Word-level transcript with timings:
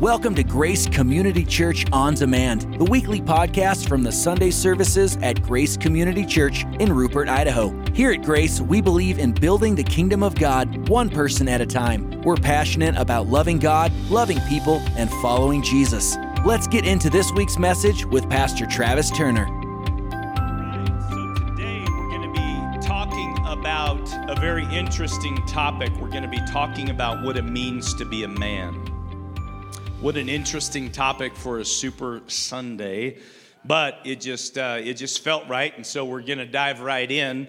Welcome 0.00 0.34
to 0.34 0.44
Grace 0.44 0.86
Community 0.86 1.42
Church 1.42 1.86
On 1.90 2.12
Demand, 2.12 2.78
the 2.78 2.84
weekly 2.84 3.18
podcast 3.18 3.88
from 3.88 4.02
the 4.02 4.12
Sunday 4.12 4.50
services 4.50 5.16
at 5.22 5.42
Grace 5.42 5.74
Community 5.74 6.26
Church 6.26 6.66
in 6.80 6.92
Rupert, 6.92 7.30
Idaho. 7.30 7.74
Here 7.94 8.12
at 8.12 8.20
Grace, 8.20 8.60
we 8.60 8.82
believe 8.82 9.18
in 9.18 9.32
building 9.32 9.74
the 9.74 9.82
kingdom 9.82 10.22
of 10.22 10.34
God 10.34 10.90
one 10.90 11.08
person 11.08 11.48
at 11.48 11.62
a 11.62 11.66
time. 11.66 12.20
We're 12.20 12.36
passionate 12.36 12.94
about 12.98 13.28
loving 13.28 13.58
God, 13.58 13.90
loving 14.10 14.38
people, 14.50 14.82
and 14.98 15.08
following 15.22 15.62
Jesus. 15.62 16.18
Let's 16.44 16.66
get 16.66 16.84
into 16.86 17.08
this 17.08 17.32
week's 17.32 17.56
message 17.56 18.04
with 18.04 18.28
Pastor 18.28 18.66
Travis 18.66 19.10
Turner. 19.10 19.46
So 21.08 21.34
today 21.46 21.82
we're 21.88 22.10
going 22.10 22.34
to 22.34 22.80
be 22.82 22.86
talking 22.86 23.34
about 23.46 24.06
a 24.28 24.38
very 24.38 24.66
interesting 24.66 25.36
topic. 25.46 25.90
We're 25.98 26.10
going 26.10 26.22
to 26.22 26.28
be 26.28 26.44
talking 26.52 26.90
about 26.90 27.24
what 27.24 27.38
it 27.38 27.46
means 27.46 27.94
to 27.94 28.04
be 28.04 28.24
a 28.24 28.28
man. 28.28 28.85
What 30.06 30.16
an 30.16 30.28
interesting 30.28 30.92
topic 30.92 31.34
for 31.34 31.58
a 31.58 31.64
Super 31.64 32.22
Sunday, 32.28 33.18
but 33.64 33.98
it 34.04 34.20
just 34.20 34.56
uh, 34.56 34.78
it 34.80 34.94
just 34.94 35.24
felt 35.24 35.48
right, 35.48 35.74
and 35.74 35.84
so 35.84 36.04
we're 36.04 36.22
going 36.22 36.38
to 36.38 36.46
dive 36.46 36.80
right 36.80 37.10
in. 37.10 37.48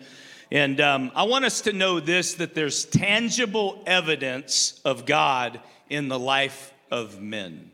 And 0.51 0.81
um, 0.81 1.11
I 1.13 1.25
want 1.25 1.45
us 1.45 1.61
to 1.61 1.71
know 1.71 1.99
this: 1.99 2.33
that 2.33 2.55
there's 2.55 2.85
tangible 2.85 3.83
evidence 3.85 4.81
of 4.83 5.05
God 5.05 5.59
in 5.91 6.07
the 6.07 6.17
life 6.17 6.73
of 6.89 7.21
men. 7.21 7.69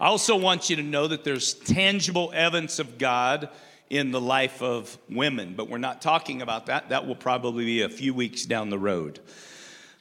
I 0.00 0.06
also 0.06 0.34
want 0.34 0.70
you 0.70 0.76
to 0.76 0.82
know 0.82 1.06
that 1.06 1.22
there's 1.22 1.52
tangible 1.52 2.32
evidence 2.34 2.78
of 2.78 2.96
God 2.96 3.50
in 3.90 4.12
the 4.12 4.20
life 4.20 4.62
of 4.62 4.96
women, 5.10 5.52
but 5.54 5.68
we're 5.68 5.76
not 5.76 6.00
talking 6.00 6.40
about 6.40 6.64
that. 6.66 6.88
That 6.88 7.06
will 7.06 7.16
probably 7.16 7.66
be 7.66 7.82
a 7.82 7.90
few 7.90 8.14
weeks 8.14 8.46
down 8.46 8.70
the 8.70 8.78
road. 8.78 9.20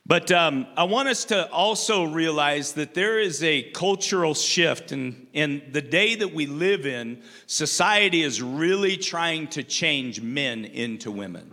But 0.08 0.32
um, 0.32 0.68
I 0.78 0.86
want 0.86 1.10
us 1.10 1.26
to 1.26 1.52
also 1.52 2.06
realize 2.06 2.74
that 2.74 2.94
there 2.94 3.20
is 3.20 3.44
a 3.44 3.64
cultural 3.72 4.34
shift, 4.34 4.94
and 4.94 5.28
in 5.34 5.62
the 5.74 5.82
day 5.82 6.16
that 6.16 6.34
we 6.34 6.46
live 6.46 6.86
in, 6.86 7.22
society 7.46 8.24
is 8.24 8.42
really 8.42 8.96
trying 8.96 9.48
to 9.50 9.64
change 9.64 10.22
men 10.22 10.64
into 10.64 11.12
women. 11.12 11.52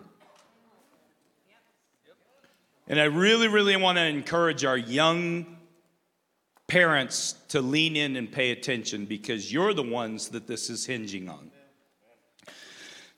And 2.86 3.00
I 3.00 3.04
really, 3.04 3.48
really 3.48 3.76
want 3.76 3.98
to 3.98 4.04
encourage 4.04 4.64
our 4.64 4.76
young 4.76 5.56
parents 6.68 7.34
to 7.48 7.60
lean 7.60 7.96
in 7.96 8.14
and 8.14 8.30
pay 8.30 8.52
attention 8.52 9.04
because 9.04 9.52
you're 9.52 9.74
the 9.74 9.82
ones 9.82 10.28
that 10.28 10.46
this 10.46 10.70
is 10.70 10.86
hinging 10.86 11.28
on. 11.28 11.50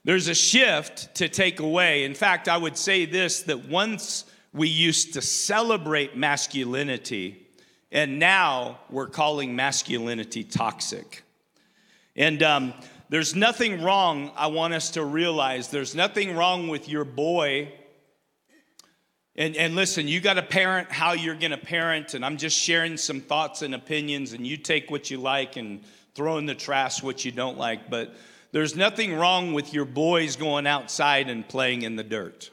There's 0.04 0.28
a 0.28 0.34
shift 0.34 1.16
to 1.16 1.28
take 1.28 1.60
away. 1.60 2.04
In 2.04 2.14
fact, 2.14 2.48
I 2.48 2.56
would 2.56 2.78
say 2.78 3.04
this 3.04 3.42
that 3.42 3.68
once 3.68 4.24
we 4.56 4.68
used 4.68 5.12
to 5.12 5.22
celebrate 5.22 6.16
masculinity, 6.16 7.46
and 7.92 8.18
now 8.18 8.78
we're 8.88 9.06
calling 9.06 9.54
masculinity 9.54 10.42
toxic. 10.42 11.22
And 12.16 12.42
um, 12.42 12.72
there's 13.10 13.34
nothing 13.34 13.82
wrong, 13.82 14.32
I 14.34 14.46
want 14.46 14.72
us 14.72 14.90
to 14.92 15.04
realize, 15.04 15.68
there's 15.68 15.94
nothing 15.94 16.34
wrong 16.34 16.68
with 16.68 16.88
your 16.88 17.04
boy. 17.04 17.70
And, 19.36 19.54
and 19.56 19.76
listen, 19.76 20.08
you 20.08 20.20
got 20.20 20.34
to 20.34 20.42
parent 20.42 20.90
how 20.90 21.12
you're 21.12 21.34
going 21.34 21.50
to 21.50 21.58
parent, 21.58 22.14
and 22.14 22.24
I'm 22.24 22.38
just 22.38 22.58
sharing 22.58 22.96
some 22.96 23.20
thoughts 23.20 23.60
and 23.60 23.74
opinions, 23.74 24.32
and 24.32 24.46
you 24.46 24.56
take 24.56 24.90
what 24.90 25.10
you 25.10 25.18
like 25.18 25.56
and 25.56 25.82
throw 26.14 26.38
in 26.38 26.46
the 26.46 26.54
trash 26.54 27.02
what 27.02 27.26
you 27.26 27.30
don't 27.30 27.58
like. 27.58 27.90
But 27.90 28.16
there's 28.52 28.74
nothing 28.74 29.14
wrong 29.14 29.52
with 29.52 29.74
your 29.74 29.84
boys 29.84 30.36
going 30.36 30.66
outside 30.66 31.28
and 31.28 31.46
playing 31.46 31.82
in 31.82 31.96
the 31.96 32.04
dirt. 32.04 32.50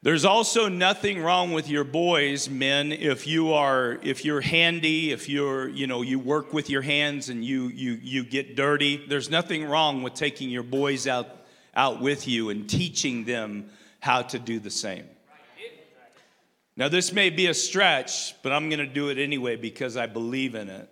There's 0.00 0.24
also 0.24 0.68
nothing 0.68 1.20
wrong 1.20 1.52
with 1.52 1.68
your 1.68 1.82
boys, 1.82 2.48
men, 2.48 2.92
if 2.92 3.26
you 3.26 3.52
are 3.52 3.98
if 4.02 4.24
you're 4.24 4.40
handy, 4.40 5.10
if 5.10 5.28
you're, 5.28 5.68
you 5.68 5.88
know, 5.88 6.02
you 6.02 6.20
work 6.20 6.52
with 6.52 6.70
your 6.70 6.82
hands 6.82 7.30
and 7.30 7.44
you 7.44 7.66
you 7.66 7.98
you 8.00 8.22
get 8.22 8.54
dirty. 8.54 9.04
There's 9.08 9.28
nothing 9.28 9.64
wrong 9.64 10.04
with 10.04 10.14
taking 10.14 10.50
your 10.50 10.62
boys 10.62 11.08
out 11.08 11.28
out 11.74 12.00
with 12.00 12.28
you 12.28 12.50
and 12.50 12.70
teaching 12.70 13.24
them 13.24 13.70
how 13.98 14.22
to 14.22 14.38
do 14.38 14.60
the 14.60 14.70
same. 14.70 15.04
Now 16.76 16.88
this 16.88 17.12
may 17.12 17.30
be 17.30 17.46
a 17.46 17.54
stretch, 17.54 18.40
but 18.44 18.52
I'm 18.52 18.68
going 18.68 18.78
to 18.78 18.86
do 18.86 19.08
it 19.08 19.18
anyway 19.18 19.56
because 19.56 19.96
I 19.96 20.06
believe 20.06 20.54
in 20.54 20.68
it. 20.68 20.88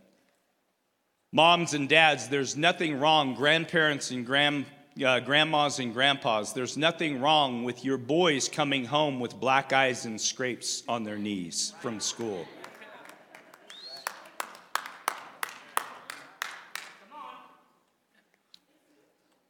Moms 1.33 1.75
and 1.75 1.89
dads, 1.89 2.28
there's 2.28 2.56
nothing 2.56 2.99
wrong, 2.99 3.34
grandparents 3.34 4.11
and 4.11 4.27
grand 4.27 4.66
uh, 5.05 5.21
grandmas 5.21 5.79
and 5.79 5.93
grandpas, 5.93 6.53
there's 6.53 6.77
nothing 6.77 7.21
wrong 7.21 7.65
with 7.65 7.84
your 7.84 7.99
boys 7.99 8.49
coming 8.49 8.84
home 8.84 9.21
with 9.21 9.39
black 9.39 9.73
eyes 9.73 10.07
and 10.07 10.21
scrapes 10.21 10.83
on 10.89 11.05
their 11.05 11.19
knees 11.19 11.75
from 11.81 12.01
school. 12.01 12.47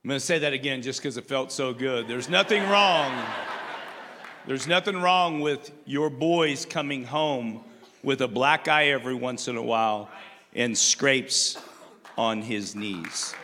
I'm 0.02 0.08
going 0.10 0.20
to 0.20 0.24
say 0.24 0.38
that 0.38 0.52
again 0.52 0.82
just 0.82 1.00
because 1.00 1.16
it 1.16 1.26
felt 1.26 1.50
so 1.50 1.72
good. 1.74 2.06
There's 2.06 2.28
nothing 2.28 2.62
wrong. 2.68 3.12
There's 4.46 4.68
nothing 4.68 5.00
wrong 5.00 5.40
with 5.40 5.72
your 5.84 6.10
boys 6.10 6.64
coming 6.64 7.04
home 7.04 7.64
with 8.04 8.20
a 8.20 8.28
black 8.28 8.68
eye 8.68 8.90
every 8.90 9.14
once 9.14 9.48
in 9.48 9.56
a 9.56 9.62
while 9.62 10.08
and 10.54 10.78
scrapes 10.78 11.58
on 12.16 12.40
his 12.40 12.76
knees. 12.76 13.34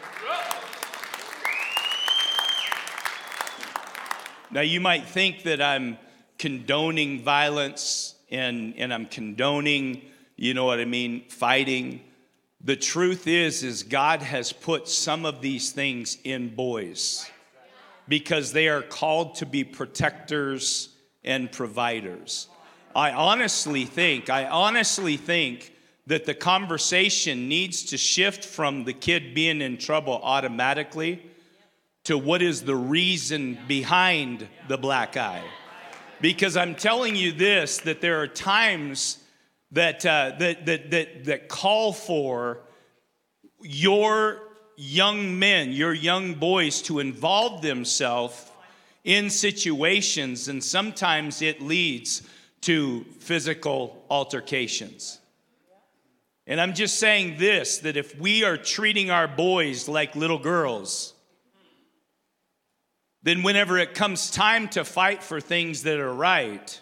Now, 4.52 4.60
you 4.60 4.82
might 4.82 5.06
think 5.06 5.44
that 5.44 5.62
I'm 5.62 5.96
condoning 6.38 7.22
violence 7.22 8.14
and, 8.30 8.74
and 8.76 8.92
I'm 8.92 9.06
condoning, 9.06 10.02
you 10.36 10.52
know 10.52 10.66
what 10.66 10.78
I 10.78 10.84
mean, 10.84 11.24
fighting. 11.28 12.02
The 12.62 12.76
truth 12.76 13.26
is, 13.26 13.62
is 13.62 13.82
God 13.82 14.20
has 14.20 14.52
put 14.52 14.88
some 14.88 15.24
of 15.24 15.40
these 15.40 15.72
things 15.72 16.18
in 16.22 16.54
boys 16.54 17.30
because 18.08 18.52
they 18.52 18.68
are 18.68 18.82
called 18.82 19.36
to 19.36 19.46
be 19.46 19.64
protectors 19.64 20.90
and 21.24 21.50
providers. 21.50 22.48
I 22.94 23.12
honestly 23.12 23.86
think, 23.86 24.28
I 24.28 24.44
honestly 24.44 25.16
think 25.16 25.72
that 26.06 26.26
the 26.26 26.34
conversation 26.34 27.48
needs 27.48 27.84
to 27.84 27.96
shift 27.96 28.44
from 28.44 28.84
the 28.84 28.92
kid 28.92 29.32
being 29.34 29.62
in 29.62 29.78
trouble 29.78 30.20
automatically 30.22 31.22
to 32.04 32.18
what 32.18 32.42
is 32.42 32.62
the 32.62 32.76
reason 32.76 33.58
behind 33.68 34.48
the 34.68 34.78
black 34.78 35.16
eye. 35.16 35.44
Because 36.20 36.56
I'm 36.56 36.74
telling 36.74 37.16
you 37.16 37.32
this 37.32 37.78
that 37.78 38.00
there 38.00 38.20
are 38.20 38.28
times 38.28 39.18
that, 39.72 40.04
uh, 40.04 40.32
that, 40.38 40.66
that, 40.66 40.90
that, 40.90 41.24
that 41.24 41.48
call 41.48 41.92
for 41.92 42.60
your 43.60 44.40
young 44.76 45.38
men, 45.38 45.72
your 45.72 45.94
young 45.94 46.34
boys 46.34 46.82
to 46.82 46.98
involve 46.98 47.62
themselves 47.62 48.50
in 49.04 49.30
situations, 49.30 50.48
and 50.48 50.62
sometimes 50.62 51.42
it 51.42 51.60
leads 51.60 52.22
to 52.62 53.04
physical 53.18 54.04
altercations. 54.08 55.18
And 56.46 56.60
I'm 56.60 56.74
just 56.74 56.98
saying 56.98 57.36
this 57.38 57.78
that 57.78 57.96
if 57.96 58.18
we 58.18 58.44
are 58.44 58.56
treating 58.56 59.10
our 59.10 59.28
boys 59.28 59.88
like 59.88 60.16
little 60.16 60.38
girls, 60.38 61.11
then 63.22 63.42
whenever 63.42 63.78
it 63.78 63.94
comes 63.94 64.30
time 64.30 64.68
to 64.68 64.84
fight 64.84 65.22
for 65.22 65.40
things 65.40 65.82
that 65.84 65.98
are 65.98 66.12
right, 66.12 66.80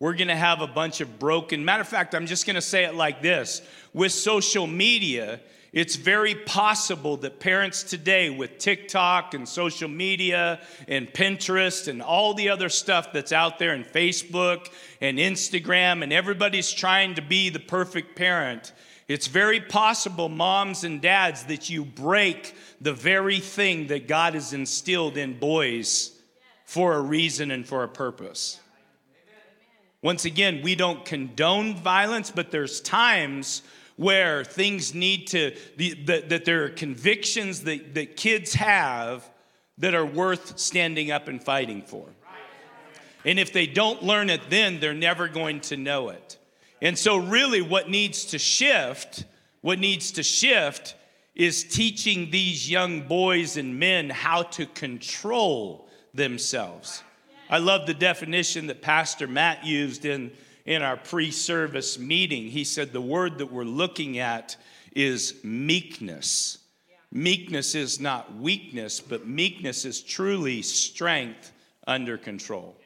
we're 0.00 0.14
gonna 0.14 0.36
have 0.36 0.62
a 0.62 0.66
bunch 0.66 1.00
of 1.00 1.18
broken. 1.18 1.64
Matter 1.64 1.82
of 1.82 1.88
fact, 1.88 2.14
I'm 2.14 2.26
just 2.26 2.46
gonna 2.46 2.60
say 2.60 2.84
it 2.84 2.94
like 2.94 3.22
this 3.22 3.62
with 3.92 4.12
social 4.12 4.66
media, 4.66 5.40
it's 5.72 5.94
very 5.94 6.34
possible 6.34 7.16
that 7.18 7.38
parents 7.38 7.84
today, 7.84 8.28
with 8.28 8.58
TikTok 8.58 9.34
and 9.34 9.48
social 9.48 9.88
media 9.88 10.60
and 10.88 11.06
Pinterest 11.12 11.86
and 11.86 12.02
all 12.02 12.34
the 12.34 12.48
other 12.48 12.68
stuff 12.68 13.12
that's 13.12 13.30
out 13.30 13.60
there, 13.60 13.72
and 13.72 13.84
Facebook 13.84 14.68
and 15.00 15.18
Instagram, 15.18 16.02
and 16.02 16.12
everybody's 16.12 16.72
trying 16.72 17.14
to 17.14 17.22
be 17.22 17.50
the 17.50 17.60
perfect 17.60 18.16
parent, 18.16 18.72
it's 19.10 19.26
very 19.26 19.60
possible, 19.60 20.28
moms 20.28 20.84
and 20.84 21.00
dads, 21.00 21.42
that 21.46 21.68
you 21.68 21.84
break 21.84 22.54
the 22.80 22.92
very 22.92 23.40
thing 23.40 23.88
that 23.88 24.06
God 24.06 24.34
has 24.34 24.52
instilled 24.52 25.16
in 25.16 25.36
boys 25.36 26.12
for 26.64 26.94
a 26.94 27.00
reason 27.00 27.50
and 27.50 27.66
for 27.66 27.82
a 27.82 27.88
purpose. 27.88 28.60
Once 30.00 30.26
again, 30.26 30.60
we 30.62 30.76
don't 30.76 31.04
condone 31.04 31.74
violence, 31.74 32.30
but 32.30 32.52
there's 32.52 32.80
times 32.80 33.62
where 33.96 34.44
things 34.44 34.94
need 34.94 35.26
to, 35.26 35.56
that, 36.06 36.28
that 36.28 36.44
there 36.44 36.62
are 36.62 36.68
convictions 36.70 37.64
that, 37.64 37.94
that 37.94 38.16
kids 38.16 38.54
have 38.54 39.28
that 39.78 39.92
are 39.92 40.06
worth 40.06 40.56
standing 40.56 41.10
up 41.10 41.26
and 41.26 41.42
fighting 41.42 41.82
for. 41.82 42.06
And 43.24 43.40
if 43.40 43.52
they 43.52 43.66
don't 43.66 44.04
learn 44.04 44.30
it 44.30 44.42
then, 44.50 44.78
they're 44.78 44.94
never 44.94 45.26
going 45.26 45.62
to 45.62 45.76
know 45.76 46.10
it. 46.10 46.38
And 46.82 46.98
so, 46.98 47.18
really, 47.18 47.60
what 47.60 47.90
needs 47.90 48.26
to 48.26 48.38
shift, 48.38 49.24
what 49.60 49.78
needs 49.78 50.12
to 50.12 50.22
shift 50.22 50.94
is 51.34 51.64
teaching 51.64 52.30
these 52.30 52.70
young 52.70 53.02
boys 53.02 53.56
and 53.56 53.78
men 53.78 54.10
how 54.10 54.42
to 54.42 54.66
control 54.66 55.88
themselves. 56.14 57.02
I 57.48 57.58
love 57.58 57.86
the 57.86 57.94
definition 57.94 58.66
that 58.68 58.80
Pastor 58.80 59.26
Matt 59.26 59.64
used 59.64 60.04
in, 60.04 60.32
in 60.66 60.82
our 60.82 60.96
pre 60.96 61.30
service 61.30 61.98
meeting. 61.98 62.44
He 62.44 62.64
said 62.64 62.92
the 62.92 63.00
word 63.00 63.38
that 63.38 63.52
we're 63.52 63.64
looking 63.64 64.18
at 64.18 64.56
is 64.94 65.34
meekness. 65.42 66.58
Meekness 67.12 67.74
is 67.74 68.00
not 68.00 68.36
weakness, 68.36 69.00
but 69.00 69.26
meekness 69.26 69.84
is 69.84 70.00
truly 70.00 70.62
strength 70.62 71.52
under 71.86 72.16
control. 72.16 72.76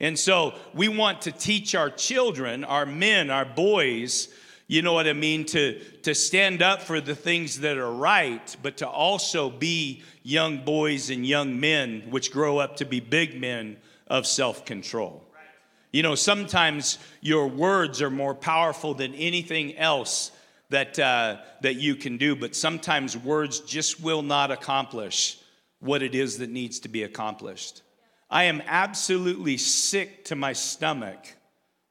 And 0.00 0.18
so 0.18 0.54
we 0.74 0.88
want 0.88 1.22
to 1.22 1.32
teach 1.32 1.74
our 1.74 1.90
children, 1.90 2.64
our 2.64 2.84
men, 2.84 3.30
our 3.30 3.46
boys, 3.46 4.28
you 4.68 4.82
know 4.82 4.92
what 4.92 5.06
I 5.06 5.12
mean, 5.12 5.44
to, 5.46 5.78
to 6.02 6.14
stand 6.14 6.60
up 6.60 6.82
for 6.82 7.00
the 7.00 7.14
things 7.14 7.60
that 7.60 7.78
are 7.78 7.92
right, 7.92 8.56
but 8.62 8.78
to 8.78 8.88
also 8.88 9.48
be 9.48 10.02
young 10.22 10.64
boys 10.64 11.08
and 11.10 11.24
young 11.24 11.60
men, 11.60 12.02
which 12.10 12.32
grow 12.32 12.58
up 12.58 12.76
to 12.76 12.84
be 12.84 13.00
big 13.00 13.40
men 13.40 13.76
of 14.08 14.26
self 14.26 14.64
control. 14.64 15.22
You 15.92 16.02
know, 16.02 16.14
sometimes 16.14 16.98
your 17.22 17.46
words 17.46 18.02
are 18.02 18.10
more 18.10 18.34
powerful 18.34 18.92
than 18.92 19.14
anything 19.14 19.76
else 19.76 20.32
that, 20.68 20.98
uh, 20.98 21.38
that 21.62 21.76
you 21.76 21.94
can 21.94 22.18
do, 22.18 22.36
but 22.36 22.54
sometimes 22.54 23.16
words 23.16 23.60
just 23.60 24.00
will 24.00 24.22
not 24.22 24.50
accomplish 24.50 25.38
what 25.78 26.02
it 26.02 26.14
is 26.14 26.38
that 26.38 26.50
needs 26.50 26.80
to 26.80 26.88
be 26.88 27.04
accomplished. 27.04 27.82
I 28.28 28.44
am 28.44 28.62
absolutely 28.66 29.56
sick 29.56 30.24
to 30.26 30.36
my 30.36 30.52
stomach 30.52 31.26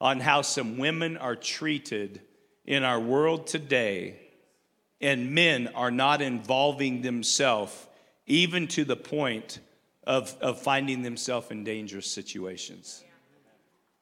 on 0.01 0.19
how 0.19 0.41
some 0.41 0.77
women 0.77 1.17
are 1.17 1.35
treated 1.35 2.21
in 2.65 2.83
our 2.83 2.99
world 2.99 3.47
today, 3.47 4.19
and 4.99 5.31
men 5.31 5.69
are 5.69 5.91
not 5.91 6.21
involving 6.21 7.01
themselves 7.01 7.87
even 8.27 8.67
to 8.67 8.83
the 8.83 8.95
point 8.95 9.59
of, 10.03 10.35
of 10.41 10.61
finding 10.61 11.03
themselves 11.03 11.51
in 11.51 11.63
dangerous 11.63 12.09
situations. 12.11 13.03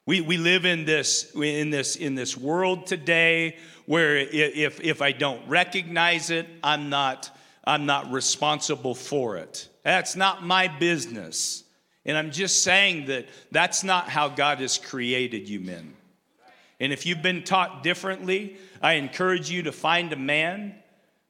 We, 0.06 0.21
we 0.21 0.38
live 0.38 0.65
in 0.65 0.86
this, 0.86 1.33
in, 1.36 1.69
this, 1.69 1.95
in 1.95 2.15
this 2.15 2.36
world 2.36 2.88
today 2.88 3.57
where 3.86 4.18
if, 4.18 4.81
if 4.81 5.01
I 5.01 5.13
don't 5.13 5.47
recognize 5.47 6.29
it, 6.29 6.47
I'm 6.62 6.89
not, 6.89 7.29
I'm 7.63 7.86
not 7.86 8.12
responsible 8.12 8.95
for 8.95 9.38
it. 9.38 9.69
That's 9.83 10.15
not 10.15 10.44
my 10.44 10.68
business. 10.68 11.62
And 12.05 12.17
I'm 12.17 12.31
just 12.31 12.63
saying 12.63 13.05
that 13.05 13.27
that's 13.51 13.83
not 13.83 14.09
how 14.09 14.29
God 14.29 14.59
has 14.59 14.77
created 14.77 15.47
you 15.47 15.59
men. 15.59 15.94
And 16.79 16.91
if 16.91 17.05
you've 17.05 17.21
been 17.21 17.44
taught 17.44 17.83
differently, 17.83 18.57
I 18.81 18.94
encourage 18.94 19.50
you 19.50 19.63
to 19.63 19.71
find 19.71 20.11
a 20.11 20.17
man 20.17 20.75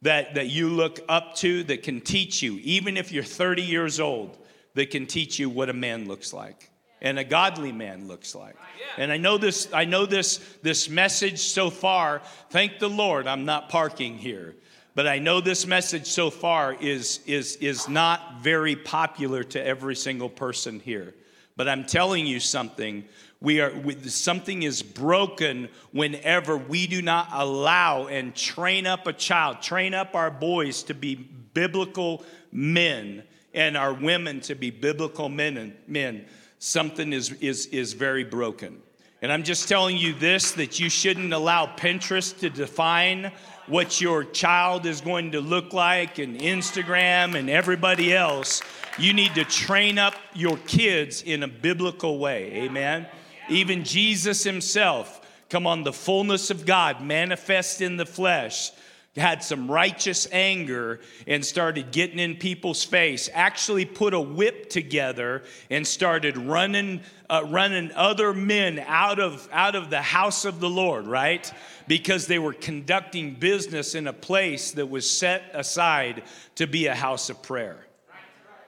that, 0.01 0.35
that 0.35 0.47
you 0.47 0.69
look 0.69 0.99
up 1.07 1.35
to 1.35 1.63
that 1.65 1.83
can 1.83 2.01
teach 2.01 2.41
you, 2.41 2.59
even 2.63 2.97
if 2.97 3.11
you're 3.11 3.23
30 3.23 3.61
years 3.61 3.99
old, 3.99 4.37
that 4.73 4.89
can 4.89 5.05
teach 5.05 5.37
you 5.39 5.49
what 5.49 5.69
a 5.69 5.73
man 5.73 6.07
looks 6.07 6.33
like 6.33 6.71
and 7.03 7.19
a 7.19 7.23
godly 7.23 7.71
man 7.71 8.07
looks 8.07 8.33
like. 8.33 8.55
And 8.97 9.11
I 9.11 9.17
know 9.17 9.37
this, 9.37 9.67
I 9.73 9.85
know 9.85 10.05
this, 10.05 10.37
this 10.63 10.89
message 10.89 11.39
so 11.39 11.69
far, 11.69 12.21
thank 12.49 12.79
the 12.79 12.89
Lord, 12.89 13.27
I'm 13.27 13.45
not 13.45 13.69
parking 13.69 14.17
here. 14.17 14.55
But 14.95 15.07
I 15.07 15.19
know 15.19 15.41
this 15.41 15.65
message 15.65 16.07
so 16.07 16.29
far 16.29 16.73
is, 16.73 17.19
is, 17.25 17.55
is 17.57 17.89
not 17.89 18.41
very 18.41 18.75
popular 18.75 19.43
to 19.45 19.65
every 19.65 19.95
single 19.95 20.29
person 20.29 20.79
here. 20.79 21.15
But 21.55 21.67
I'm 21.67 21.85
telling 21.85 22.25
you 22.27 22.39
something. 22.39 23.05
We 23.41 23.59
are 23.59 23.73
something 24.07 24.63
is 24.63 24.81
broken 24.81 25.69
whenever 25.91 26.57
we 26.57 26.87
do 26.87 27.01
not 27.01 27.29
allow 27.31 28.07
and 28.07 28.35
train 28.35 28.87
up 28.87 29.07
a 29.07 29.13
child, 29.13 29.61
train 29.61 29.93
up 29.93 30.15
our 30.15 30.31
boys 30.31 30.83
to 30.83 30.93
be 30.93 31.15
biblical 31.15 32.23
men 32.51 33.23
and 33.53 33.77
our 33.77 33.93
women 33.93 34.41
to 34.41 34.55
be 34.55 34.71
biblical 34.71 35.29
men 35.29 35.57
and 35.57 35.73
men 35.87 36.25
something 36.63 37.11
is, 37.11 37.31
is, 37.33 37.65
is 37.67 37.91
very 37.91 38.23
broken. 38.23 38.81
And 39.21 39.31
I'm 39.31 39.43
just 39.43 39.67
telling 39.67 39.97
you 39.97 40.13
this 40.13 40.53
that 40.53 40.79
you 40.79 40.89
shouldn't 40.89 41.33
allow 41.33 41.65
Pinterest 41.65 42.39
to 42.39 42.49
define 42.49 43.31
what 43.67 44.01
your 44.01 44.23
child 44.23 44.85
is 44.85 45.01
going 45.01 45.31
to 45.31 45.41
look 45.41 45.73
like 45.73 46.19
and 46.19 46.39
Instagram 46.39 47.37
and 47.37 47.49
everybody 47.49 48.13
else. 48.13 48.61
You 48.97 49.13
need 49.13 49.35
to 49.35 49.43
train 49.43 49.97
up 49.97 50.15
your 50.33 50.57
kids 50.67 51.21
in 51.21 51.43
a 51.43 51.47
biblical 51.47 52.19
way. 52.19 52.51
Amen. 52.63 53.07
Even 53.49 53.83
Jesus 53.83 54.43
himself, 54.43 55.21
come 55.49 55.65
on, 55.65 55.83
the 55.83 55.93
fullness 55.93 56.49
of 56.49 56.65
God 56.65 57.01
manifest 57.01 57.81
in 57.81 57.97
the 57.97 58.05
flesh 58.05 58.71
had 59.15 59.43
some 59.43 59.69
righteous 59.69 60.27
anger 60.31 60.99
and 61.27 61.45
started 61.45 61.91
getting 61.91 62.17
in 62.17 62.35
people's 62.35 62.83
face 62.83 63.29
actually 63.33 63.85
put 63.85 64.13
a 64.13 64.19
whip 64.19 64.69
together 64.69 65.43
and 65.69 65.85
started 65.85 66.35
running 66.35 67.01
uh, 67.29 67.43
running 67.47 67.91
other 67.93 68.33
men 68.33 68.83
out 68.87 69.19
of 69.19 69.47
out 69.51 69.75
of 69.75 69.89
the 69.91 70.01
house 70.01 70.45
of 70.45 70.59
the 70.59 70.69
lord 70.69 71.05
right? 71.05 71.51
Because 71.87 72.25
they 72.27 72.39
were 72.39 72.53
conducting 72.53 73.35
business 73.35 73.93
in 73.93 74.07
a 74.07 74.13
place 74.13 74.71
that 74.71 74.89
was 74.89 75.09
set 75.09 75.43
aside 75.53 76.23
to 76.55 76.65
be 76.65 76.87
a 76.87 76.95
house 76.95 77.29
of 77.29 77.41
prayer 77.43 77.85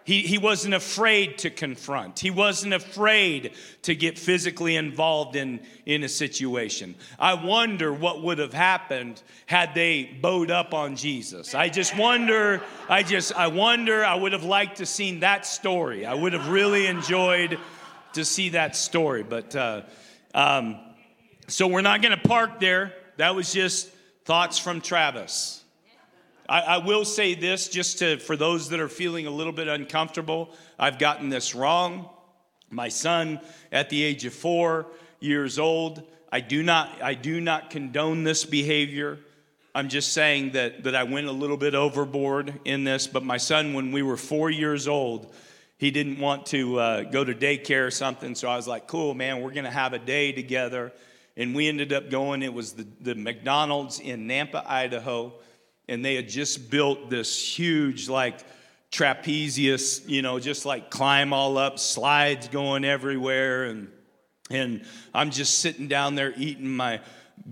he, 0.06 0.22
he 0.22 0.38
wasn't 0.38 0.76
afraid 0.76 1.40
to 1.40 1.50
confront. 1.50 2.20
He 2.20 2.30
wasn't 2.30 2.76
afraid 2.76 3.54
to 3.82 3.96
get 3.96 4.20
physically 4.20 4.76
involved 4.76 5.36
in, 5.36 5.60
in 5.88 6.04
a 6.04 6.10
situation. 6.10 6.94
I 7.18 7.34
wonder 7.34 7.92
what 7.92 8.22
would 8.22 8.38
have 8.38 8.54
happened 8.54 9.24
had 9.48 9.74
they 9.74 10.04
bowed 10.04 10.52
up 10.52 10.76
on 10.76 10.96
Jesus. 10.96 11.56
I 11.56 11.70
just 11.70 11.98
wonder, 11.98 12.62
I 12.88 13.02
just, 13.02 13.34
I 13.34 13.48
wonder, 13.48 14.06
I 14.06 14.14
would 14.14 14.34
have 14.34 14.44
liked 14.44 14.78
to 14.78 14.86
seen 14.86 15.22
that 15.22 15.44
story. 15.44 16.06
I 16.06 16.14
would 16.14 16.34
have 16.34 16.50
really 16.50 16.86
enjoyed 16.86 17.58
to 18.14 18.24
see 18.24 18.50
that 18.50 18.76
story. 18.76 19.24
But, 19.24 19.56
uh, 19.56 19.82
um, 20.36 20.78
so 21.48 21.66
we're 21.66 21.82
not 21.82 22.04
going 22.04 22.16
to 22.16 22.28
park 22.28 22.60
there. 22.60 22.94
That 23.18 23.34
was 23.34 23.52
just 23.52 23.90
thoughts 24.24 24.60
from 24.60 24.82
Travis. 24.82 25.65
I, 26.48 26.62
I, 26.62 26.78
will 26.78 27.06
say 27.06 27.34
this 27.34 27.70
just 27.70 28.00
to, 28.00 28.18
for 28.18 28.38
those 28.38 28.70
that 28.70 28.80
are 28.80 28.90
feeling 28.90 29.26
a 29.26 29.32
little 29.32 29.54
bit 29.54 29.68
uncomfortable. 29.68 30.52
I've 30.78 31.00
gotten 31.00 31.30
this 31.30 31.56
wrong. 31.56 32.10
My 32.70 32.90
son, 32.90 33.40
at 33.72 33.90
the 33.90 34.04
age 34.04 34.26
of 34.26 34.34
four 34.34 34.88
years 35.20 35.58
old, 35.58 36.04
I 36.32 36.42
do 36.42 36.62
not, 36.62 37.02
I 37.02 37.14
do 37.16 37.42
not 37.42 37.70
condone 37.70 38.24
this 38.24 38.46
behavior. 38.46 39.20
I'm 39.74 39.90
just 39.90 40.14
saying 40.14 40.52
that, 40.52 40.84
that 40.84 40.96
I 40.96 41.04
went 41.04 41.28
a 41.28 41.32
little 41.32 41.58
bit 41.58 41.74
overboard 41.74 42.60
in 42.64 42.84
this. 42.84 43.08
But 43.08 43.24
my 43.24 43.38
son, 43.38 43.74
when 43.74 43.92
we 43.92 44.04
were 44.04 44.18
four 44.18 44.50
years 44.50 44.88
old, 44.88 45.34
he 45.78 45.92
didn't 45.92 46.20
want 46.20 46.46
to 46.48 46.80
uh, 46.80 47.02
go 47.04 47.24
to 47.24 47.34
daycare 47.34 47.88
or 47.88 47.92
something. 47.92 48.36
So 48.36 48.48
I 48.48 48.56
was 48.56 48.68
like, 48.68 48.88
cool, 48.88 49.14
man, 49.14 49.42
we're 49.42 49.52
going 49.52 49.66
to 49.66 49.72
have 49.72 49.94
a 49.94 50.00
day 50.00 50.32
together. 50.32 50.94
And 51.36 51.56
we 51.56 51.68
ended 51.68 51.92
up 51.92 52.10
going, 52.10 52.44
it 52.44 52.54
was 52.54 52.74
the, 52.74 52.88
the 53.02 53.16
McDonald's 53.16 54.00
in 54.00 54.28
Nampa, 54.28 54.66
Idaho 54.66 55.34
and 55.88 56.04
they 56.04 56.16
had 56.16 56.30
just 56.30 56.70
built 56.70 57.10
this 57.10 57.58
huge, 57.58 58.10
like, 58.10 58.40
trapezius, 58.92 60.08
you 60.08 60.22
know, 60.22 60.40
just 60.40 60.66
like 60.66 60.90
climb 60.90 61.34
all 61.34 61.58
up, 61.58 61.80
slides 61.80 62.48
going 62.48 62.86
everywhere. 62.86 63.66
And, 63.66 63.90
and 64.50 64.86
I'm 65.14 65.32
just 65.32 65.60
sitting 65.60 65.88
down 65.88 66.16
there 66.16 66.34
eating 66.38 66.70
my 66.70 67.02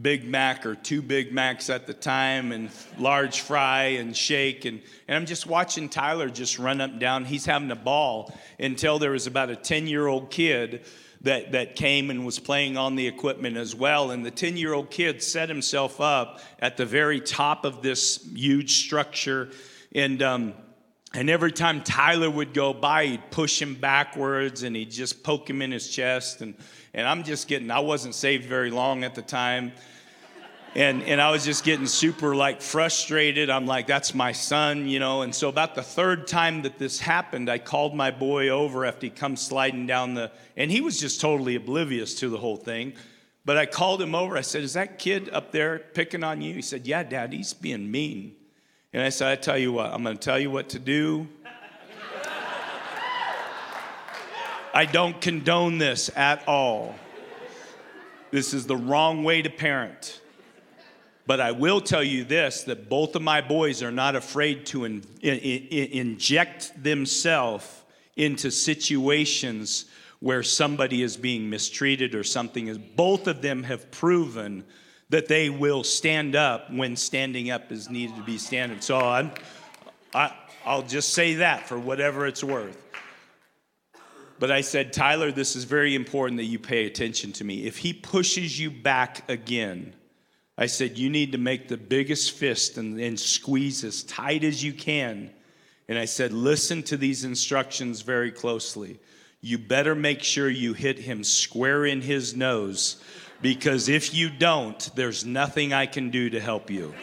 Big 0.02 0.26
Mac 0.26 0.66
or 0.66 0.76
two 0.76 1.02
Big 1.02 1.34
Macs 1.34 1.70
at 1.70 1.86
the 1.86 1.94
time 1.94 2.52
and 2.52 2.70
large 2.98 3.42
fry 3.42 3.84
and 3.84 4.16
shake. 4.16 4.64
And, 4.66 4.82
and 5.08 5.18
I'm 5.18 5.26
just 5.26 5.46
watching 5.46 5.90
Tyler 5.90 6.30
just 6.30 6.58
run 6.58 6.80
up 6.80 6.92
and 6.92 7.00
down. 7.00 7.26
He's 7.26 7.46
having 7.46 7.70
a 7.72 7.76
ball 7.76 8.34
until 8.58 8.98
there 8.98 9.12
was 9.12 9.28
about 9.28 9.50
a 9.50 9.56
10 9.56 9.88
year 9.88 10.08
old 10.08 10.32
kid 10.32 10.86
that, 11.24 11.54
that 11.54 11.76
came 11.76 12.10
and 12.10 12.26
was 12.26 12.38
playing 12.40 12.78
on 12.78 12.96
the 12.96 13.08
equipment 13.08 13.58
as 13.58 13.74
well. 13.74 14.12
And 14.12 14.26
the 14.26 14.32
10 14.32 14.58
year 14.58 14.74
old 14.74 14.92
kid 14.92 15.24
set 15.24 15.50
himself 15.50 16.00
up 16.00 16.40
at 16.60 16.78
the 16.78 16.86
very 16.86 17.20
top 17.20 17.66
of 17.66 17.82
this 17.82 18.24
huge 18.34 18.84
structure. 18.86 19.50
And, 19.96 20.22
um, 20.22 20.54
and 21.14 21.30
every 21.30 21.52
time 21.52 21.82
Tyler 21.84 22.30
would 22.30 22.54
go 22.54 22.74
by, 22.74 23.06
he'd 23.06 23.32
push 23.32 23.62
him 23.62 23.76
backwards 23.76 24.64
and 24.64 24.76
he'd 24.76 24.92
just 24.92 25.24
poke 25.24 25.50
him 25.50 25.62
in 25.62 25.72
his 25.72 25.90
chest. 25.90 26.42
And, 26.42 26.56
and 26.94 27.08
I'm 27.08 27.24
just 27.24 27.48
getting, 27.48 27.72
I 27.72 27.80
wasn't 27.80 28.16
saved 28.16 28.46
very 28.46 28.72
long 28.72 29.04
at 29.04 29.16
the 29.16 29.22
time 29.22 29.72
and 30.76 31.04
and 31.04 31.22
I 31.22 31.32
was 31.32 31.46
just 31.46 31.64
getting 31.64 31.86
super 31.86 32.36
like 32.36 32.62
frustrated. 32.62 33.50
I'm 33.50 33.66
like, 33.66 33.86
that's 33.86 34.14
my 34.14 34.32
son, 34.32 34.88
you 34.88 35.00
know. 35.00 35.22
And 35.22 35.34
so 35.34 35.50
about 35.50 35.76
the 35.76 35.84
third 35.84 36.28
time 36.28 36.64
that 36.64 36.80
this 36.80 37.00
happened, 37.00 37.50
I 37.50 37.60
called 37.60 37.96
my 37.96 38.12
boy 38.12 38.50
over 38.50 38.86
after 38.86 39.06
he 39.06 39.10
comes 39.12 39.42
sliding 39.42 39.86
down 39.86 40.16
the, 40.16 40.32
and 40.58 40.72
he 40.72 40.82
was 40.82 41.00
just 41.00 41.22
totally 41.22 41.56
oblivious 41.56 42.16
to 42.16 42.30
the 42.30 42.38
whole 42.38 42.58
thing. 42.58 42.94
But 43.46 43.58
I 43.58 43.66
called 43.66 44.02
him 44.02 44.16
over. 44.16 44.38
I 44.38 44.42
said, 44.42 44.64
"Is 44.64 44.74
that 44.74 44.98
kid 44.98 45.30
up 45.30 45.52
there 45.52 45.80
picking 45.80 46.24
on 46.24 46.42
you?" 46.42 46.56
He 46.56 46.62
said, 46.62 46.88
"Yeah, 46.88 47.04
Dad. 47.04 47.34
He's 47.34 47.54
being 47.54 47.92
mean." 47.92 48.36
And 48.94 49.04
I 49.04 49.10
said, 49.10 49.32
"I 49.32 49.36
tell 49.36 49.58
you 49.58 49.72
what. 49.72 49.92
I'm 49.94 50.04
going 50.04 50.18
to 50.18 50.24
tell 50.24 50.40
you 50.40 50.50
what 50.50 50.70
to 50.70 50.80
do." 50.80 51.28
I 54.76 54.86
don't 54.86 55.22
condone 55.22 55.78
this 55.78 56.10
at 56.16 56.48
all. 56.48 56.96
This 58.32 58.56
is 58.56 58.66
the 58.66 58.76
wrong 58.76 59.24
way 59.24 59.44
to 59.44 59.50
parent. 59.52 60.20
But 61.26 61.40
I 61.40 61.52
will 61.52 61.80
tell 61.80 62.04
you 62.04 62.24
this 62.24 62.64
that 62.64 62.90
both 62.90 63.16
of 63.16 63.22
my 63.22 63.42
boys 63.42 63.82
are 63.82 63.92
not 63.92 64.16
afraid 64.16 64.66
to 64.68 64.86
in, 64.86 65.04
in, 65.22 65.38
in, 65.40 65.92
inject 65.92 66.72
themselves 66.82 67.84
into 68.16 68.52
situations 68.52 69.86
where 70.20 70.44
somebody 70.44 71.02
is 71.02 71.18
being 71.18 71.50
mistreated 71.50 72.16
or 72.16 72.24
something 72.24 72.68
is 72.68 72.78
both 72.78 73.28
of 73.28 73.42
them 73.42 73.64
have 73.64 73.90
proven 73.92 74.64
that 75.10 75.28
they 75.28 75.50
will 75.50 75.84
stand 75.84 76.36
up 76.36 76.72
when 76.72 76.96
standing 76.96 77.52
up 77.52 77.72
is 77.72 77.90
needed 77.90 78.16
to 78.16 78.24
be 78.24 78.38
standing. 78.38 78.80
So 78.82 78.98
I'm, 78.98 79.32
I, 80.14 80.34
I'll 80.66 80.82
just 80.82 81.14
say 81.14 81.36
that 81.36 81.68
for 81.68 81.78
whatever 81.78 82.26
it's 82.26 82.44
worth. 82.44 82.78
But 84.40 84.52
I 84.52 84.62
said, 84.62 84.92
Tyler, 84.92 85.32
this 85.32 85.56
is 85.56 85.64
very 85.64 85.94
important 85.96 86.38
that 86.38 86.46
you 86.46 86.60
pay 86.60 86.86
attention 86.86 87.32
to 87.34 87.44
me. 87.44 87.66
If 87.66 87.78
he 87.78 87.94
pushes 87.94 88.60
you 88.60 88.72
back 88.72 89.30
again, 89.30 89.94
I 90.58 90.68
said, 90.68 90.98
you 90.98 91.10
need 91.10 91.32
to 91.32 91.38
make 91.38 91.68
the 91.68 91.78
biggest 91.78 92.32
fist 92.32 92.78
and, 92.78 93.00
and 93.00 93.20
squeeze 93.20 93.84
as 93.84 94.04
tight 94.04 94.44
as 94.44 94.64
you 94.64 94.74
can. 94.74 95.32
And 95.88 95.98
I 95.98 96.06
said, 96.06 96.32
listen 96.32 96.84
to 96.84 96.98
these 96.98 97.24
instructions 97.24 98.02
very 98.02 98.32
closely. 98.32 99.00
You 99.42 99.58
better 99.58 99.96
make 99.96 100.24
sure 100.24 100.50
you 100.50 100.74
hit 100.74 101.00
him 101.00 101.24
square 101.24 101.86
in 101.86 102.02
his 102.02 102.36
nose 102.36 103.02
because 103.42 103.90
if 103.90 104.14
you 104.14 104.30
don't, 104.30 104.90
there's 104.96 105.26
nothing 105.26 105.74
I 105.74 105.86
can 105.86 106.12
do 106.12 106.30
to 106.30 106.40
help 106.40 106.70
you. 106.72 106.94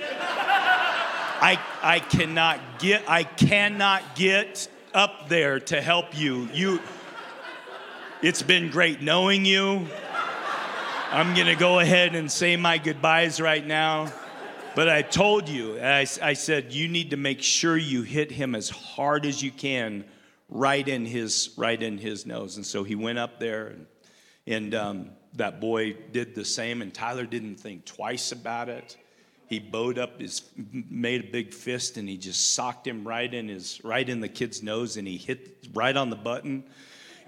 I, 1.43 1.59
I 1.83 2.01
cannot 2.01 2.61
get 2.79 3.03
I 3.09 3.25
cannot 3.25 4.15
get 4.15 4.69
up 4.93 5.29
there 5.29 5.59
to 5.61 5.81
help 5.81 6.19
you. 6.19 6.49
You 6.53 6.81
it's 8.23 8.43
been 8.43 8.71
great 8.71 9.01
knowing 9.01 9.45
you. 9.45 9.87
I'm 11.13 11.35
going 11.35 11.49
to 11.49 11.57
go 11.57 11.81
ahead 11.81 12.15
and 12.15 12.31
say 12.31 12.55
my 12.55 12.79
goodbyes 12.79 13.41
right 13.41 13.67
now. 13.67 14.13
But 14.77 14.89
I 14.89 15.03
told 15.03 15.49
you, 15.49 15.77
I, 15.81 16.07
I, 16.23 16.35
said, 16.35 16.73
you 16.73 16.87
need 16.87 17.11
to 17.11 17.17
make 17.17 17.43
sure 17.43 17.77
you 17.77 18.03
hit 18.03 18.31
him 18.31 18.55
as 18.55 18.71
hard 18.71 19.27
as 19.27 19.43
you 19.43 19.51
can 19.51 20.05
right 20.49 20.87
in 20.87 21.05
his, 21.05 21.51
right 21.57 21.83
in 21.83 21.99
his 21.99 22.27
nose. 22.27 22.59
And 22.59 22.65
so 22.65 22.85
he 22.85 22.95
went 22.95 23.19
up 23.19 23.41
there, 23.41 23.67
and, 23.67 23.87
and 24.47 24.75
um, 24.77 25.11
that 25.35 25.61
boy 25.61 25.97
did 26.13 26.37
the 26.37 26.45
same, 26.45 26.81
and 26.81 26.95
Tyler 26.95 27.27
didn't 27.27 27.57
think 27.57 27.87
twice 27.87 28.31
about 28.31 28.69
it. 28.69 28.97
He 29.49 29.59
bowed 29.59 29.99
up 29.99 30.21
his, 30.21 30.43
made 30.73 31.25
a 31.25 31.33
big 31.33 31.53
fist, 31.53 31.97
and 31.97 32.09
he 32.09 32.19
just 32.19 32.55
socked 32.55 32.87
him 32.87 33.05
right 33.05 33.35
in 33.35 33.49
his, 33.49 33.81
right 33.83 34.09
in 34.09 34.21
the 34.21 34.29
kid's 34.29 34.63
nose, 34.63 34.97
and 34.97 35.09
he 35.09 35.17
hit 35.17 35.67
right 35.75 35.97
on 35.97 36.09
the 36.09 36.17
button 36.17 36.63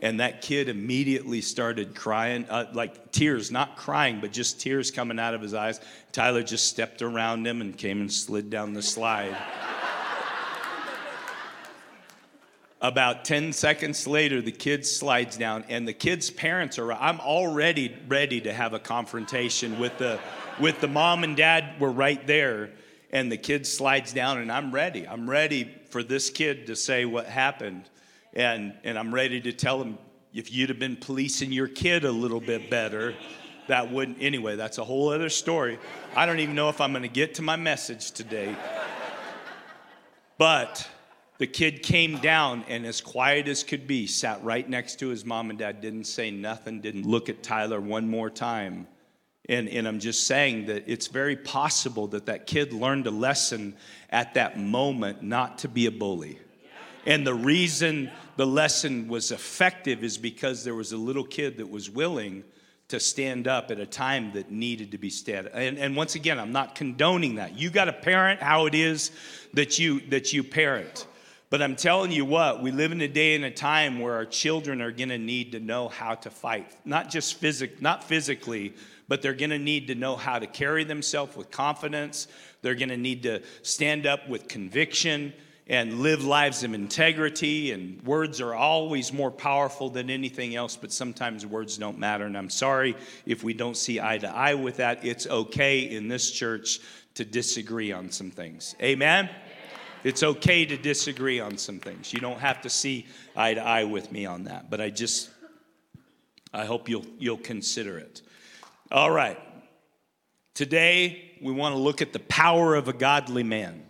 and 0.03 0.19
that 0.19 0.43
kid 0.43 0.69
immediately 0.69 1.41
started 1.41 1.95
crying, 1.95 2.45
uh, 2.51 2.67
like 2.73 3.13
tears, 3.13 3.53
not 3.53 3.77
crying, 3.77 4.21
but 4.21 4.33
just 4.33 4.61
tears 4.61 4.91
coming 4.91 5.21
out 5.21 5.33
of 5.33 5.41
his 5.41 5.55
eyes. 5.55 5.81
Tyler 6.11 6.43
just 6.43 6.67
stepped 6.67 7.03
around 7.03 7.47
him 7.47 7.61
and 7.61 7.79
came 7.79 8.01
and 8.01 8.13
slid 8.13 8.51
down 8.51 8.73
the 8.73 8.83
slide. 8.83 9.37
About 12.83 13.25
10 13.25 13.53
seconds 13.53 14.09
later, 14.09 14.43
the 14.43 14.51
kid 14.51 14.85
slides 14.85 15.37
down, 15.37 15.65
and 15.69 15.87
the 15.87 15.93
kid's 15.93 16.31
parents 16.31 16.81
are. 16.81 16.93
I'm 16.93 17.21
already 17.21 17.97
ready 18.09 18.41
to 18.41 18.53
have 18.53 18.73
a 18.73 18.81
confrontation 18.81 19.79
with 19.79 19.97
the, 19.99 20.19
with 20.59 20.81
the 20.81 20.89
mom 20.89 21.23
and 21.23 21.37
dad 21.37 21.81
were 21.81 21.93
right 21.93 22.27
there, 22.27 22.71
and 23.13 23.31
the 23.31 23.37
kid 23.37 23.69
slides 23.69 24.13
down, 24.13 24.39
and 24.39 24.51
I'm 24.51 24.73
ready. 24.73 25.07
I'm 25.07 25.31
ready 25.31 25.73
for 25.91 26.03
this 26.03 26.29
kid 26.29 26.67
to 26.67 26.75
say 26.75 27.05
what 27.05 27.27
happened. 27.27 27.89
And, 28.35 28.75
and 28.85 28.99
I'm 28.99 29.13
ready 29.13 29.41
to 29.43 29.53
tell 29.53 29.83
him, 29.83 29.99
if 30.33 30.53
you'd 30.53 30.71
have 30.71 30.79
been 30.79 30.97
policing 30.97 31.53
your 31.53 31.69
kid 31.69 32.05
a 32.05 32.11
little 32.11 32.41
bit 32.41 32.71
better, 32.71 33.15
that 33.69 33.93
wouldn't. 33.93 34.19
Anyway, 34.21 34.57
that's 34.57 34.79
a 34.79 34.85
whole 34.85 35.11
other 35.11 35.29
story. 35.29 35.79
I 36.17 36.25
don't 36.25 36.41
even 36.41 36.55
know 36.55 36.71
if 36.71 36.81
I'm 36.81 36.93
going 36.93 37.03
to 37.03 37.09
get 37.09 37.35
to 37.35 37.43
my 37.43 37.57
message 37.57 38.13
today. 38.13 38.57
But 40.39 40.89
the 41.37 41.47
kid 41.47 41.83
came 41.83 42.19
down 42.19 42.65
and, 42.69 42.87
as 42.87 43.01
quiet 43.01 43.49
as 43.49 43.63
could 43.63 43.87
be, 43.87 44.07
sat 44.07 44.43
right 44.43 44.69
next 44.69 44.99
to 45.01 45.09
his 45.09 45.25
mom 45.25 45.51
and 45.51 45.59
dad, 45.59 45.81
didn't 45.81 46.05
say 46.05 46.31
nothing, 46.31 46.81
didn't 46.81 47.07
look 47.07 47.29
at 47.29 47.43
Tyler 47.43 47.81
one 47.81 48.09
more 48.09 48.31
time. 48.31 48.87
And, 49.49 49.69
and 49.69 49.87
I'm 49.87 49.99
just 49.99 50.27
saying 50.27 50.67
that 50.67 50.85
it's 50.87 51.09
very 51.09 51.37
possible 51.37 52.07
that 52.09 52.27
that 52.27 52.47
kid 52.47 52.73
learned 52.73 53.07
a 53.07 53.11
lesson 53.11 53.77
at 54.09 54.35
that 54.35 54.59
moment 54.59 55.23
not 55.23 55.59
to 55.59 55.69
be 55.69 55.87
a 55.87 55.91
bully. 55.91 56.39
And 57.05 57.27
the 57.27 57.35
reason 57.35 58.11
the 58.37 58.47
lesson 58.47 59.09
was 59.09 59.31
effective 59.31 60.03
is 60.03 60.19
because 60.19 60.65
there 60.65 60.75
was 60.75 60.93
a 60.93 60.97
little 60.97 61.25
kid 61.25 61.59
that 61.59 61.71
was 61.71 61.91
willing 61.91 62.45
to 62.89 63.01
stand 63.01 63.49
up 63.49 63.71
at 63.71 63.79
a 63.79 63.87
time 63.87 64.33
that 64.33 64.51
needed 64.51 64.91
to 64.91 64.99
be 64.99 65.11
stand. 65.11 65.49
And, 65.49 65.79
and 65.79 65.97
once 65.97 66.15
again, 66.15 66.39
I'm 66.39 66.53
not 66.53 66.75
condoning 66.75 67.37
that. 67.37 67.59
You 67.59 67.71
got 67.71 67.87
to 67.87 67.93
parent 67.93 68.43
how 68.43 68.67
it 68.67 68.75
is 68.75 69.11
that 69.55 69.79
you 69.79 70.01
that 70.11 70.33
you 70.33 70.45
parent. 70.45 71.07
But 71.49 71.61
I'm 71.61 71.77
telling 71.77 72.13
you 72.13 72.25
what, 72.25 72.63
we 72.63 72.71
live 72.71 72.93
in 72.93 73.01
a 73.03 73.09
day 73.09 73.35
and 73.35 73.45
a 73.45 73.51
time 73.51 74.01
where 74.01 74.15
our 74.15 74.25
children 74.25 74.81
are 74.81 74.91
going 74.91 75.11
to 75.11 75.19
need 75.19 75.53
to 75.53 75.61
know 75.61 75.89
how 75.89 76.15
to 76.15 76.31
fight, 76.31 76.75
not 76.87 77.11
just 77.11 77.35
physic, 77.35 77.83
not 77.83 78.03
physically, 78.05 78.73
but 79.07 79.21
they're 79.21 79.35
going 79.35 79.51
to 79.51 79.59
need 79.59 79.89
to 79.89 79.95
know 79.95 80.17
how 80.17 80.39
to 80.39 80.47
carry 80.47 80.85
themselves 80.85 81.37
with 81.37 81.51
confidence. 81.51 82.27
They're 82.63 82.75
going 82.75 82.89
to 82.89 82.97
need 82.97 83.23
to 83.25 83.43
stand 83.61 84.07
up 84.07 84.29
with 84.31 84.49
conviction 84.49 85.35
and 85.69 86.01
live 86.01 86.25
lives 86.25 86.65
of 86.65 86.75
integrity. 86.75 87.73
And 87.73 88.03
words 88.03 88.41
are 88.41 88.55
always 88.55 89.13
more 89.13 89.31
powerful 89.31 89.91
than 89.91 90.11
anything 90.11 90.57
else, 90.57 90.77
but 90.77 90.93
sometimes 90.93 91.47
words 91.47 91.79
don't 91.79 91.99
matter. 91.99 92.25
And 92.25 92.37
I'm 92.37 92.51
sorry 92.51 92.97
if 93.27 93.45
we 93.45 93.55
don't 93.55 93.77
see 93.77 94.01
eye 94.01 94.19
to 94.19 94.29
eye 94.29 94.55
with 94.55 94.79
that. 94.79 95.05
It's 95.05 95.27
okay 95.27 95.81
in 95.81 96.09
this 96.09 96.31
church 96.31 96.81
to 97.15 97.25
disagree 97.25 97.93
on 97.93 98.11
some 98.11 98.31
things. 98.31 98.75
Amen? 98.83 99.29
It's 100.05 100.23
okay 100.23 100.65
to 100.67 100.77
disagree 100.77 101.39
on 101.39 101.57
some 101.57 101.79
things. 101.79 102.13
You 102.13 102.21
don't 102.21 102.41
have 102.41 102.63
to 102.63 102.71
see 102.71 103.07
eye 103.37 103.55
to 103.55 103.63
eye 103.63 103.85
with 103.85 104.11
me 104.11 104.27
on 104.27 104.45
that, 104.45 104.69
but 104.69 104.81
I 104.81 104.91
just 104.91 105.31
I 106.53 106.65
hope 106.65 106.89
you'll 106.89 107.07
you'll 107.19 107.39
consider 107.39 107.99
it. 107.99 108.23
All 108.91 109.11
right. 109.11 109.39
Today 110.55 111.31
we 111.41 111.53
want 111.53 111.75
to 111.75 111.79
look 111.79 112.03
at 112.03 112.13
the 112.13 112.19
power 112.19 112.75
of 112.75 112.89
a 112.89 112.93
godly 112.93 113.45
man. 113.45 113.85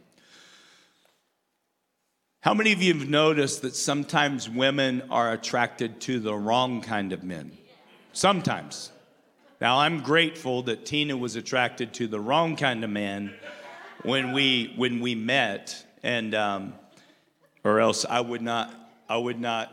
How 2.43 2.55
many 2.55 2.73
of 2.73 2.83
you 2.83 2.93
have 2.95 3.09
noticed 3.09 3.63
that 3.63 3.77
sometimes 3.77 4.51
women 4.51 5.05
are 5.11 5.33
attracted 5.33 6.01
to 6.01 6.19
the 6.19 6.35
wrong 6.35 6.81
kind 6.81 7.13
of 7.13 7.23
men? 7.23 7.53
Sometimes. 8.13 8.91
Now, 9.61 9.79
I'm 9.79 10.03
grateful 10.03 10.65
that 10.65 10.85
Tina 10.85 11.17
was 11.17 11.37
attracted 11.37 11.95
to 11.95 12.09
the 12.09 12.19
wrong 12.19 12.57
kind 12.57 12.83
of 12.83 12.91
man 12.91 13.33
when 14.03 14.33
we 14.33 14.73
when 14.75 14.99
we 14.99 15.15
met, 15.15 15.87
and 16.03 16.35
um, 16.35 16.75
or 17.63 17.79
else 17.79 18.05
I 18.05 18.21
would 18.21 18.43
not 18.43 18.75
I 19.09 19.19
would 19.19 19.39
not 19.39 19.73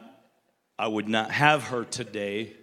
I 0.78 0.90
would 0.90 1.10
not 1.10 1.32
have 1.32 1.64
her 1.64 1.84
today. 1.84 2.54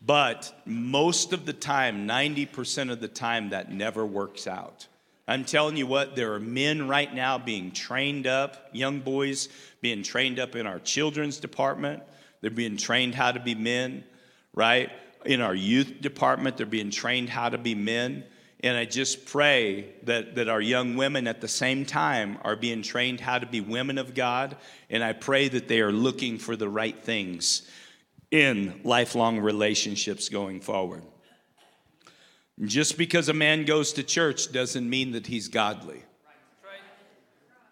But 0.00 0.54
most 0.66 1.32
of 1.32 1.46
the 1.46 1.52
time, 1.52 2.06
90% 2.06 2.92
of 2.92 3.00
the 3.00 3.08
time, 3.08 3.50
that 3.50 3.72
never 3.72 4.06
works 4.06 4.46
out. 4.46 4.86
I'm 5.28 5.44
telling 5.44 5.76
you 5.76 5.86
what, 5.86 6.16
there 6.16 6.32
are 6.32 6.40
men 6.40 6.88
right 6.88 7.12
now 7.14 7.36
being 7.36 7.70
trained 7.70 8.26
up, 8.26 8.70
young 8.72 9.00
boys 9.00 9.50
being 9.82 10.02
trained 10.02 10.40
up 10.40 10.56
in 10.56 10.66
our 10.66 10.78
children's 10.78 11.36
department. 11.36 12.02
They're 12.40 12.50
being 12.50 12.78
trained 12.78 13.14
how 13.14 13.32
to 13.32 13.38
be 13.38 13.54
men, 13.54 14.04
right? 14.54 14.90
In 15.26 15.42
our 15.42 15.54
youth 15.54 16.00
department, 16.00 16.56
they're 16.56 16.64
being 16.64 16.90
trained 16.90 17.28
how 17.28 17.50
to 17.50 17.58
be 17.58 17.74
men. 17.74 18.24
And 18.60 18.74
I 18.74 18.86
just 18.86 19.26
pray 19.26 19.90
that, 20.04 20.36
that 20.36 20.48
our 20.48 20.62
young 20.62 20.96
women 20.96 21.26
at 21.26 21.42
the 21.42 21.48
same 21.48 21.84
time 21.84 22.38
are 22.42 22.56
being 22.56 22.80
trained 22.80 23.20
how 23.20 23.38
to 23.38 23.46
be 23.46 23.60
women 23.60 23.98
of 23.98 24.14
God. 24.14 24.56
And 24.88 25.04
I 25.04 25.12
pray 25.12 25.48
that 25.48 25.68
they 25.68 25.82
are 25.82 25.92
looking 25.92 26.38
for 26.38 26.56
the 26.56 26.70
right 26.70 27.04
things 27.04 27.68
in 28.30 28.80
lifelong 28.82 29.40
relationships 29.40 30.30
going 30.30 30.62
forward. 30.62 31.02
Just 32.64 32.98
because 32.98 33.28
a 33.28 33.34
man 33.34 33.64
goes 33.64 33.92
to 33.94 34.02
church 34.02 34.50
doesn't 34.52 34.88
mean 34.88 35.12
that 35.12 35.26
he's 35.26 35.48
godly. 35.48 36.02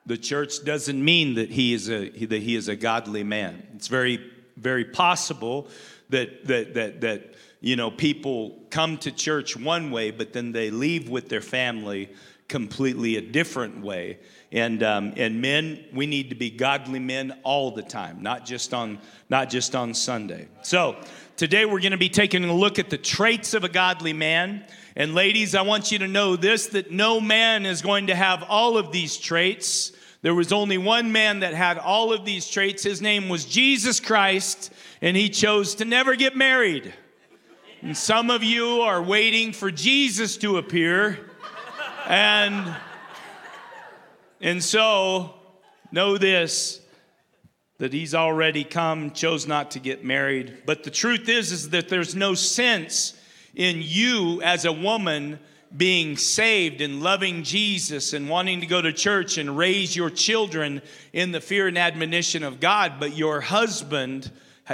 The 0.07 0.17
church 0.17 0.65
doesn't 0.65 1.05
mean 1.05 1.35
that 1.35 1.51
he 1.51 1.75
is 1.75 1.91
a 1.91 2.11
that 2.11 2.43
he 2.43 2.55
is 2.55 2.69
a 2.69 2.77
godly 2.77 3.25
man. 3.25 3.67
It's 3.75 3.89
very 3.89 4.21
very 4.57 4.85
possible 4.85 5.69
that 6.11 6.45
that 6.47 6.75
that 6.75 7.01
that 7.01 7.35
you 7.61 7.75
know 7.75 7.91
people 7.91 8.61
come 8.71 8.99
to 8.99 9.11
church 9.11 9.57
one 9.57 9.91
way, 9.91 10.13
but 10.13 10.33
then 10.33 10.53
they 10.53 10.71
leave 10.71 11.09
with 11.09 11.29
their 11.29 11.41
family 11.41 12.11
completely 12.49 13.17
a 13.17 13.21
different 13.21 13.81
way. 13.81 14.19
And 14.53 14.85
um, 14.85 15.13
and 15.17 15.43
men, 15.43 15.85
we 15.93 16.07
need 16.07 16.31
to 16.31 16.37
be 16.37 16.51
godly 16.51 17.01
men 17.01 17.37
all 17.43 17.73
the 17.73 17.83
time, 17.83 18.23
not 18.23 18.47
just 18.47 18.73
on 18.73 19.01
not 19.29 19.51
just 19.51 19.75
on 19.75 19.93
Sunday. 19.93 20.47
So 20.63 20.97
today 21.37 21.65
we're 21.65 21.81
going 21.81 21.93
to 21.93 21.99
be 21.99 22.09
taking 22.09 22.45
a 22.45 22.55
look 22.55 22.79
at 22.79 22.91
the 22.91 22.99
traits 22.99 23.55
of 23.55 23.65
a 23.65 23.69
godly 23.69 24.13
man. 24.13 24.65
And 24.95 25.15
ladies, 25.15 25.55
I 25.55 25.63
want 25.63 25.93
you 25.93 25.99
to 25.99 26.09
know 26.09 26.37
this 26.37 26.69
that 26.69 26.91
no 26.91 27.21
man 27.21 27.67
is 27.67 27.83
going 27.83 28.07
to 28.07 28.15
have 28.15 28.43
all 28.49 28.79
of 28.79 28.93
these 28.93 29.17
traits. 29.17 29.93
There 30.23 30.35
was 30.35 30.53
only 30.53 30.79
one 30.79 31.13
man 31.13 31.41
that 31.41 31.53
had 31.53 31.79
all 31.79 32.13
of 32.13 32.25
these 32.25 32.49
traits. 32.49 32.83
His 32.83 33.03
name 33.03 33.29
was 33.29 33.45
Jesus 33.45 34.01
Christ, 34.01 34.73
and 35.03 35.17
he 35.17 35.29
chose 35.29 35.75
to 35.77 35.85
never 35.85 36.17
get 36.17 36.35
married. 36.35 36.93
And 37.83 37.97
some 37.97 38.31
of 38.31 38.43
you 38.43 38.81
are 38.81 39.03
waiting 39.03 39.53
for 39.53 39.71
Jesus 39.71 40.39
to 40.39 40.57
appear. 40.57 41.31
And 42.07 42.75
and 44.41 44.63
so 44.63 45.35
know 45.93 46.19
this 46.19 46.81
that 47.79 47.93
he's 47.93 48.15
already 48.15 48.65
come, 48.65 49.11
chose 49.11 49.47
not 49.47 49.73
to 49.73 49.79
get 49.79 50.05
married. 50.05 50.63
But 50.65 50.83
the 50.83 50.91
truth 50.91 51.29
is, 51.29 51.53
is 51.53 51.71
that 51.71 51.89
there's 51.89 52.15
no 52.15 52.35
sense 52.35 53.13
in 53.55 53.79
you 53.83 54.41
as 54.43 54.65
a 54.65 54.73
woman 54.73 55.39
being 55.77 56.17
saved 56.17 56.81
and 56.81 57.03
loving 57.03 57.43
Jesus 57.43 58.13
and 58.13 58.29
wanting 58.29 58.61
to 58.61 58.67
go 58.67 58.81
to 58.81 58.93
church 58.93 59.37
and 59.37 59.59
raise 59.59 59.95
your 59.95 60.11
children 60.11 60.81
in 61.13 61.33
the 61.33 61.41
fear 61.41 61.67
and 61.67 61.77
admonition 61.77 62.43
of 62.43 62.61
God, 62.61 62.95
but 62.99 63.17
your 63.17 63.41
husband 63.41 64.31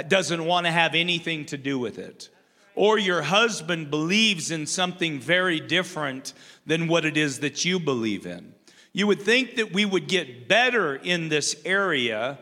doesn't 0.07 0.45
want 0.45 0.65
to 0.65 0.71
have 0.71 0.95
anything 0.95 1.45
to 1.47 1.57
do 1.57 1.77
with 1.77 1.97
it. 1.97 2.29
Or 2.75 2.97
your 2.97 3.21
husband 3.21 3.91
believes 3.91 4.49
in 4.49 4.65
something 4.65 5.19
very 5.19 5.59
different 5.59 6.33
than 6.65 6.87
what 6.87 7.05
it 7.05 7.17
is 7.17 7.39
that 7.41 7.65
you 7.65 7.79
believe 7.79 8.25
in. 8.25 8.53
You 8.93 9.07
would 9.07 9.21
think 9.21 9.55
that 9.55 9.73
we 9.73 9.85
would 9.85 10.07
get 10.07 10.47
better 10.47 10.95
in 10.95 11.29
this 11.29 11.55
area 11.65 12.39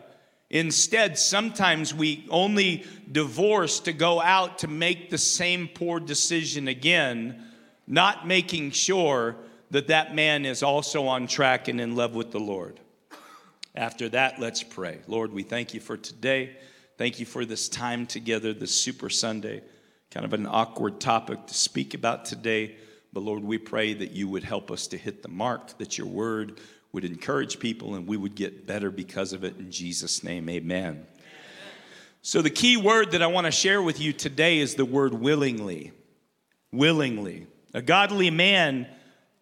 Instead, 0.52 1.18
sometimes 1.18 1.94
we 1.94 2.26
only 2.28 2.84
divorce 3.10 3.80
to 3.80 3.92
go 3.92 4.20
out 4.20 4.58
to 4.58 4.68
make 4.68 5.08
the 5.08 5.16
same 5.16 5.66
poor 5.66 5.98
decision 5.98 6.68
again, 6.68 7.42
not 7.86 8.26
making 8.26 8.70
sure 8.70 9.34
that 9.70 9.86
that 9.86 10.14
man 10.14 10.44
is 10.44 10.62
also 10.62 11.06
on 11.06 11.26
track 11.26 11.68
and 11.68 11.80
in 11.80 11.96
love 11.96 12.14
with 12.14 12.30
the 12.30 12.38
Lord. 12.38 12.78
After 13.74 14.10
that, 14.10 14.38
let's 14.38 14.62
pray. 14.62 14.98
Lord, 15.06 15.32
we 15.32 15.42
thank 15.42 15.72
you 15.72 15.80
for 15.80 15.96
today. 15.96 16.58
Thank 16.98 17.18
you 17.18 17.24
for 17.24 17.46
this 17.46 17.70
time 17.70 18.04
together, 18.04 18.52
this 18.52 18.74
Super 18.74 19.08
Sunday. 19.08 19.62
Kind 20.10 20.26
of 20.26 20.34
an 20.34 20.46
awkward 20.46 21.00
topic 21.00 21.46
to 21.46 21.54
speak 21.54 21.94
about 21.94 22.26
today, 22.26 22.76
but 23.14 23.22
Lord, 23.22 23.42
we 23.42 23.56
pray 23.56 23.94
that 23.94 24.10
you 24.10 24.28
would 24.28 24.44
help 24.44 24.70
us 24.70 24.86
to 24.88 24.98
hit 24.98 25.22
the 25.22 25.30
mark, 25.30 25.78
that 25.78 25.96
your 25.96 26.06
word 26.06 26.60
would 26.92 27.04
encourage 27.04 27.58
people 27.58 27.94
and 27.94 28.06
we 28.06 28.16
would 28.16 28.34
get 28.34 28.66
better 28.66 28.90
because 28.90 29.32
of 29.32 29.44
it. 29.44 29.56
In 29.58 29.70
Jesus' 29.70 30.22
name, 30.22 30.48
amen. 30.48 31.06
So, 32.24 32.40
the 32.40 32.50
key 32.50 32.76
word 32.76 33.12
that 33.12 33.22
I 33.22 33.26
want 33.26 33.46
to 33.46 33.50
share 33.50 33.82
with 33.82 34.00
you 34.00 34.12
today 34.12 34.58
is 34.58 34.76
the 34.76 34.84
word 34.84 35.12
willingly. 35.12 35.92
Willingly. 36.70 37.46
A 37.74 37.82
godly 37.82 38.30
man 38.30 38.86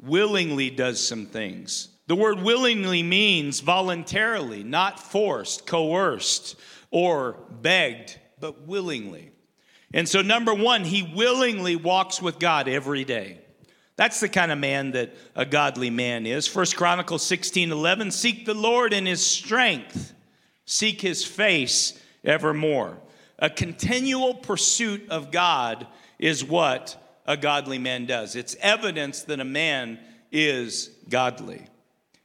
willingly 0.00 0.71
does 0.71 1.07
some 1.07 1.26
things. 1.26 1.88
The 2.07 2.16
word 2.16 2.40
willingly 2.40 3.02
means 3.02 3.61
voluntarily, 3.61 4.64
not 4.64 4.99
forced, 4.99 5.66
coerced, 5.66 6.57
or 6.90 7.37
begged, 7.50 8.19
but 8.40 8.66
willingly. 8.66 9.30
And 9.92 10.09
so, 10.09 10.23
number 10.23 10.54
one, 10.54 10.85
he 10.85 11.02
willingly 11.02 11.76
walks 11.76 12.23
with 12.23 12.38
God 12.38 12.66
every 12.69 13.04
day. 13.04 13.40
That's 14.00 14.19
the 14.19 14.30
kind 14.30 14.50
of 14.50 14.57
man 14.57 14.92
that 14.92 15.14
a 15.37 15.45
godly 15.45 15.90
man 15.90 16.25
is. 16.25 16.47
First 16.47 16.75
Chronicles 16.75 17.23
16 17.23 17.71
11, 17.71 18.12
seek 18.12 18.47
the 18.47 18.54
Lord 18.54 18.95
in 18.95 19.04
his 19.04 19.23
strength, 19.23 20.14
seek 20.64 21.02
his 21.02 21.23
face 21.23 22.02
evermore. 22.25 22.97
A 23.38 23.50
continual 23.50 24.33
pursuit 24.33 25.07
of 25.11 25.30
God 25.30 25.87
is 26.19 26.42
what 26.42 26.97
a 27.26 27.37
godly 27.37 27.76
man 27.76 28.07
does. 28.07 28.37
It's 28.37 28.57
evidence 28.61 29.25
that 29.25 29.38
a 29.38 29.45
man 29.45 29.99
is 30.33 30.88
godly. 31.11 31.66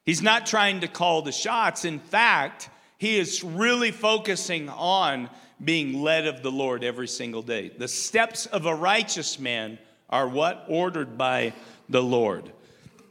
He's 0.05 0.22
not 0.22 0.46
trying 0.46 0.79
to 0.79 0.88
call 0.88 1.24
the 1.24 1.34
shots. 1.34 1.84
In 1.84 2.00
fact, 2.00 2.70
he 2.98 3.17
is 3.17 3.44
really 3.44 3.91
focusing 3.91 4.70
on 4.70 5.29
being 5.62 6.01
led 6.01 6.25
of 6.25 6.41
the 6.41 6.53
Lord 6.53 6.86
every 6.86 7.10
single 7.10 7.41
day. 7.41 7.67
The 7.77 7.89
steps 7.89 8.46
of 8.46 8.65
a 8.65 8.74
righteous 8.74 9.38
man 9.39 9.77
are 10.16 10.28
what? 10.30 10.66
Ordered 10.70 11.18
by 11.18 11.52
the 11.90 12.02
Lord. 12.02 12.50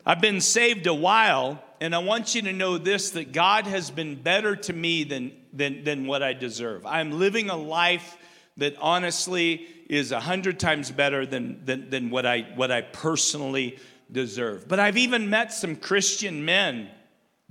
I've 0.07 0.23
been 0.23 0.41
saved 0.41 0.87
a 0.87 0.95
while, 0.95 1.63
and 1.83 1.95
I 1.95 1.99
want 1.99 2.35
you 2.35 2.41
to 2.43 2.53
know 2.53 2.79
this 2.79 3.11
that 3.11 3.33
God 3.33 3.67
has 3.67 3.91
been 3.91 4.15
better 4.15 4.57
to 4.57 4.73
me 4.73 5.05
than, 5.05 5.33
than, 5.53 5.85
than 5.85 6.07
what 6.07 6.23
I 6.23 6.33
deserve. 6.33 6.87
I'm 6.87 7.19
living 7.19 7.51
a 7.51 7.57
life 7.57 8.17
that 8.57 8.77
honestly 8.81 9.67
is 9.91 10.13
a 10.13 10.21
hundred 10.21 10.59
times 10.59 10.91
better 10.91 11.27
than, 11.27 11.63
than, 11.67 11.91
than 11.91 12.09
what, 12.09 12.25
I, 12.25 12.47
what 12.55 12.71
I 12.71 12.81
personally 12.81 13.79
deserve. 14.11 14.67
But 14.67 14.81
I've 14.81 14.97
even 14.97 15.29
met 15.29 15.53
some 15.53 15.77
Christian 15.77 16.47
men 16.47 16.89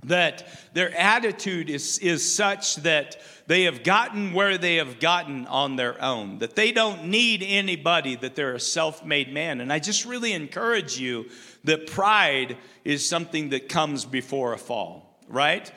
that 0.04 0.46
their 0.74 0.96
attitude 0.96 1.70
is, 1.70 1.98
is 1.98 2.34
such 2.34 2.76
that 2.76 3.16
they 3.46 3.64
have 3.64 3.82
gotten 3.82 4.32
where 4.32 4.56
they 4.56 4.76
have 4.76 4.98
gotten 5.00 5.46
on 5.46 5.76
their 5.76 6.02
own, 6.02 6.38
that 6.38 6.56
they 6.56 6.72
don't 6.72 7.06
need 7.06 7.42
anybody, 7.42 8.16
that 8.16 8.34
they're 8.34 8.54
a 8.54 8.60
self 8.60 9.04
made 9.04 9.32
man. 9.32 9.60
And 9.60 9.72
I 9.72 9.78
just 9.78 10.04
really 10.04 10.32
encourage 10.32 10.98
you 10.98 11.28
that 11.64 11.86
pride 11.86 12.56
is 12.84 13.06
something 13.08 13.50
that 13.50 13.68
comes 13.68 14.04
before 14.04 14.52
a 14.52 14.58
fall, 14.58 15.18
right? 15.28 15.70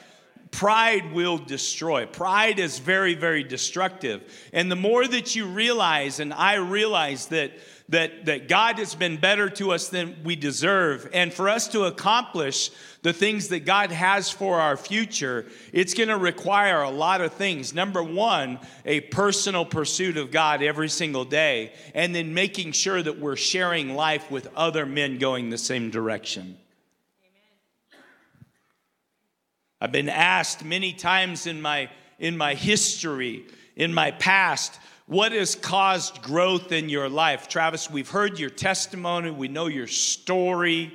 Pride 0.52 1.12
will 1.12 1.38
destroy. 1.38 2.06
Pride 2.06 2.60
is 2.60 2.80
very, 2.80 3.16
very 3.16 3.44
destructive. 3.44 4.50
And 4.54 4.72
the 4.72 4.78
more 4.78 5.06
that 5.06 5.36
you 5.36 5.46
realize, 5.46 6.20
and 6.20 6.34
I 6.34 6.56
realize 6.56 7.28
that 7.28 7.52
that, 7.90 8.26
that 8.26 8.48
God 8.48 8.80
has 8.80 8.96
been 8.96 9.18
better 9.18 9.50
to 9.52 9.72
us 9.72 9.88
than 9.88 10.18
we 10.24 10.36
deserve. 10.36 11.10
And 11.14 11.34
for 11.34 11.48
us 11.48 11.68
to 11.70 11.86
accomplish 11.86 12.70
the 13.02 13.14
things 13.14 13.48
that 13.50 13.62
God 13.62 13.92
has 13.92 14.30
for 14.30 14.60
our 14.60 14.76
future, 14.76 15.46
it's 15.72 15.94
going 15.94 16.10
to 16.10 16.18
require 16.18 16.82
a 16.82 16.90
lot 16.90 17.22
of 17.22 17.34
things. 17.34 17.74
Number 17.74 18.04
one, 18.04 18.60
a 18.86 19.02
personal 19.02 19.66
pursuit 19.66 20.18
of 20.18 20.32
God 20.32 20.62
every 20.62 20.90
single 20.90 21.24
day, 21.24 21.74
and 21.94 22.14
then 22.14 22.34
making 22.34 22.74
sure 22.74 23.02
that 23.02 23.20
we're 23.20 23.38
sharing 23.38 23.96
life 23.96 24.30
with 24.30 24.50
other 24.56 24.86
men 24.86 25.18
going 25.18 25.50
the 25.50 25.58
same 25.58 25.90
direction. 25.90 26.58
I've 29.80 29.92
been 29.92 30.10
asked 30.10 30.66
many 30.66 30.92
times 30.92 31.46
in 31.46 31.62
my 31.62 31.90
in 32.20 32.36
my 32.36 32.56
history, 32.56 33.46
in 33.76 33.94
my 33.94 34.10
past, 34.10 34.80
what 35.08 35.32
has 35.32 35.56
caused 35.56 36.22
growth 36.22 36.72
in 36.74 36.90
your 36.90 37.08
life? 37.08 37.48
Travis, 37.48 37.90
we've 37.90 38.10
heard 38.10 38.38
your 38.38 38.50
testimony, 38.50 39.32
we 39.32 39.48
know 39.48 39.68
your 39.68 39.88
story. 39.88 40.94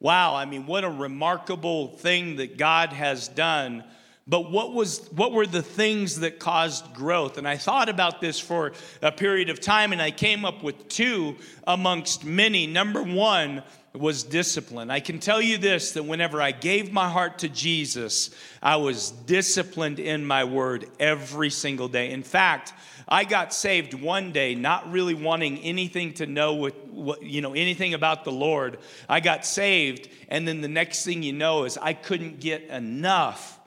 Wow, 0.00 0.34
I 0.34 0.44
mean, 0.44 0.66
what 0.66 0.84
a 0.84 0.90
remarkable 0.90 1.88
thing 1.88 2.36
that 2.36 2.58
God 2.58 2.92
has 2.92 3.26
done. 3.26 3.82
But 4.26 4.50
what 4.50 4.72
was 4.72 5.06
what 5.12 5.32
were 5.32 5.46
the 5.46 5.62
things 5.62 6.20
that 6.20 6.38
caused 6.38 6.94
growth? 6.94 7.36
And 7.36 7.46
I 7.48 7.56
thought 7.56 7.88
about 7.88 8.20
this 8.20 8.38
for 8.38 8.72
a 9.02 9.12
period 9.12 9.50
of 9.50 9.60
time 9.60 9.92
and 9.92 10.00
I 10.00 10.10
came 10.10 10.44
up 10.44 10.62
with 10.62 10.88
two 10.88 11.36
amongst 11.66 12.24
many. 12.24 12.66
Number 12.66 13.02
1 13.02 13.62
was 13.94 14.24
discipline. 14.24 14.90
I 14.90 14.98
can 14.98 15.20
tell 15.20 15.40
you 15.40 15.56
this 15.56 15.92
that 15.92 16.02
whenever 16.02 16.42
I 16.42 16.50
gave 16.50 16.92
my 16.92 17.08
heart 17.08 17.38
to 17.40 17.48
Jesus, 17.48 18.30
I 18.60 18.76
was 18.76 19.10
disciplined 19.10 20.00
in 20.00 20.24
my 20.24 20.44
word 20.44 20.86
every 20.98 21.50
single 21.50 21.86
day. 21.86 22.10
In 22.10 22.24
fact, 22.24 22.72
I 23.08 23.24
got 23.24 23.54
saved 23.54 23.94
one 23.94 24.32
day, 24.32 24.56
not 24.56 24.90
really 24.90 25.14
wanting 25.14 25.58
anything 25.58 26.14
to 26.14 26.26
know 26.26 26.54
with, 26.54 26.74
what, 26.86 27.22
you 27.22 27.40
know 27.40 27.54
anything 27.54 27.94
about 27.94 28.24
the 28.24 28.32
Lord. 28.32 28.78
I 29.08 29.20
got 29.20 29.46
saved, 29.46 30.08
and 30.28 30.48
then 30.48 30.60
the 30.60 30.68
next 30.68 31.04
thing 31.04 31.22
you 31.22 31.32
know 31.32 31.64
is 31.64 31.78
I 31.78 31.92
couldn't 31.92 32.40
get 32.40 32.64
enough 32.64 33.60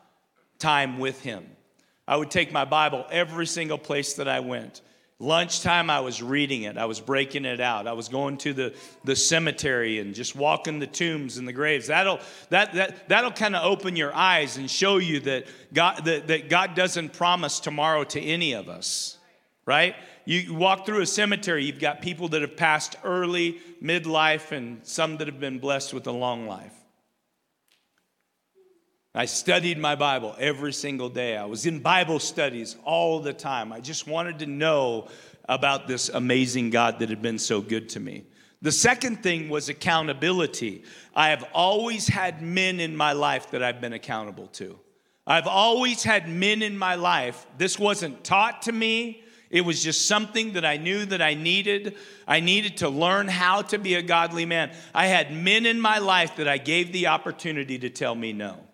time 0.59 0.99
with 0.99 1.21
Him. 1.21 1.45
I 2.05 2.17
would 2.17 2.31
take 2.31 2.51
my 2.51 2.65
Bible 2.65 3.05
every 3.11 3.45
single 3.45 3.77
place 3.77 4.15
that 4.15 4.27
I 4.27 4.39
went. 4.39 4.81
Lunchtime, 5.19 5.89
I 5.89 6.01
was 6.01 6.21
reading 6.21 6.63
it. 6.63 6.77
I 6.77 6.85
was 6.85 6.99
breaking 6.99 7.45
it 7.45 7.59
out. 7.59 7.87
I 7.87 7.93
was 7.93 8.07
going 8.07 8.37
to 8.39 8.53
the, 8.53 8.75
the 9.03 9.15
cemetery 9.15 9.99
and 9.99 10.13
just 10.13 10.35
walking 10.35 10.77
the 10.77 10.85
tombs 10.85 11.37
and 11.37 11.47
the 11.47 11.53
graves. 11.53 11.87
That'll, 11.87 12.19
that, 12.49 12.73
that, 12.73 13.09
that'll 13.09 13.31
kind 13.31 13.55
of 13.55 13.65
open 13.65 13.95
your 13.95 14.13
eyes 14.13 14.57
and 14.57 14.69
show 14.69 14.97
you 14.97 15.19
that 15.21 15.47
God, 15.73 16.05
that, 16.05 16.27
that 16.27 16.49
God 16.49 16.75
doesn't 16.75 17.13
promise 17.13 17.59
tomorrow 17.59 18.03
to 18.03 18.21
any 18.21 18.53
of 18.53 18.69
us 18.69 19.17
right? 19.67 19.95
You 20.25 20.55
walk 20.55 20.87
through 20.87 21.01
a 21.01 21.05
cemetery, 21.05 21.65
you've 21.65 21.79
got 21.79 22.01
people 22.01 22.29
that 22.29 22.41
have 22.41 22.57
passed 22.57 22.95
early, 23.03 23.59
midlife, 23.83 24.51
and 24.51 24.79
some 24.83 25.17
that 25.17 25.27
have 25.27 25.39
been 25.39 25.59
blessed 25.59 25.93
with 25.93 26.07
a 26.07 26.11
long 26.11 26.47
life. 26.47 26.73
I 29.17 29.25
studied 29.25 29.79
my 29.79 29.95
Bible 29.95 30.35
every 30.37 30.71
single 30.71 31.09
day. 31.09 31.35
I 31.35 31.45
was 31.45 31.65
in 31.65 31.79
Bible 31.79 32.19
studies 32.19 32.75
all 32.83 33.19
the 33.19 33.33
time. 33.33 33.73
I 33.73 33.79
just 33.79 34.05
wanted 34.05 34.37
to 34.39 34.45
know 34.45 35.07
about 35.49 35.87
this 35.87 36.09
amazing 36.09 36.69
God 36.69 36.99
that 36.99 37.09
had 37.09 37.19
been 37.19 37.39
so 37.39 37.59
good 37.59 37.89
to 37.89 37.99
me. 37.99 38.25
The 38.61 38.71
second 38.71 39.23
thing 39.23 39.49
was 39.49 39.69
accountability. 39.69 40.83
I 41.15 41.29
have 41.29 41.43
always 41.51 42.07
had 42.07 42.43
men 42.43 42.79
in 42.79 42.95
my 42.95 43.13
life 43.13 43.49
that 43.49 43.63
I've 43.63 43.81
been 43.81 43.93
accountable 43.93 44.49
to. 44.49 44.77
I've 45.25 45.47
always 45.47 46.03
had 46.03 46.29
men 46.29 46.61
in 46.61 46.77
my 46.77 46.93
life. 46.93 47.47
This 47.57 47.79
wasn't 47.79 48.23
taught 48.23 48.61
to 48.63 48.71
me. 48.71 49.23
It 49.49 49.61
was 49.61 49.81
just 49.81 50.07
something 50.07 50.53
that 50.53 50.63
I 50.63 50.77
knew 50.77 51.05
that 51.05 51.23
I 51.23 51.33
needed. 51.33 51.95
I 52.27 52.39
needed 52.39 52.77
to 52.77 52.89
learn 52.89 53.29
how 53.29 53.63
to 53.63 53.79
be 53.79 53.95
a 53.95 54.03
godly 54.03 54.45
man. 54.45 54.69
I 54.93 55.07
had 55.07 55.33
men 55.33 55.65
in 55.65 55.81
my 55.81 55.97
life 55.97 56.35
that 56.35 56.47
I 56.47 56.59
gave 56.59 56.93
the 56.93 57.07
opportunity 57.07 57.79
to 57.79 57.89
tell 57.89 58.13
me 58.13 58.31
no. 58.31 58.66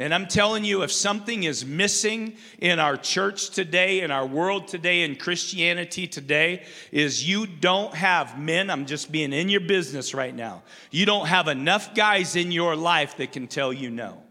And 0.00 0.14
I'm 0.14 0.28
telling 0.28 0.64
you, 0.64 0.82
if 0.82 0.92
something 0.92 1.42
is 1.42 1.66
missing 1.66 2.36
in 2.60 2.78
our 2.78 2.96
church 2.96 3.50
today, 3.50 4.02
in 4.02 4.12
our 4.12 4.24
world 4.24 4.68
today, 4.68 5.02
in 5.02 5.16
Christianity 5.16 6.06
today, 6.06 6.62
is 6.92 7.28
you 7.28 7.48
don't 7.48 7.92
have 7.92 8.38
men. 8.38 8.70
I'm 8.70 8.86
just 8.86 9.10
being 9.10 9.32
in 9.32 9.48
your 9.48 9.60
business 9.60 10.14
right 10.14 10.34
now. 10.34 10.62
You 10.92 11.04
don't 11.04 11.26
have 11.26 11.48
enough 11.48 11.96
guys 11.96 12.36
in 12.36 12.52
your 12.52 12.76
life 12.76 13.16
that 13.16 13.32
can 13.32 13.48
tell 13.48 13.72
you 13.72 13.90
no. 13.90 14.22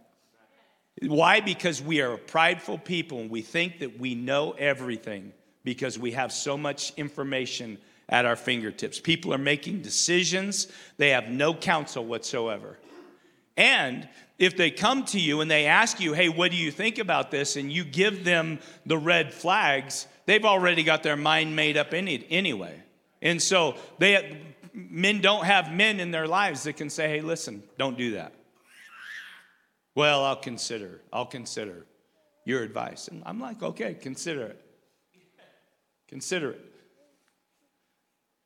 Why? 1.01 1.41
Because 1.41 1.81
we 1.81 1.99
are 1.99 2.15
prideful 2.15 2.77
people 2.77 3.19
and 3.19 3.29
we 3.29 3.41
think 3.41 3.79
that 3.79 3.99
we 3.99 4.15
know 4.15 4.53
everything 4.53 5.33
because 5.65 5.99
we 5.99 6.11
have 6.11 6.31
so 6.31 6.57
much 6.57 6.93
information 6.95 7.77
at 8.07 8.25
our 8.25 8.37
fingertips. 8.37 9.01
People 9.01 9.33
are 9.33 9.37
making 9.37 9.81
decisions, 9.81 10.69
they 10.95 11.09
have 11.09 11.29
no 11.29 11.53
counsel 11.53 12.05
whatsoever. 12.05 12.77
And 13.57 14.07
if 14.37 14.55
they 14.55 14.69
come 14.69 15.03
to 15.05 15.19
you 15.19 15.41
and 15.41 15.49
they 15.49 15.65
ask 15.65 15.99
you, 15.99 16.13
hey, 16.13 16.29
what 16.29 16.51
do 16.51 16.57
you 16.57 16.71
think 16.71 16.99
about 16.99 17.31
this? 17.31 17.55
And 17.55 17.71
you 17.71 17.83
give 17.83 18.23
them 18.23 18.59
the 18.85 18.97
red 18.97 19.33
flags, 19.33 20.07
they've 20.25 20.45
already 20.45 20.83
got 20.83 21.03
their 21.03 21.17
mind 21.17 21.55
made 21.55 21.77
up 21.77 21.93
anyway. 21.93 22.81
And 23.21 23.41
so 23.41 23.75
they, 23.97 24.39
men 24.73 25.21
don't 25.21 25.45
have 25.45 25.71
men 25.71 25.99
in 25.99 26.11
their 26.11 26.27
lives 26.27 26.63
that 26.63 26.73
can 26.73 26.89
say, 26.89 27.09
hey, 27.09 27.21
listen, 27.21 27.63
don't 27.77 27.97
do 27.97 28.11
that. 28.11 28.33
Well, 29.95 30.23
I'll 30.23 30.35
consider, 30.35 31.01
I'll 31.11 31.25
consider 31.25 31.85
your 32.45 32.61
advice. 32.61 33.07
And 33.07 33.23
I'm 33.25 33.39
like, 33.39 33.63
okay, 33.63 33.95
consider 33.95 34.43
it. 34.43 34.61
Consider 36.07 36.51
it. 36.51 36.61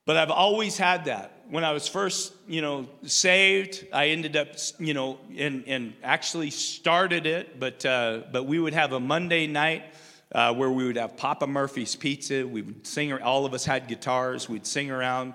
But 0.06 0.18
I've 0.18 0.32
always 0.32 0.78
had 0.78 1.06
that. 1.06 1.44
When 1.50 1.64
I 1.64 1.74
was 1.74 1.88
first, 1.88 2.34
you 2.48 2.62
know, 2.62 2.88
saved, 3.04 3.86
I 3.94 4.08
ended 4.08 4.36
up, 4.36 4.48
you 4.80 4.94
know, 4.94 5.20
and, 5.38 5.64
and 5.68 5.94
actually 6.02 6.50
started 6.50 7.26
it, 7.26 7.60
but, 7.60 7.86
uh, 7.86 8.22
but 8.32 8.46
we 8.46 8.60
would 8.60 8.74
have 8.74 8.94
a 8.94 9.00
Monday 9.00 9.48
night 9.48 9.84
uh, 10.34 10.54
where 10.54 10.72
we 10.72 10.86
would 10.86 10.96
have 10.96 11.18
Papa 11.18 11.46
Murphy's 11.46 11.96
Pizza. 11.96 12.48
We 12.48 12.62
would 12.62 12.88
sing, 12.88 13.14
all 13.14 13.46
of 13.46 13.54
us 13.54 13.66
had 13.66 13.88
guitars. 13.88 14.50
We'd 14.50 14.66
sing 14.66 14.90
around 14.90 15.34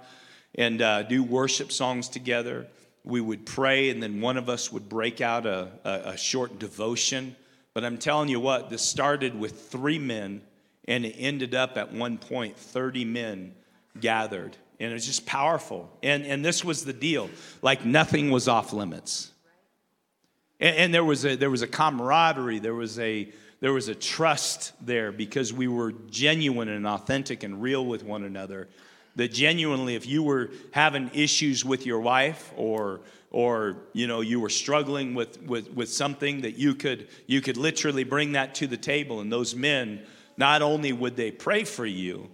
and 0.57 0.83
uh, 0.83 1.02
do 1.02 1.22
worship 1.22 1.70
songs 1.70 2.09
together. 2.09 2.66
We 3.05 3.20
would 3.20 3.46
pray, 3.46 3.90
and 3.90 4.02
then 4.02 4.20
one 4.20 4.37
of 4.37 4.48
us 4.48 4.72
would 4.72 4.88
break 4.88 5.20
out 5.20 5.46
a, 5.46 5.70
a, 5.85 5.90
a 6.11 6.16
short 6.16 6.59
devotion. 6.59 7.37
But 7.72 7.85
I'm 7.85 7.98
telling 7.98 8.29
you 8.29 8.40
what, 8.40 8.68
this 8.70 8.83
started 8.83 9.38
with 9.38 9.68
three 9.70 9.98
men, 9.98 10.40
and 10.88 11.05
it 11.05 11.14
ended 11.18 11.55
up 11.55 11.76
at 11.76 11.92
one 11.92 12.18
point 12.18 12.57
30 12.57 13.05
men 13.05 13.55
gathered. 14.00 14.56
And 14.78 14.90
it 14.90 14.94
was 14.94 15.06
just 15.06 15.26
powerful. 15.26 15.90
And, 16.02 16.24
and 16.24 16.44
this 16.44 16.64
was 16.64 16.85
the 16.85 16.92
deal 16.92 17.30
like 17.62 17.85
nothing 17.85 18.30
was 18.30 18.48
off 18.48 18.72
limits. 18.72 19.32
And, 20.61 20.76
and 20.76 20.94
there, 20.94 21.04
was 21.04 21.24
a, 21.24 21.37
there 21.37 21.50
was 21.50 21.62
a 21.62 21.66
camaraderie, 21.66 22.59
there 22.59 22.74
was 22.74 22.98
a, 22.98 23.32
there 23.61 23.72
was 23.72 23.88
a 23.88 23.94
trust 23.94 24.72
there 24.85 25.12
because 25.12 25.52
we 25.52 25.66
were 25.66 25.92
genuine 26.11 26.68
and 26.68 26.87
authentic 26.87 27.42
and 27.42 27.62
real 27.62 27.85
with 27.85 28.04
one 28.04 28.24
another. 28.24 28.68
That 29.16 29.32
genuinely, 29.32 29.94
if 29.94 30.06
you 30.06 30.22
were 30.22 30.50
having 30.72 31.11
issues 31.14 31.64
with 31.64 31.87
your 31.87 32.00
wife 32.00 32.52
or 32.54 33.00
or 33.30 33.76
you 33.92 34.06
know 34.06 34.20
you 34.20 34.40
were 34.40 34.50
struggling 34.50 35.14
with, 35.14 35.42
with, 35.42 35.70
with 35.72 35.90
something 35.90 36.42
that 36.42 36.59
you 36.59 36.74
could 36.74 37.09
you 37.26 37.40
could 37.40 37.56
literally 37.56 38.04
bring 38.04 38.32
that 38.32 38.54
to 38.54 38.66
the 38.66 38.76
table 38.76 39.20
and 39.20 39.32
those 39.32 39.54
men 39.54 40.00
not 40.37 40.62
only 40.62 40.92
would 40.92 41.16
they 41.16 41.30
pray 41.30 41.64
for 41.64 41.85
you 41.85 42.30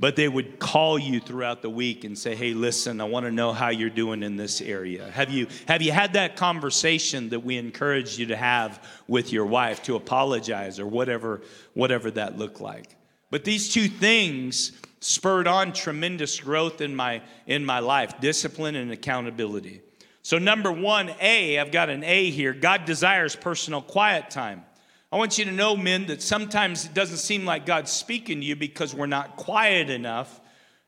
but 0.00 0.14
they 0.14 0.28
would 0.28 0.58
call 0.58 0.98
you 0.98 1.18
throughout 1.20 1.62
the 1.62 1.70
week 1.70 2.04
and 2.04 2.16
say 2.16 2.34
hey 2.34 2.54
listen 2.54 3.00
i 3.00 3.04
want 3.04 3.26
to 3.26 3.32
know 3.32 3.52
how 3.52 3.68
you're 3.68 3.90
doing 3.90 4.22
in 4.22 4.36
this 4.36 4.60
area. 4.60 5.10
Have 5.10 5.30
you 5.30 5.46
have 5.66 5.82
you 5.82 5.92
had 5.92 6.12
that 6.14 6.36
conversation 6.36 7.28
that 7.30 7.40
we 7.40 7.56
encourage 7.56 8.18
you 8.18 8.26
to 8.26 8.36
have 8.36 8.82
with 9.06 9.32
your 9.32 9.46
wife 9.46 9.82
to 9.84 9.96
apologize 9.96 10.78
or 10.78 10.86
whatever 10.86 11.42
whatever 11.74 12.10
that 12.12 12.38
looked 12.38 12.60
like? 12.60 12.96
But 13.30 13.44
these 13.44 13.72
two 13.72 13.88
things 13.88 14.72
spurred 15.00 15.46
on 15.46 15.72
tremendous 15.72 16.40
growth 16.40 16.80
in 16.80 16.94
my 16.94 17.22
in 17.46 17.64
my 17.64 17.80
life 17.80 18.20
discipline 18.20 18.76
and 18.76 18.90
accountability. 18.90 19.82
So 20.22 20.38
number 20.38 20.72
one 20.72 21.10
a 21.20 21.58
i've 21.58 21.72
got 21.72 21.90
an 21.90 22.04
a 22.04 22.30
here. 22.30 22.52
God 22.52 22.84
desires 22.84 23.36
personal 23.36 23.82
quiet 23.82 24.30
time 24.30 24.64
I 25.10 25.16
want 25.16 25.38
you 25.38 25.46
to 25.46 25.52
know, 25.52 25.74
men, 25.74 26.06
that 26.06 26.20
sometimes 26.20 26.84
it 26.84 26.92
doesn't 26.92 27.16
seem 27.16 27.46
like 27.46 27.64
God's 27.64 27.90
speaking 27.90 28.40
to 28.40 28.46
you 28.46 28.56
because 28.56 28.94
we're 28.94 29.06
not 29.06 29.36
quiet 29.36 29.88
enough, 29.88 30.40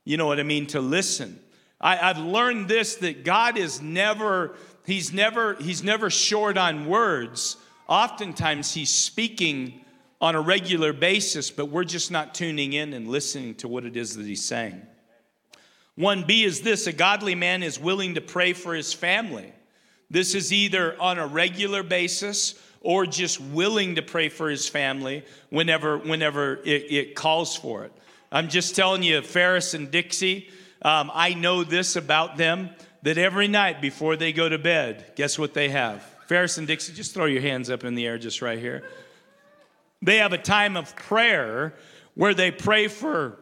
you 0.04 0.18
know 0.18 0.26
what 0.26 0.38
I 0.38 0.42
mean, 0.42 0.66
to 0.68 0.80
listen. 0.80 1.40
I, 1.80 1.96
have 1.96 2.18
learned 2.18 2.68
this 2.68 2.96
that 2.96 3.24
God 3.24 3.56
is 3.56 3.80
never, 3.80 4.56
He's 4.85 5.12
never, 5.12 5.54
He's 5.54 5.83
never 5.83 6.11
short 6.11 6.59
on 6.59 6.87
words. 6.87 7.56
Oftentimes 7.88 8.74
He's 8.74 8.90
speaking 8.90 9.80
on 10.20 10.35
a 10.35 10.40
regular 10.40 10.92
basis, 10.92 11.50
but 11.50 11.66
we're 11.66 11.85
just 11.85 12.11
not 12.11 12.35
tuning 12.35 12.74
in 12.74 12.92
and 12.92 13.09
listening 13.09 13.54
to 13.54 13.68
what 13.68 13.87
it 13.87 13.96
is 13.96 14.16
that 14.16 14.26
He's 14.26 14.44
saying. 14.44 14.83
1b 15.98 16.44
is 16.44 16.61
this 16.61 16.87
a 16.87 16.92
godly 16.92 17.35
man 17.35 17.62
is 17.62 17.78
willing 17.78 18.14
to 18.14 18.20
pray 18.20 18.52
for 18.52 18.74
his 18.74 18.92
family. 18.92 19.52
This 20.09 20.35
is 20.35 20.52
either 20.52 21.00
on 21.00 21.18
a 21.18 21.26
regular 21.26 21.83
basis 21.83 22.54
or 22.80 23.06
just 23.06 23.40
willing 23.40 23.96
to 23.96 24.02
pray 24.02 24.28
for 24.28 24.48
his 24.48 24.68
family 24.68 25.24
whenever, 25.50 25.98
whenever 25.98 26.56
it, 26.64 26.90
it 26.90 27.14
calls 27.14 27.56
for 27.56 27.84
it. 27.84 27.92
I'm 28.32 28.48
just 28.48 28.74
telling 28.74 29.02
you, 29.02 29.22
Ferris 29.22 29.74
and 29.74 29.90
Dixie, 29.90 30.48
um, 30.82 31.10
I 31.12 31.34
know 31.34 31.64
this 31.64 31.96
about 31.96 32.36
them 32.36 32.70
that 33.02 33.18
every 33.18 33.48
night 33.48 33.80
before 33.80 34.16
they 34.16 34.32
go 34.32 34.48
to 34.48 34.58
bed, 34.58 35.12
guess 35.16 35.38
what 35.38 35.52
they 35.52 35.68
have? 35.68 36.02
Ferris 36.26 36.58
and 36.58 36.66
Dixie, 36.66 36.92
just 36.92 37.12
throw 37.12 37.24
your 37.24 37.42
hands 37.42 37.70
up 37.70 37.84
in 37.84 37.94
the 37.94 38.06
air 38.06 38.18
just 38.18 38.40
right 38.40 38.58
here. 38.58 38.84
They 40.02 40.18
have 40.18 40.32
a 40.32 40.38
time 40.38 40.76
of 40.76 40.94
prayer 40.96 41.74
where 42.14 42.34
they 42.34 42.50
pray 42.50 42.88
for 42.88 43.38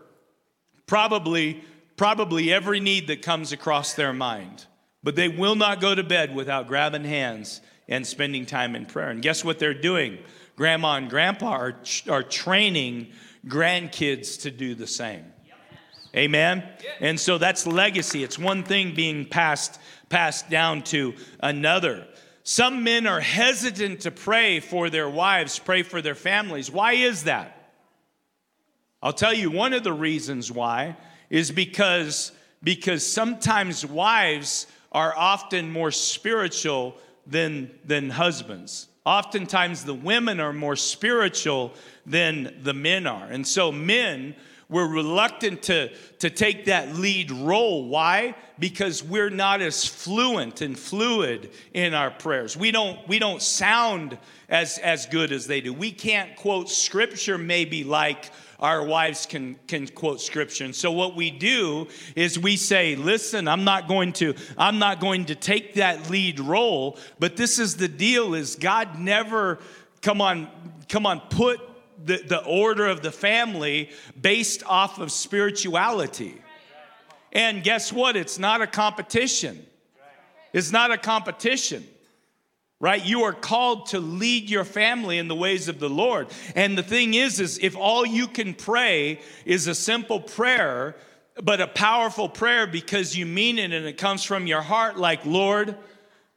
probably 0.87 1.63
probably 1.97 2.53
every 2.53 2.81
need 2.81 3.09
that 3.09 3.21
comes 3.23 3.53
across 3.53 3.95
their 3.95 4.13
mind. 4.13 4.65
But 5.03 5.17
they 5.17 5.29
will 5.29 5.57
not 5.57 5.81
go 5.81 5.95
to 5.95 6.03
bed 6.03 6.35
without 6.35 6.67
grabbing 6.69 7.05
hands 7.05 7.61
and 7.89 8.07
spending 8.07 8.47
time 8.47 8.77
in 8.77 8.87
prayer. 8.87 9.11
And 9.11 9.23
guess 9.23 9.45
what 9.45 9.59
they're 9.59 9.75
doing? 9.75 10.19
Grandma 10.57 10.97
and 10.97 11.09
grandpa 11.09 11.51
are, 11.51 11.77
are 12.09 12.23
training 12.23 13.09
grandkids 13.47 14.43
to 14.43 14.51
do 14.51 14.75
the 14.75 14.87
same. 14.87 15.25
Amen. 16.17 16.65
And 17.01 17.21
so 17.21 17.39
that's 17.39 17.67
legacy. 17.67 18.25
It's 18.25 18.39
one 18.39 18.65
thing 18.65 18.95
being 18.95 19.27
passed 19.27 19.79
passed 20.09 20.49
down 20.49 20.83
to 20.83 21.15
another. 21.41 22.07
Some 22.43 22.83
men 22.83 23.07
are 23.07 23.21
hesitant 23.21 24.01
to 24.01 24.11
pray 24.11 24.61
for 24.61 24.89
their 24.89 25.09
wives, 25.09 25.59
pray 25.59 25.83
for 25.83 26.01
their 26.01 26.15
families. 26.15 26.71
Why 26.71 26.95
is 26.95 27.25
that? 27.25 27.73
I'll 29.03 29.13
tell 29.13 29.35
you 29.35 29.51
one 29.51 29.75
of 29.75 29.85
the 29.85 29.93
reasons 29.93 30.51
why 30.51 30.97
is 31.31 31.51
because 31.51 32.33
because 32.63 33.07
sometimes 33.07 33.87
wives 33.87 34.67
are 34.91 35.15
often 35.17 35.71
more 35.71 35.93
spiritual 35.93 36.97
than, 37.29 37.71
than 37.85 38.11
husbands. 38.11 38.89
Oftentimes, 39.05 39.85
the 39.85 39.95
women 39.95 40.41
are 40.41 40.53
more 40.53 40.77
spiritual 40.77 41.73
than 42.05 42.59
the 42.63 42.75
men 42.75 43.07
are. 43.07 43.27
And 43.27 43.47
so, 43.47 43.73
men 43.73 44.35
were 44.69 44.87
reluctant 44.87 45.63
to, 45.63 45.89
to 46.19 46.29
take 46.29 46.67
that 46.67 46.95
lead 46.95 47.31
role. 47.31 47.89
Why? 47.89 48.35
Because 48.59 49.03
we're 49.03 49.31
not 49.31 49.63
as 49.63 49.85
fluent 49.85 50.61
and 50.61 50.79
fluid 50.79 51.51
in 51.73 51.95
our 51.95 52.11
prayers. 52.11 52.57
We 52.57 52.71
don't, 52.71 53.07
we 53.09 53.19
don't 53.19 53.41
sound 53.41 54.19
as, 54.49 54.79
as 54.79 55.07
good 55.07 55.33
as 55.33 55.47
they 55.47 55.63
do. 55.63 55.73
We 55.73 55.91
can't 55.91 56.37
quote 56.37 56.69
scripture 56.69 57.39
maybe 57.39 57.83
like 57.83 58.31
our 58.59 58.85
wives 58.85 59.27
can, 59.27 59.57
can 59.67 59.87
quote 59.87 60.21
scripture. 60.21 60.65
And 60.65 60.75
so 60.75 60.91
what 60.91 61.15
we 61.15 61.31
do 61.31 61.89
is 62.17 62.39
we 62.39 62.57
say, 62.57 62.97
listen, 62.97 63.47
I'm 63.47 63.65
not 63.65 63.87
going 63.87 64.13
to, 64.15 64.35
I'm 64.57 64.79
not 64.79 65.01
going 65.01 65.27
to 65.27 65.35
take 65.35 65.75
that 65.75 66.11
lead 66.11 66.41
role, 66.41 66.99
but 67.19 67.37
this 67.37 67.59
is 67.59 67.77
the 67.77 67.89
deal 67.89 68.35
is 68.35 68.57
God 68.57 68.99
never, 68.99 69.59
come 70.03 70.21
on, 70.21 70.49
come 70.89 71.07
on, 71.07 71.21
put 71.21 71.61
the, 72.05 72.19
the 72.19 72.45
order 72.45 72.87
of 72.87 73.03
the 73.03 73.13
family 73.13 73.91
based 74.21 74.65
off 74.67 74.99
of 74.99 75.13
spirituality. 75.13 76.41
And 77.33 77.63
guess 77.63 77.93
what? 77.93 78.17
It's 78.17 78.39
not 78.39 78.61
a 78.61 78.67
competition. 78.67 79.65
It's 80.53 80.73
not 80.73 80.91
a 80.91 80.99
competition 80.99 81.87
right? 82.81 83.05
You 83.05 83.25
are 83.25 83.33
called 83.33 83.87
to 83.87 83.99
lead 83.99 84.49
your 84.49 84.65
family 84.65 85.19
in 85.19 85.29
the 85.29 85.35
ways 85.35 85.69
of 85.69 85.81
the 85.81 85.89
lord. 85.89 86.29
And 86.55 86.79
the 86.79 86.83
thing 86.83 87.15
is 87.15 87.41
is 87.41 87.59
if 87.59 87.77
all 87.77 88.07
you 88.07 88.29
can 88.29 88.55
pray 88.55 89.21
is 89.45 89.67
a 89.67 89.75
simple 89.75 90.21
prayer 90.21 90.97
but 91.43 91.61
a 91.61 91.69
powerful 91.69 92.29
prayer 92.29 92.67
because 92.67 93.17
you 93.17 93.25
mean 93.25 93.59
it 93.59 93.73
and 93.73 93.87
it 93.87 93.97
comes 93.97 94.25
from 94.25 94.49
your 94.49 94.63
heart 94.63 94.97
like 94.97 95.25
lord 95.25 95.77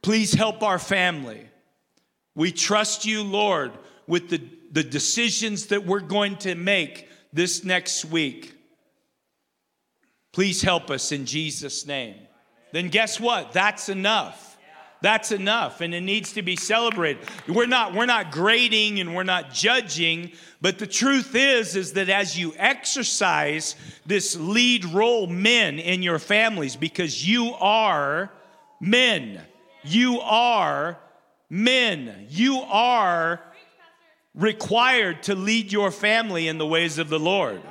please 0.02 0.34
help 0.34 0.64
our 0.64 0.80
family. 0.80 1.48
We 2.34 2.52
trust 2.52 3.06
you 3.06 3.24
lord 3.24 3.72
with 4.08 4.30
the, 4.30 4.42
the 4.72 4.84
decisions 4.84 5.68
that 5.68 5.86
we're 5.86 6.00
going 6.00 6.38
to 6.38 6.56
make 6.56 7.08
this 7.34 7.64
next 7.64 8.06
week. 8.06 8.56
Please 10.32 10.62
help 10.62 10.90
us 10.90 11.12
in 11.12 11.26
jesus 11.26 11.86
name. 11.86 12.16
Then 12.72 12.90
guess 12.90 13.20
what? 13.20 13.52
That's 13.52 13.90
enough 13.90 14.51
that's 15.02 15.32
enough 15.32 15.82
and 15.82 15.94
it 15.94 16.02
needs 16.02 16.34
to 16.34 16.42
be 16.42 16.56
celebrated. 16.56 17.26
We're 17.48 17.66
not 17.66 17.94
we're 17.94 18.06
not 18.06 18.32
grading 18.32 19.00
and 19.00 19.16
we're 19.16 19.24
not 19.24 19.52
judging, 19.52 20.32
but 20.62 20.78
the 20.78 20.88
truth 20.88 21.36
is 21.36 21.76
is 21.76 21.94
that 21.94 22.10
as 22.10 22.38
you 22.38 22.54
exercise 22.58 23.76
this 24.06 24.36
lead 24.36 24.86
role 24.86 25.28
men 25.28 25.80
in 25.80 26.04
your 26.04 26.20
families 26.20 26.76
because 26.76 27.28
you 27.28 27.54
are 27.56 28.32
men. 28.80 29.42
You 29.84 30.20
are 30.22 31.00
men. 31.50 32.28
You 32.30 32.60
are 32.62 33.42
required 34.36 35.24
to 35.24 35.36
lead 35.36 35.72
your 35.72 35.92
family 35.92 36.48
in 36.48 36.58
the 36.58 36.66
ways 36.66 37.00
of 37.00 37.10
the 37.10 37.20
Lord. 37.20 37.62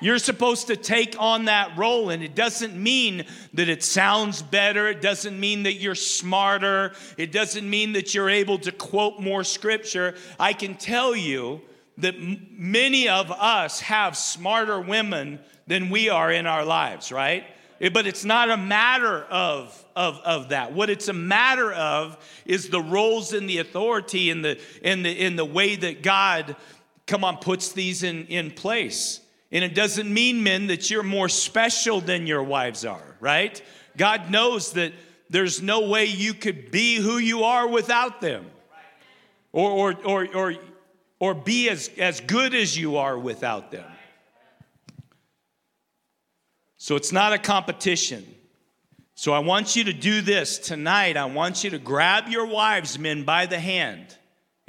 You're 0.00 0.18
supposed 0.18 0.68
to 0.68 0.76
take 0.76 1.16
on 1.18 1.46
that 1.46 1.76
role, 1.76 2.10
and 2.10 2.22
it 2.22 2.34
doesn't 2.34 2.76
mean 2.76 3.24
that 3.54 3.68
it 3.68 3.82
sounds 3.82 4.42
better. 4.42 4.88
It 4.88 5.00
doesn't 5.00 5.38
mean 5.38 5.64
that 5.64 5.74
you're 5.74 5.94
smarter. 5.94 6.92
It 7.16 7.32
doesn't 7.32 7.68
mean 7.68 7.92
that 7.92 8.14
you're 8.14 8.30
able 8.30 8.58
to 8.60 8.72
quote 8.72 9.20
more 9.20 9.42
scripture. 9.42 10.14
I 10.38 10.52
can 10.52 10.76
tell 10.76 11.16
you 11.16 11.62
that 11.98 12.14
m- 12.14 12.46
many 12.52 13.08
of 13.08 13.32
us 13.32 13.80
have 13.80 14.16
smarter 14.16 14.80
women 14.80 15.40
than 15.66 15.90
we 15.90 16.08
are 16.08 16.30
in 16.30 16.46
our 16.46 16.64
lives, 16.64 17.10
right? 17.10 17.44
It, 17.80 17.92
but 17.92 18.06
it's 18.06 18.24
not 18.24 18.50
a 18.50 18.56
matter 18.56 19.24
of, 19.24 19.84
of, 19.94 20.18
of 20.24 20.48
that. 20.50 20.72
What 20.72 20.90
it's 20.90 21.08
a 21.08 21.12
matter 21.12 21.72
of 21.72 22.16
is 22.44 22.68
the 22.70 22.80
roles 22.80 23.32
and 23.32 23.48
the 23.48 23.58
authority 23.58 24.30
and 24.30 24.44
the, 24.44 24.60
in 24.82 25.02
the, 25.02 25.10
in 25.10 25.36
the 25.36 25.44
way 25.44 25.76
that 25.76 26.02
God, 26.02 26.56
come 27.06 27.24
on, 27.24 27.38
puts 27.38 27.72
these 27.72 28.02
in, 28.02 28.26
in 28.26 28.50
place. 28.50 29.20
And 29.50 29.64
it 29.64 29.74
doesn't 29.74 30.12
mean, 30.12 30.42
men, 30.42 30.66
that 30.66 30.90
you're 30.90 31.02
more 31.02 31.28
special 31.28 32.00
than 32.00 32.26
your 32.26 32.42
wives 32.42 32.84
are, 32.84 33.16
right? 33.20 33.60
God 33.96 34.30
knows 34.30 34.72
that 34.72 34.92
there's 35.30 35.62
no 35.62 35.88
way 35.88 36.04
you 36.04 36.34
could 36.34 36.70
be 36.70 36.96
who 36.96 37.18
you 37.18 37.44
are 37.44 37.66
without 37.66 38.20
them. 38.20 38.50
Or, 39.52 39.70
or, 39.70 39.94
or, 40.04 40.36
or, 40.36 40.54
or 41.18 41.34
be 41.34 41.70
as, 41.70 41.90
as 41.96 42.20
good 42.20 42.54
as 42.54 42.76
you 42.76 42.98
are 42.98 43.18
without 43.18 43.70
them. 43.70 43.90
So 46.76 46.94
it's 46.96 47.12
not 47.12 47.32
a 47.32 47.38
competition. 47.38 48.26
So 49.14 49.32
I 49.32 49.40
want 49.40 49.74
you 49.74 49.84
to 49.84 49.92
do 49.92 50.20
this 50.20 50.58
tonight. 50.58 51.16
I 51.16 51.24
want 51.24 51.64
you 51.64 51.70
to 51.70 51.78
grab 51.78 52.28
your 52.28 52.46
wives, 52.46 52.98
men, 52.98 53.24
by 53.24 53.46
the 53.46 53.58
hand. 53.58 54.17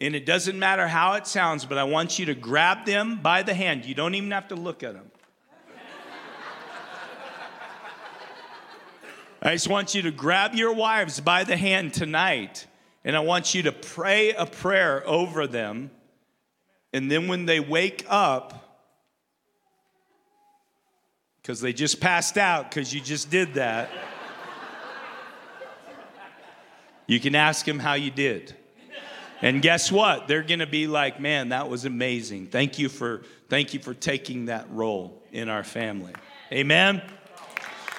And 0.01 0.15
it 0.15 0.25
doesn't 0.25 0.57
matter 0.57 0.87
how 0.87 1.13
it 1.13 1.27
sounds, 1.27 1.65
but 1.65 1.77
I 1.77 1.83
want 1.83 2.19
you 2.19 2.27
to 2.27 2.33
grab 2.33 2.85
them 2.85 3.19
by 3.21 3.43
the 3.43 3.53
hand. 3.53 3.83
You 3.83 3.93
don't 3.93 4.15
even 4.15 4.31
have 4.31 4.47
to 4.47 4.55
look 4.55 4.81
at 4.81 4.93
them. 4.93 5.11
I 9.41 9.51
just 9.51 9.67
want 9.67 9.93
you 9.93 10.03
to 10.03 10.11
grab 10.11 10.55
your 10.55 10.73
wives 10.73 11.19
by 11.19 11.43
the 11.43 11.57
hand 11.57 11.93
tonight, 11.93 12.65
and 13.03 13.13
I 13.13 13.19
want 13.19 13.53
you 13.53 13.63
to 13.63 13.73
pray 13.73 14.31
a 14.31 14.45
prayer 14.45 15.05
over 15.05 15.47
them. 15.47 15.91
And 16.93 17.11
then 17.11 17.27
when 17.27 17.45
they 17.45 17.59
wake 17.59 18.05
up, 18.07 18.87
because 21.41 21.59
they 21.59 21.73
just 21.73 21.99
passed 21.99 22.37
out 22.37 22.69
because 22.69 22.93
you 22.93 23.01
just 23.01 23.29
did 23.29 23.55
that, 23.55 23.89
you 27.05 27.19
can 27.19 27.35
ask 27.35 27.65
them 27.65 27.79
how 27.79 27.95
you 27.95 28.11
did. 28.11 28.55
And 29.41 29.61
guess 29.61 29.91
what? 29.91 30.27
They're 30.27 30.43
going 30.43 30.59
to 30.59 30.67
be 30.67 30.87
like, 30.87 31.19
"Man, 31.19 31.49
that 31.49 31.69
was 31.69 31.85
amazing. 31.85 32.47
Thank 32.47 32.77
you 32.77 32.89
for 32.89 33.23
thank 33.47 33.73
you 33.73 33.79
for 33.79 33.93
taking 33.93 34.45
that 34.45 34.69
role 34.69 35.21
in 35.31 35.49
our 35.49 35.63
family." 35.63 36.13
Amen. 36.51 37.01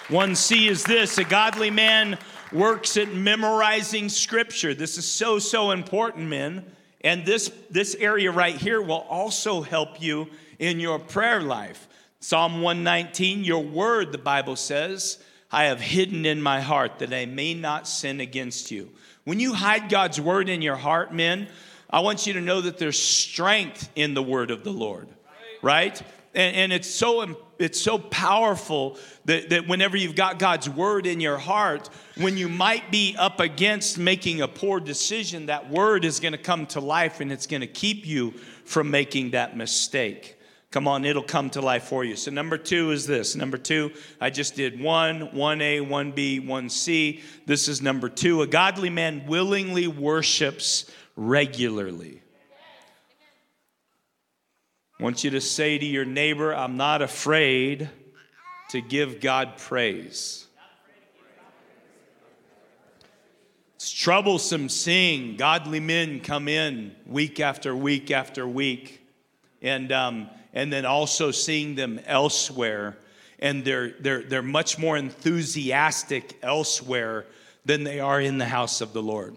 1C 0.09 0.69
is 0.69 0.83
this, 0.83 1.19
a 1.19 1.25
godly 1.25 1.71
man 1.71 2.19
works 2.53 2.97
at 2.97 3.15
memorizing 3.15 4.09
scripture. 4.09 4.75
This 4.75 4.99
is 4.99 5.11
so 5.11 5.39
so 5.39 5.71
important, 5.71 6.29
men. 6.29 6.65
And 7.03 7.25
this 7.25 7.51
this 7.71 7.95
area 7.95 8.31
right 8.31 8.57
here 8.57 8.83
will 8.83 9.07
also 9.09 9.63
help 9.63 10.03
you 10.03 10.29
in 10.59 10.81
your 10.81 10.99
prayer 10.99 11.41
life. 11.41 11.89
Psalm 12.21 12.61
119, 12.61 13.45
your 13.45 13.63
word, 13.63 14.13
the 14.13 14.19
Bible 14.19 14.57
says, 14.57 15.19
I 15.53 15.65
have 15.65 15.81
hidden 15.81 16.27
in 16.27 16.41
my 16.41 16.61
heart 16.61 17.01
that 17.01 17.13
I 17.13 17.27
may 17.27 17.55
not 17.55 17.89
sin 17.89 18.21
against 18.21 18.71
you. 18.71 18.91
When 19.25 19.41
you 19.41 19.53
hide 19.53 19.89
God's 19.89 20.21
word 20.21 20.49
in 20.49 20.63
your 20.63 20.77
heart, 20.77 21.13
men, 21.13 21.49
I 21.89 22.01
want 22.01 22.27
you 22.27 22.35
to 22.35 22.41
know 22.41 22.61
that 22.61 22.79
there's 22.79 22.99
strength 22.99 23.91
in 23.97 24.15
the 24.15 24.23
word 24.23 24.51
of 24.51 24.63
the 24.63 24.73
Lord, 24.73 25.09
right? 25.61 26.01
And, 26.35 26.57
and 26.57 26.73
it's 26.73 26.89
so 26.89 27.37
it's 27.59 27.81
so 27.81 27.99
powerful 27.99 28.97
that, 29.27 29.51
that 29.51 29.69
whenever 29.69 29.97
you've 29.97 30.15
got 30.15 30.39
God's 30.39 30.69
word 30.69 31.07
in 31.07 31.21
your 31.21 31.37
heart, 31.37 31.91
when 32.17 32.39
you 32.39 32.49
might 32.49 32.91
be 32.91 33.15
up 33.19 33.39
against 33.39 33.99
making 33.99 34.41
a 34.41 34.49
poor 34.49 34.81
decision, 34.81 35.47
that 35.47 35.69
word 35.69 36.07
is 36.07 36.21
going 36.21 36.33
to 36.33 36.39
come 36.39 36.65
to 36.69 36.81
life 36.81 37.21
and 37.21 37.31
it's 37.31 37.47
going 37.47 37.61
to 37.61 37.67
keep 37.67 38.07
you 38.07 38.31
from 38.65 38.91
making 38.91 39.33
that 39.33 39.59
mistake. 39.59 40.40
Come 40.71 40.87
on, 40.87 41.05
it'll 41.05 41.25
come 41.25 41.51
to 41.51 41.61
life 41.61 41.85
for 41.85 42.05
you. 42.05 42.15
So, 42.15 42.31
number 42.31 42.57
two 42.57 42.93
is 42.93 43.05
this. 43.05 43.35
Number 43.35 43.59
two, 43.59 43.91
I 44.21 44.31
just 44.31 44.55
did 44.55 44.81
one, 44.81 45.31
1A, 45.31 45.89
1B, 45.89 46.47
1C. 46.47 47.23
This 47.45 47.67
is 47.67 47.83
number 47.83 48.09
two. 48.09 48.43
A 48.43 48.47
godly 48.47 48.89
man 48.89 49.27
willingly 49.27 49.89
worships 49.89 50.89
regularly. 51.17 52.23
I 54.99 55.03
want 55.03 55.25
you 55.25 55.31
to 55.31 55.41
say 55.41 55.77
to 55.77 55.85
your 55.85 56.05
neighbor, 56.05 56.55
I'm 56.55 56.77
not 56.77 57.03
afraid 57.03 57.89
to 58.69 58.81
give 58.81 59.21
God 59.21 59.57
praise. 59.57 60.47
It's 63.75 63.91
troublesome 63.91 64.69
seeing 64.69 65.37
godly 65.37 65.81
men 65.81 66.21
come 66.21 66.47
in 66.47 66.95
week 67.07 67.41
after 67.41 67.75
week 67.75 68.13
after 68.13 68.47
week. 68.47 69.05
And, 69.63 69.91
um, 69.91 70.31
and 70.53 70.73
then 70.73 70.85
also 70.85 71.31
seeing 71.31 71.75
them 71.75 72.01
elsewhere. 72.07 72.97
And 73.39 73.65
they're, 73.65 73.91
they're, 74.01 74.23
they're 74.23 74.43
much 74.43 74.79
more 74.79 74.97
enthusiastic 74.97 76.37
elsewhere 76.43 77.27
than 77.65 77.85
they 77.85 78.01
are 78.01 78.21
in 78.21 78.39
the 78.39 78.47
house 78.47 78.81
of 78.81 78.93
the 78.93 79.03
Lord. 79.03 79.37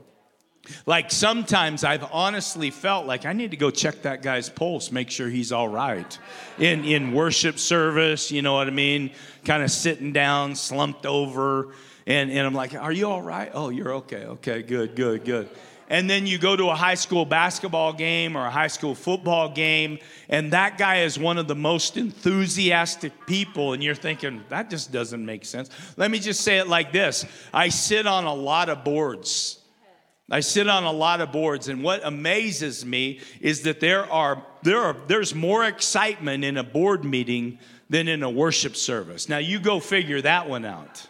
Like 0.86 1.12
sometimes 1.12 1.84
I've 1.84 2.06
honestly 2.12 2.70
felt 2.70 3.06
like 3.06 3.26
I 3.26 3.34
need 3.34 3.52
to 3.52 3.58
go 3.58 3.70
check 3.70 4.04
that 4.04 4.22
guy's 4.22 4.50
pulse, 4.50 4.92
make 4.92 5.10
sure 5.10 5.28
he's 5.28 5.52
all 5.52 5.68
right. 5.68 6.18
In, 6.58 6.86
in 6.86 7.14
worship 7.14 7.60
service, 7.60 8.32
you 8.32 8.42
know 8.42 8.54
what 8.54 8.68
I 8.68 8.72
mean? 8.72 9.12
Kind 9.44 9.62
of 9.62 9.72
sitting 9.72 10.14
down, 10.14 10.56
slumped 10.56 11.06
over. 11.06 11.74
And, 12.08 12.32
and 12.32 12.40
I'm 12.40 12.54
like, 12.54 12.76
Are 12.76 12.94
you 12.94 13.10
all 13.10 13.22
right? 13.22 13.52
Oh, 13.54 13.70
you're 13.70 13.94
okay. 13.96 14.26
Okay, 14.26 14.62
good, 14.62 14.96
good, 14.96 15.26
good 15.26 15.50
and 15.94 16.10
then 16.10 16.26
you 16.26 16.40
go 16.40 16.56
to 16.56 16.70
a 16.70 16.76
high 16.76 16.96
school 16.96 17.24
basketball 17.24 17.94
game 17.94 18.36
or 18.36 18.48
a 18.48 18.50
high 18.50 18.68
school 18.68 18.96
football 18.96 19.48
game, 19.48 20.00
and 20.28 20.52
that 20.52 20.80
guy 20.80 21.02
is 21.02 21.20
one 21.20 21.38
of 21.38 21.48
the 21.48 21.54
most 21.54 21.98
enthusiastic 21.98 23.28
people, 23.28 23.74
and 23.74 23.84
you're 23.84 23.94
thinking, 23.94 24.44
that 24.50 24.72
just 24.72 24.92
doesn't 24.92 25.24
make 25.24 25.46
sense. 25.46 25.70
Let 25.96 26.10
me 26.10 26.18
just 26.18 26.42
say 26.42 26.58
it 26.58 26.68
like 26.68 26.92
this 26.92 27.28
I 27.54 27.70
sit 27.70 28.08
on 28.08 28.24
a 28.24 28.34
lot 28.34 28.70
of 28.70 28.84
boards. 28.84 29.60
I 30.32 30.40
sit 30.40 30.68
on 30.68 30.84
a 30.84 30.92
lot 30.92 31.22
of 31.22 31.32
boards, 31.32 31.68
and 31.68 31.84
what 31.84 32.04
amazes 32.04 32.84
me 32.84 33.20
is 33.40 33.62
that 33.62 33.80
there 33.80 34.12
are, 34.12 34.44
there 34.64 34.80
are 34.80 34.98
there's 35.06 35.36
more 35.36 35.64
excitement 35.64 36.44
in 36.44 36.58
a 36.58 36.64
board 36.64 37.06
meeting 37.06 37.60
than 37.92 38.08
in 38.08 38.24
a 38.24 38.30
worship 38.32 38.76
service. 38.76 39.30
Now 39.30 39.38
you 39.38 39.60
go 39.60 39.80
figure 39.80 40.22
that 40.24 40.50
one 40.50 40.66
out. 40.66 41.06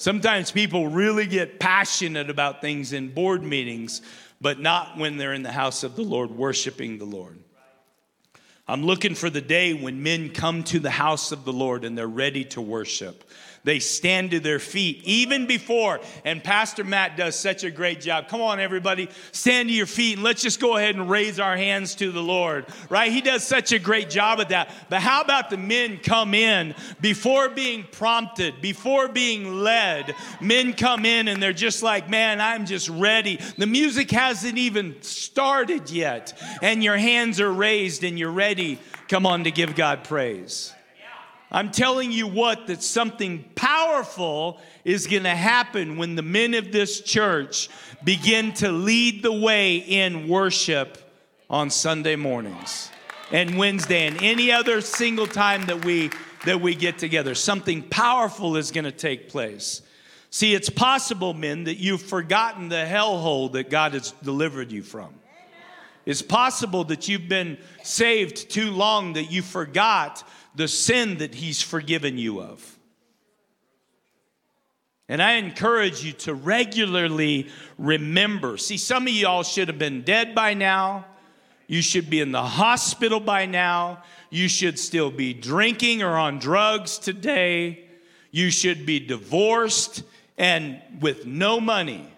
Sometimes 0.00 0.50
people 0.50 0.88
really 0.88 1.26
get 1.26 1.60
passionate 1.60 2.30
about 2.30 2.62
things 2.62 2.94
in 2.94 3.12
board 3.12 3.42
meetings, 3.42 4.00
but 4.40 4.58
not 4.58 4.96
when 4.96 5.18
they're 5.18 5.34
in 5.34 5.42
the 5.42 5.52
house 5.52 5.82
of 5.82 5.94
the 5.94 6.00
Lord 6.00 6.30
worshiping 6.30 6.96
the 6.96 7.04
Lord. 7.04 7.38
I'm 8.66 8.82
looking 8.82 9.14
for 9.14 9.28
the 9.28 9.42
day 9.42 9.74
when 9.74 10.02
men 10.02 10.30
come 10.30 10.64
to 10.64 10.78
the 10.78 10.88
house 10.88 11.32
of 11.32 11.44
the 11.44 11.52
Lord 11.52 11.84
and 11.84 11.98
they're 11.98 12.06
ready 12.06 12.46
to 12.46 12.62
worship 12.62 13.24
they 13.64 13.78
stand 13.78 14.30
to 14.30 14.40
their 14.40 14.58
feet 14.58 15.02
even 15.04 15.46
before. 15.46 16.00
And 16.24 16.42
Pastor 16.42 16.84
Matt 16.84 17.16
does 17.16 17.38
such 17.38 17.64
a 17.64 17.70
great 17.70 18.00
job. 18.00 18.28
Come 18.28 18.40
on, 18.40 18.60
everybody, 18.60 19.08
stand 19.32 19.68
to 19.68 19.74
your 19.74 19.86
feet 19.86 20.14
and 20.14 20.22
let's 20.22 20.42
just 20.42 20.60
go 20.60 20.76
ahead 20.76 20.94
and 20.94 21.10
raise 21.10 21.38
our 21.38 21.56
hands 21.56 21.94
to 21.96 22.10
the 22.10 22.22
Lord, 22.22 22.66
right? 22.88 23.12
He 23.12 23.20
does 23.20 23.44
such 23.44 23.72
a 23.72 23.78
great 23.78 24.10
job 24.10 24.40
at 24.40 24.48
that. 24.48 24.70
But 24.88 25.02
how 25.02 25.20
about 25.20 25.50
the 25.50 25.56
men 25.56 25.98
come 25.98 26.34
in 26.34 26.74
before 27.00 27.48
being 27.48 27.84
prompted, 27.90 28.60
before 28.60 29.08
being 29.08 29.60
led? 29.60 30.14
Men 30.40 30.72
come 30.72 31.04
in 31.04 31.28
and 31.28 31.42
they're 31.42 31.52
just 31.52 31.82
like, 31.82 32.08
man, 32.08 32.40
I'm 32.40 32.66
just 32.66 32.88
ready. 32.88 33.38
The 33.58 33.66
music 33.66 34.10
hasn't 34.10 34.58
even 34.58 35.00
started 35.02 35.90
yet, 35.90 36.32
and 36.62 36.82
your 36.82 36.96
hands 36.96 37.40
are 37.40 37.52
raised 37.52 38.04
and 38.04 38.18
you're 38.18 38.30
ready. 38.30 38.78
Come 39.08 39.26
on 39.26 39.44
to 39.44 39.50
give 39.50 39.74
God 39.74 40.04
praise. 40.04 40.72
I'm 41.52 41.72
telling 41.72 42.12
you 42.12 42.28
what, 42.28 42.68
that 42.68 42.82
something 42.82 43.44
powerful 43.56 44.60
is 44.84 45.06
going 45.06 45.24
to 45.24 45.30
happen 45.30 45.96
when 45.96 46.14
the 46.14 46.22
men 46.22 46.54
of 46.54 46.70
this 46.70 47.00
church 47.00 47.68
begin 48.04 48.52
to 48.54 48.70
lead 48.70 49.22
the 49.22 49.32
way 49.32 49.76
in 49.76 50.28
worship 50.28 51.12
on 51.48 51.70
Sunday 51.70 52.14
mornings 52.14 52.90
and 53.32 53.58
Wednesday 53.58 54.06
and 54.06 54.22
any 54.22 54.52
other 54.52 54.80
single 54.80 55.26
time 55.26 55.66
that 55.66 55.84
we 55.84 56.10
that 56.44 56.60
we 56.60 56.74
get 56.74 56.98
together. 56.98 57.34
Something 57.34 57.82
powerful 57.82 58.56
is 58.56 58.70
going 58.70 58.84
to 58.84 58.92
take 58.92 59.28
place. 59.28 59.82
See, 60.30 60.54
it's 60.54 60.70
possible, 60.70 61.34
men, 61.34 61.64
that 61.64 61.76
you've 61.76 62.00
forgotten 62.00 62.68
the 62.68 62.86
hellhole 62.88 63.52
that 63.52 63.68
God 63.68 63.92
has 63.92 64.12
delivered 64.22 64.72
you 64.72 64.82
from. 64.82 65.12
It's 66.06 66.22
possible 66.22 66.84
that 66.84 67.08
you've 67.08 67.28
been 67.28 67.58
saved 67.82 68.50
too 68.50 68.70
long 68.70 69.14
that 69.14 69.30
you 69.30 69.42
forgot 69.42 70.26
the 70.54 70.68
sin 70.68 71.18
that 71.18 71.34
He's 71.34 71.62
forgiven 71.62 72.18
you 72.18 72.40
of. 72.40 72.78
And 75.08 75.20
I 75.20 75.32
encourage 75.32 76.04
you 76.04 76.12
to 76.12 76.34
regularly 76.34 77.48
remember. 77.78 78.56
See, 78.56 78.76
some 78.76 79.08
of 79.08 79.12
y'all 79.12 79.42
should 79.42 79.66
have 79.66 79.78
been 79.78 80.02
dead 80.02 80.36
by 80.36 80.54
now. 80.54 81.04
You 81.66 81.82
should 81.82 82.08
be 82.08 82.20
in 82.20 82.30
the 82.30 82.42
hospital 82.42 83.18
by 83.18 83.46
now. 83.46 84.04
You 84.30 84.48
should 84.48 84.78
still 84.78 85.10
be 85.10 85.34
drinking 85.34 86.02
or 86.02 86.16
on 86.16 86.38
drugs 86.38 86.98
today. 86.98 87.84
You 88.30 88.50
should 88.50 88.86
be 88.86 89.00
divorced 89.00 90.04
and 90.38 90.80
with 91.00 91.26
no 91.26 91.60
money. 91.60 92.08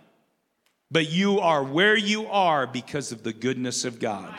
But 0.90 1.10
you 1.10 1.40
are 1.40 1.64
where 1.64 1.96
you 1.96 2.26
are 2.26 2.66
because 2.66 3.10
of 3.10 3.22
the 3.22 3.32
goodness 3.32 3.86
of 3.86 3.98
God. 3.98 4.34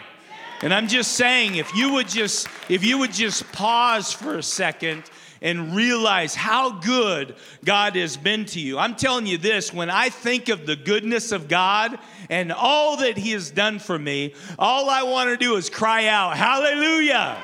And 0.63 0.73
I'm 0.73 0.88
just 0.88 1.12
saying 1.12 1.56
if 1.56 1.76
you 1.76 1.91
would 1.91 2.08
just 2.08 2.47
if 2.69 2.86
you 2.86 2.97
would 2.99 3.12
just 3.12 3.52
pause 3.52 4.13
for 4.13 4.38
a 4.38 4.43
second 4.43 5.04
and 5.41 5.76
realize 5.76 6.36
how 6.36 6.80
good 6.80 7.36
God 7.65 7.97
has 7.97 8.15
been 8.15 8.45
to 8.45 8.62
you. 8.62 8.80
I'm 8.80 8.95
telling 8.95 9.28
you 9.28 9.38
this 9.38 9.73
when 9.73 9.89
I 9.89 10.08
think 10.08 10.47
of 10.47 10.65
the 10.65 10.78
goodness 10.78 11.34
of 11.34 11.49
God 11.49 11.99
and 12.30 12.54
all 12.54 12.95
that 12.95 13.17
He 13.17 13.32
has 13.32 13.52
done 13.52 13.78
for 13.78 13.99
me, 13.99 14.36
all 14.58 14.89
I 14.89 15.04
want 15.04 15.32
to 15.32 15.36
do 15.36 15.58
is 15.58 15.69
cry 15.69 16.08
out, 16.08 16.38
Hallelujah! 16.38 17.38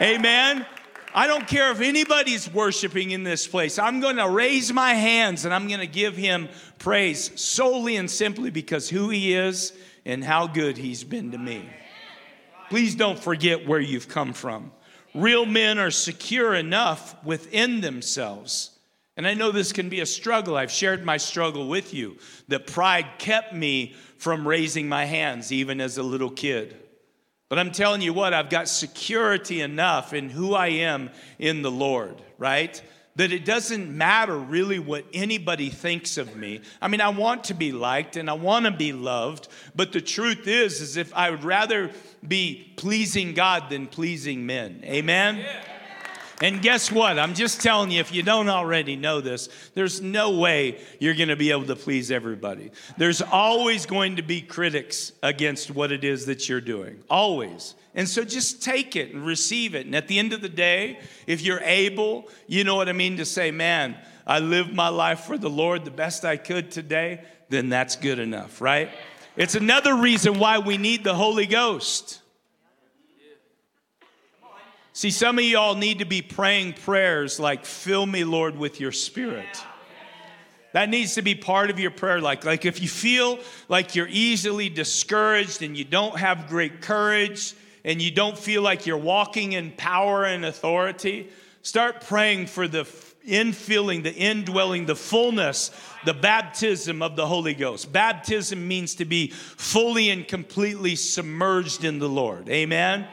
Amen. 0.00 0.66
I 1.14 1.28
don't 1.28 1.46
care 1.46 1.70
if 1.70 1.80
anybody's 1.80 2.52
worshiping 2.52 3.12
in 3.12 3.22
this 3.22 3.46
place. 3.46 3.78
I'm 3.78 4.00
going 4.00 4.16
to 4.16 4.28
raise 4.28 4.72
my 4.72 4.94
hands 4.94 5.44
and 5.44 5.54
I'm 5.54 5.68
going 5.68 5.78
to 5.78 5.86
give 5.86 6.16
him 6.16 6.48
praise 6.80 7.40
solely 7.40 7.94
and 7.94 8.10
simply 8.10 8.50
because 8.50 8.88
who 8.88 9.10
he 9.10 9.32
is 9.32 9.72
and 10.04 10.24
how 10.24 10.48
good 10.48 10.76
he's 10.76 11.04
been 11.04 11.30
to 11.30 11.38
me. 11.38 11.68
Please 12.72 12.94
don't 12.94 13.18
forget 13.18 13.68
where 13.68 13.80
you've 13.80 14.08
come 14.08 14.32
from. 14.32 14.72
Real 15.14 15.44
men 15.44 15.78
are 15.78 15.90
secure 15.90 16.54
enough 16.54 17.14
within 17.22 17.82
themselves. 17.82 18.70
And 19.14 19.26
I 19.26 19.34
know 19.34 19.50
this 19.50 19.74
can 19.74 19.90
be 19.90 20.00
a 20.00 20.06
struggle. 20.06 20.56
I've 20.56 20.70
shared 20.70 21.04
my 21.04 21.18
struggle 21.18 21.68
with 21.68 21.92
you 21.92 22.16
that 22.48 22.66
pride 22.66 23.18
kept 23.18 23.52
me 23.52 23.94
from 24.16 24.48
raising 24.48 24.88
my 24.88 25.04
hands 25.04 25.52
even 25.52 25.82
as 25.82 25.98
a 25.98 26.02
little 26.02 26.30
kid. 26.30 26.74
But 27.50 27.58
I'm 27.58 27.72
telling 27.72 28.00
you 28.00 28.14
what, 28.14 28.32
I've 28.32 28.48
got 28.48 28.68
security 28.68 29.60
enough 29.60 30.14
in 30.14 30.30
who 30.30 30.54
I 30.54 30.68
am 30.68 31.10
in 31.38 31.60
the 31.60 31.70
Lord, 31.70 32.22
right? 32.38 32.80
That 33.16 33.30
it 33.30 33.44
doesn't 33.44 33.94
matter 33.94 34.36
really 34.36 34.78
what 34.78 35.04
anybody 35.12 35.68
thinks 35.68 36.16
of 36.16 36.34
me. 36.34 36.62
I 36.80 36.88
mean, 36.88 37.02
I 37.02 37.10
want 37.10 37.44
to 37.44 37.54
be 37.54 37.70
liked 37.70 38.16
and 38.16 38.30
I 38.30 38.32
want 38.32 38.64
to 38.64 38.70
be 38.70 38.92
loved, 38.92 39.48
but 39.74 39.92
the 39.92 40.00
truth 40.00 40.48
is 40.48 40.80
is 40.80 40.96
if 40.96 41.14
I 41.14 41.30
would 41.30 41.44
rather 41.44 41.90
be 42.26 42.72
pleasing 42.76 43.34
God 43.34 43.68
than 43.68 43.86
pleasing 43.86 44.46
men. 44.46 44.80
Amen. 44.84 45.38
Yeah. 45.38 45.62
And 46.42 46.60
guess 46.60 46.90
what? 46.90 47.20
I'm 47.20 47.34
just 47.34 47.60
telling 47.60 47.92
you, 47.92 48.00
if 48.00 48.12
you 48.12 48.24
don't 48.24 48.48
already 48.48 48.96
know 48.96 49.20
this, 49.20 49.48
there's 49.74 50.00
no 50.00 50.36
way 50.38 50.80
you're 50.98 51.14
going 51.14 51.28
to 51.28 51.36
be 51.36 51.52
able 51.52 51.66
to 51.66 51.76
please 51.76 52.10
everybody. 52.10 52.72
There's 52.96 53.22
always 53.22 53.86
going 53.86 54.16
to 54.16 54.22
be 54.22 54.42
critics 54.42 55.12
against 55.22 55.70
what 55.70 55.92
it 55.92 56.02
is 56.02 56.26
that 56.26 56.48
you're 56.48 56.60
doing. 56.60 57.04
Always. 57.08 57.76
And 57.94 58.08
so 58.08 58.24
just 58.24 58.62
take 58.62 58.96
it 58.96 59.12
and 59.12 59.24
receive 59.24 59.74
it. 59.74 59.84
And 59.84 59.94
at 59.94 60.08
the 60.08 60.18
end 60.18 60.32
of 60.32 60.40
the 60.40 60.48
day, 60.48 60.98
if 61.26 61.42
you're 61.42 61.60
able, 61.60 62.28
you 62.46 62.64
know 62.64 62.74
what 62.74 62.88
I 62.88 62.92
mean, 62.92 63.18
to 63.18 63.24
say, 63.26 63.50
man, 63.50 63.96
I 64.26 64.38
lived 64.38 64.72
my 64.72 64.88
life 64.88 65.20
for 65.20 65.36
the 65.36 65.50
Lord 65.50 65.84
the 65.84 65.90
best 65.90 66.24
I 66.24 66.36
could 66.36 66.70
today, 66.70 67.22
then 67.50 67.68
that's 67.68 67.96
good 67.96 68.18
enough, 68.18 68.60
right? 68.60 68.90
It's 69.36 69.54
another 69.54 69.94
reason 69.94 70.38
why 70.38 70.58
we 70.58 70.78
need 70.78 71.04
the 71.04 71.14
Holy 71.14 71.46
Ghost. 71.46 72.20
See, 74.94 75.10
some 75.10 75.38
of 75.38 75.44
y'all 75.44 75.74
need 75.74 76.00
to 76.00 76.04
be 76.04 76.20
praying 76.22 76.74
prayers 76.74 77.40
like, 77.40 77.64
fill 77.64 78.04
me, 78.04 78.24
Lord, 78.24 78.56
with 78.56 78.78
your 78.80 78.92
spirit. 78.92 79.64
That 80.72 80.88
needs 80.88 81.14
to 81.14 81.22
be 81.22 81.34
part 81.34 81.70
of 81.70 81.78
your 81.78 81.90
prayer 81.90 82.20
life. 82.20 82.44
Like 82.44 82.64
if 82.64 82.80
you 82.80 82.88
feel 82.88 83.38
like 83.68 83.94
you're 83.94 84.08
easily 84.08 84.70
discouraged 84.70 85.62
and 85.62 85.76
you 85.76 85.84
don't 85.84 86.18
have 86.18 86.48
great 86.48 86.80
courage 86.80 87.54
and 87.84 88.00
you 88.00 88.10
don't 88.10 88.38
feel 88.38 88.62
like 88.62 88.86
you're 88.86 88.96
walking 88.96 89.52
in 89.52 89.72
power 89.72 90.24
and 90.24 90.44
authority, 90.44 91.30
start 91.62 92.02
praying 92.02 92.46
for 92.46 92.68
the 92.68 92.84
infilling, 93.26 94.02
the 94.02 94.14
indwelling, 94.14 94.86
the 94.86 94.96
fullness, 94.96 95.70
the 96.04 96.14
baptism 96.14 97.02
of 97.02 97.16
the 97.16 97.26
Holy 97.26 97.54
Ghost. 97.54 97.92
Baptism 97.92 98.66
means 98.66 98.96
to 98.96 99.04
be 99.04 99.28
fully 99.28 100.10
and 100.10 100.26
completely 100.26 100.96
submerged 100.96 101.84
in 101.84 101.98
the 101.98 102.08
Lord. 102.08 102.48
Amen. 102.48 103.06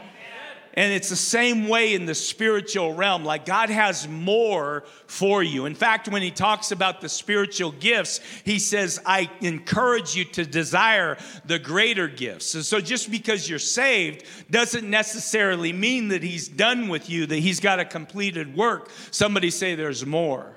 And 0.80 0.94
it's 0.94 1.10
the 1.10 1.18
same 1.18 1.68
way 1.68 1.94
in 1.94 2.06
the 2.06 2.16
spiritual 2.16 2.94
realm. 2.94 3.26
Like 3.26 3.46
God 3.46 3.70
has 3.70 4.08
more 4.08 4.86
for 5.08 5.44
you. 5.44 5.66
In 5.66 5.76
fact, 5.76 6.08
when 6.08 6.22
he 6.22 6.32
talks 6.32 6.72
about 6.72 7.02
the 7.02 7.10
spiritual 7.10 7.74
gifts, 7.74 8.22
he 8.46 8.60
says, 8.60 8.98
I 9.06 9.30
encourage 9.42 10.16
you 10.16 10.24
to 10.24 10.46
desire 10.46 11.18
the 11.44 11.60
greater 11.60 12.08
gifts. 12.08 12.56
And 12.56 12.64
so 12.64 12.80
just 12.80 13.12
because 13.12 13.50
you're 13.50 13.60
saved 13.60 14.24
doesn't 14.50 14.90
necessarily 14.90 15.74
mean 15.74 16.08
that 16.08 16.24
he's 16.24 16.48
done 16.48 16.88
with 16.88 17.10
you, 17.10 17.26
that 17.26 17.40
he's 17.40 17.60
got 17.60 17.82
a 17.82 17.86
completed 17.86 18.56
work. 18.56 18.90
Somebody 19.12 19.50
say 19.50 19.76
there's 19.76 20.06
more. 20.06 20.56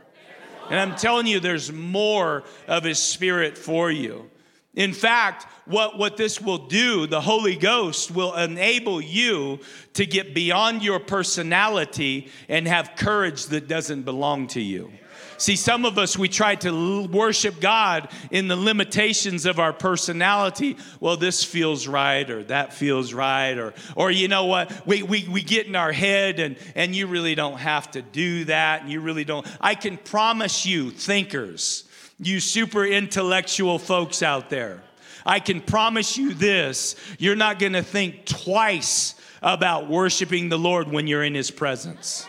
And 0.71 0.79
I'm 0.79 0.95
telling 0.95 1.27
you, 1.27 1.41
there's 1.41 1.73
more 1.73 2.45
of 2.69 2.85
his 2.85 3.03
spirit 3.03 3.59
for 3.59 3.91
you. 3.91 4.31
In 4.75 4.95
fact, 4.95 5.47
what, 5.67 5.99
what 5.99 6.17
this 6.17 6.41
will 6.41 6.67
do, 6.67 7.07
the 7.07 7.21
Holy 7.21 7.57
Ghost 7.57 8.11
will 8.11 8.35
enable 8.35 9.03
you 9.03 9.61
to 9.95 10.07
get 10.07 10.35
beyond 10.35 10.83
your 10.83 10.99
personality 10.99 12.29
and 12.49 12.67
have 12.67 12.97
courage 12.97 13.47
that 13.47 13.69
doesn't 13.69 14.03
belong 14.03 14.47
to 14.49 14.61
you. 14.61 14.91
See, 15.37 15.57
some 15.57 15.85
of 15.85 15.99
us, 15.99 16.17
we 16.17 16.29
try 16.29 16.55
to 16.57 17.07
worship 17.09 17.61
God 17.61 18.09
in 18.31 18.47
the 18.47 18.55
limitations 18.57 19.45
of 19.45 19.59
our 19.59 19.73
personality. 19.73 20.77
Well, 21.01 21.17
this 21.17 21.43
feels 21.43 21.89
right, 21.89 22.31
or 22.31 22.45
that 22.45 22.73
feels 22.73 23.13
right, 23.13 23.59
or, 23.59 23.75
or 23.97 24.11
you 24.13 24.29
know 24.29 24.45
what? 24.45 24.87
We, 24.87 25.03
we, 25.03 25.27
we 25.29 25.43
get 25.43 25.67
in 25.67 25.75
our 25.75 25.91
head, 25.91 26.39
and, 26.39 26.57
and 26.77 26.95
you 26.95 27.09
really 27.09 27.35
don't 27.35 27.59
have 27.59 27.91
to 27.91 28.03
do 28.03 28.45
that, 28.45 28.83
and 28.83 28.91
you 28.91 29.01
really 29.01 29.25
don't. 29.25 29.45
I 29.61 29.75
can 29.75 29.97
promise 29.97 30.65
you, 30.65 30.93
thinkers, 30.93 31.89
you 32.27 32.41
super 32.41 32.85
intellectual 32.85 33.79
folks 33.79 34.23
out 34.23 34.51
there. 34.51 34.83
I 35.25 35.41
can 35.41 35.61
promise 35.61 36.17
you 36.17 36.35
this 36.35 36.97
you're 37.19 37.37
not 37.37 37.59
going 37.59 37.75
to 37.75 37.83
think 37.83 38.27
twice 38.27 39.15
about 39.43 39.89
worshiping 39.89 40.49
the 40.49 40.59
Lord 40.59 40.89
when 40.89 41.07
you're 41.07 41.25
in 41.25 41.35
his 41.35 41.51
presence. 41.51 42.27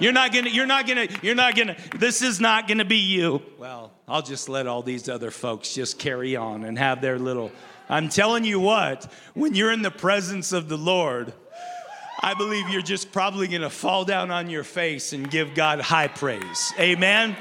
You're 0.00 0.12
not 0.12 0.32
gonna, 0.32 0.50
you're 0.50 0.66
not 0.66 0.88
gonna, 0.88 1.06
you're 1.22 1.34
not 1.36 1.54
gonna, 1.54 1.76
this 1.96 2.20
is 2.20 2.40
not 2.40 2.66
gonna 2.66 2.84
be 2.84 2.96
you. 2.96 3.42
Well, 3.58 3.92
I'll 4.08 4.22
just 4.22 4.48
let 4.48 4.66
all 4.66 4.82
these 4.82 5.08
other 5.08 5.30
folks 5.30 5.72
just 5.72 5.98
carry 5.98 6.34
on 6.34 6.64
and 6.64 6.76
have 6.78 7.00
their 7.00 7.18
little. 7.18 7.52
I'm 7.88 8.08
telling 8.08 8.44
you 8.44 8.58
what, 8.58 9.10
when 9.34 9.54
you're 9.54 9.70
in 9.70 9.82
the 9.82 9.90
presence 9.90 10.52
of 10.52 10.68
the 10.68 10.76
Lord, 10.76 11.32
I 12.20 12.34
believe 12.34 12.68
you're 12.70 12.82
just 12.82 13.12
probably 13.12 13.46
gonna 13.46 13.70
fall 13.70 14.04
down 14.04 14.30
on 14.32 14.50
your 14.50 14.64
face 14.64 15.12
and 15.12 15.30
give 15.30 15.54
God 15.54 15.80
high 15.80 16.08
praise. 16.08 16.72
Amen? 16.78 17.36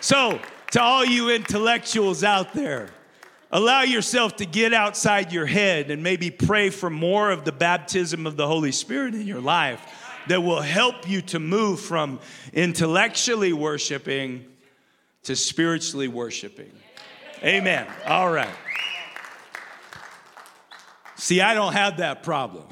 So, 0.00 0.38
to 0.72 0.82
all 0.82 1.04
you 1.04 1.30
intellectuals 1.30 2.22
out 2.22 2.52
there, 2.52 2.90
allow 3.50 3.82
yourself 3.82 4.36
to 4.36 4.46
get 4.46 4.74
outside 4.74 5.32
your 5.32 5.46
head 5.46 5.90
and 5.90 6.02
maybe 6.02 6.30
pray 6.30 6.70
for 6.70 6.90
more 6.90 7.30
of 7.30 7.44
the 7.44 7.52
baptism 7.52 8.26
of 8.26 8.36
the 8.36 8.46
Holy 8.46 8.72
Spirit 8.72 9.14
in 9.14 9.26
your 9.26 9.40
life 9.40 9.80
that 10.28 10.42
will 10.42 10.60
help 10.60 11.08
you 11.08 11.22
to 11.22 11.38
move 11.38 11.80
from 11.80 12.20
intellectually 12.52 13.52
worshiping 13.52 14.44
to 15.22 15.34
spiritually 15.34 16.08
worshiping. 16.08 16.70
Amen. 17.42 17.86
All 18.06 18.30
right. 18.30 18.54
See, 21.16 21.40
I 21.40 21.54
don't 21.54 21.72
have 21.72 21.98
that 21.98 22.22
problem. 22.22 22.66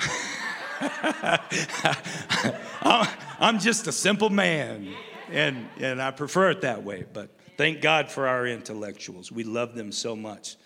I'm 3.40 3.58
just 3.58 3.86
a 3.86 3.92
simple 3.92 4.30
man, 4.30 4.94
and, 5.30 5.68
and 5.80 6.00
I 6.00 6.10
prefer 6.10 6.50
it 6.50 6.60
that 6.60 6.84
way, 6.84 7.04
but 7.12 7.35
Thank 7.56 7.80
God 7.80 8.10
for 8.10 8.28
our 8.28 8.46
intellectuals. 8.46 9.32
We 9.32 9.44
love 9.44 9.74
them 9.74 9.92
so 9.92 10.14
much. 10.14 10.56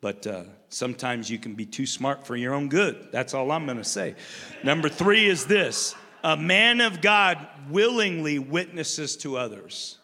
But 0.00 0.26
uh, 0.26 0.44
sometimes 0.68 1.30
you 1.30 1.38
can 1.38 1.54
be 1.54 1.64
too 1.64 1.86
smart 1.86 2.26
for 2.26 2.36
your 2.36 2.52
own 2.52 2.68
good. 2.68 3.08
That's 3.10 3.32
all 3.32 3.50
I'm 3.50 3.64
going 3.64 3.78
to 3.78 3.84
say. 3.84 4.14
Number 4.62 4.88
three 4.88 5.26
is 5.26 5.46
this 5.46 5.94
a 6.22 6.36
man 6.36 6.80
of 6.80 7.00
God 7.00 7.46
willingly 7.70 8.38
witnesses 8.38 9.16
to 9.18 9.38
others. 9.38 9.98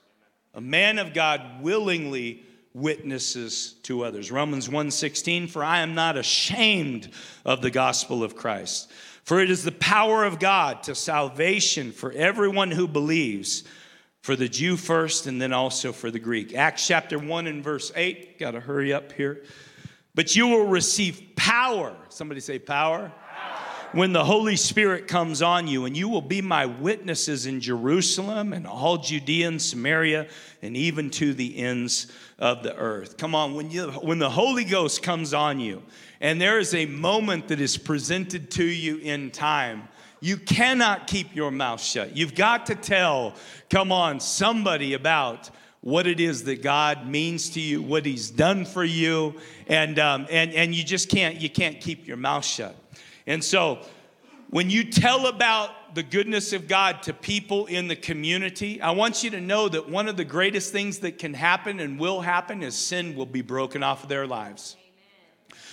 A 0.55 0.61
man 0.61 0.99
of 0.99 1.13
God 1.13 1.63
willingly 1.63 2.43
witnesses 2.73 3.75
to 3.83 4.05
others. 4.05 4.31
Romans 4.31 4.69
1:16 4.69 5.49
for 5.51 5.63
I 5.63 5.81
am 5.81 5.95
not 5.95 6.17
ashamed 6.17 7.11
of 7.45 7.61
the 7.61 7.71
gospel 7.71 8.25
of 8.25 8.37
Christ 8.37 8.91
for 9.31 9.41
it 9.41 9.51
is 9.51 9.63
the 9.63 9.73
power 9.73 10.25
of 10.25 10.39
God 10.39 10.83
to 10.85 10.95
salvation 10.95 11.93
for 11.93 12.11
everyone 12.13 12.71
who 12.71 12.89
believes 12.89 13.65
for 14.21 14.37
the 14.37 14.49
Jew 14.49 14.77
first 14.77 15.27
and 15.27 15.41
then 15.41 15.53
also 15.53 15.93
for 15.93 16.11
the 16.11 16.19
Greek. 16.19 16.55
Acts 16.55 16.87
chapter 16.87 17.19
1 17.19 17.47
and 17.47 17.65
verse 17.65 17.91
8. 17.97 18.39
Got 18.39 18.53
to 18.53 18.61
hurry 18.61 18.93
up 18.93 19.13
here. 19.13 19.45
But 20.15 20.37
you 20.37 20.49
will 20.49 20.67
receive 20.67 21.33
power. 21.37 21.97
Somebody 22.09 22.41
say 22.41 22.59
power. 22.59 23.11
power. 23.11 23.91
when 23.93 24.13
the 24.13 24.25
Holy 24.25 24.57
Spirit 24.57 25.09
comes 25.09 25.41
on 25.41 25.67
you, 25.67 25.87
and 25.87 25.97
you 25.97 26.09
will 26.09 26.21
be 26.21 26.43
my 26.43 26.67
witnesses 26.67 27.47
in 27.47 27.61
Jerusalem 27.61 28.53
and 28.53 28.67
all 28.67 28.99
Judea 28.99 29.49
and 29.49 29.63
Samaria 29.63 30.29
and 30.61 30.77
even 30.77 31.11
to 31.11 31.33
the 31.33 31.57
ends 31.57 32.13
of 32.39 32.63
the 32.63 32.77
earth. 32.77 33.17
Come 33.17 33.35
on, 33.35 33.55
when, 33.55 33.71
you, 33.71 33.91
when 33.91 34.19
the 34.19 34.31
Holy 34.31 34.65
Ghost 34.65 35.03
comes 35.03 35.33
on 35.33 35.61
you, 35.61 35.83
and 36.21 36.39
there 36.39 36.59
is 36.59 36.75
a 36.75 36.85
moment 36.85 37.49
that 37.49 37.61
is 37.61 37.79
presented 37.79 38.51
to 38.53 38.65
you 38.65 38.99
in 38.99 39.31
time, 39.31 39.89
you 40.21 40.37
cannot 40.37 41.07
keep 41.07 41.35
your 41.35 41.51
mouth 41.51 41.81
shut. 41.81 42.17
You've 42.17 42.35
got 42.35 42.67
to 42.67 42.75
tell, 42.75 43.35
come 43.71 43.91
on, 43.91 44.21
somebody 44.21 44.95
about 44.95 45.51
what 45.81 46.07
it 46.07 46.21
is 46.21 46.45
that 46.45 46.63
God 46.63 47.07
means 47.07 47.51
to 47.51 47.61
you, 47.61 47.81
what 47.81 48.05
He's 48.05 48.31
done 48.31 48.65
for 48.67 48.85
you, 48.85 49.35
and 49.67 49.99
um, 49.99 50.27
and 50.31 50.53
and 50.53 50.75
you 50.75 50.85
just 50.85 51.09
can't 51.09 51.41
you 51.41 51.49
can't 51.49 51.81
keep 51.81 52.07
your 52.07 52.19
mouth 52.19 52.45
shut. 52.45 52.77
And 53.27 53.43
so, 53.43 53.79
when 54.51 54.69
you 54.69 54.85
tell 54.85 55.27
about 55.27 55.95
the 55.95 56.03
goodness 56.03 56.53
of 56.53 56.69
God 56.69 57.03
to 57.05 57.15
people 57.15 57.67
in 57.67 57.89
the 57.89 57.97
community, 57.97 58.81
I 58.81 58.91
want 58.91 59.25
you 59.25 59.31
to 59.31 59.41
know 59.41 59.69
that 59.69 59.89
one 59.89 60.09
of 60.09 60.17
the 60.17 60.25
greatest 60.25 60.71
things 60.71 60.99
that 60.99 61.19
can 61.19 61.35
happen 61.35 61.81
and 61.81 61.99
will 61.99 62.21
happen 62.21 62.63
is 62.63 62.75
sin 62.75 63.17
will 63.17 63.27
be 63.27 63.43
broken 63.43 63.83
off 63.83 64.03
of 64.03 64.09
their 64.09 64.27
lives. 64.27 64.77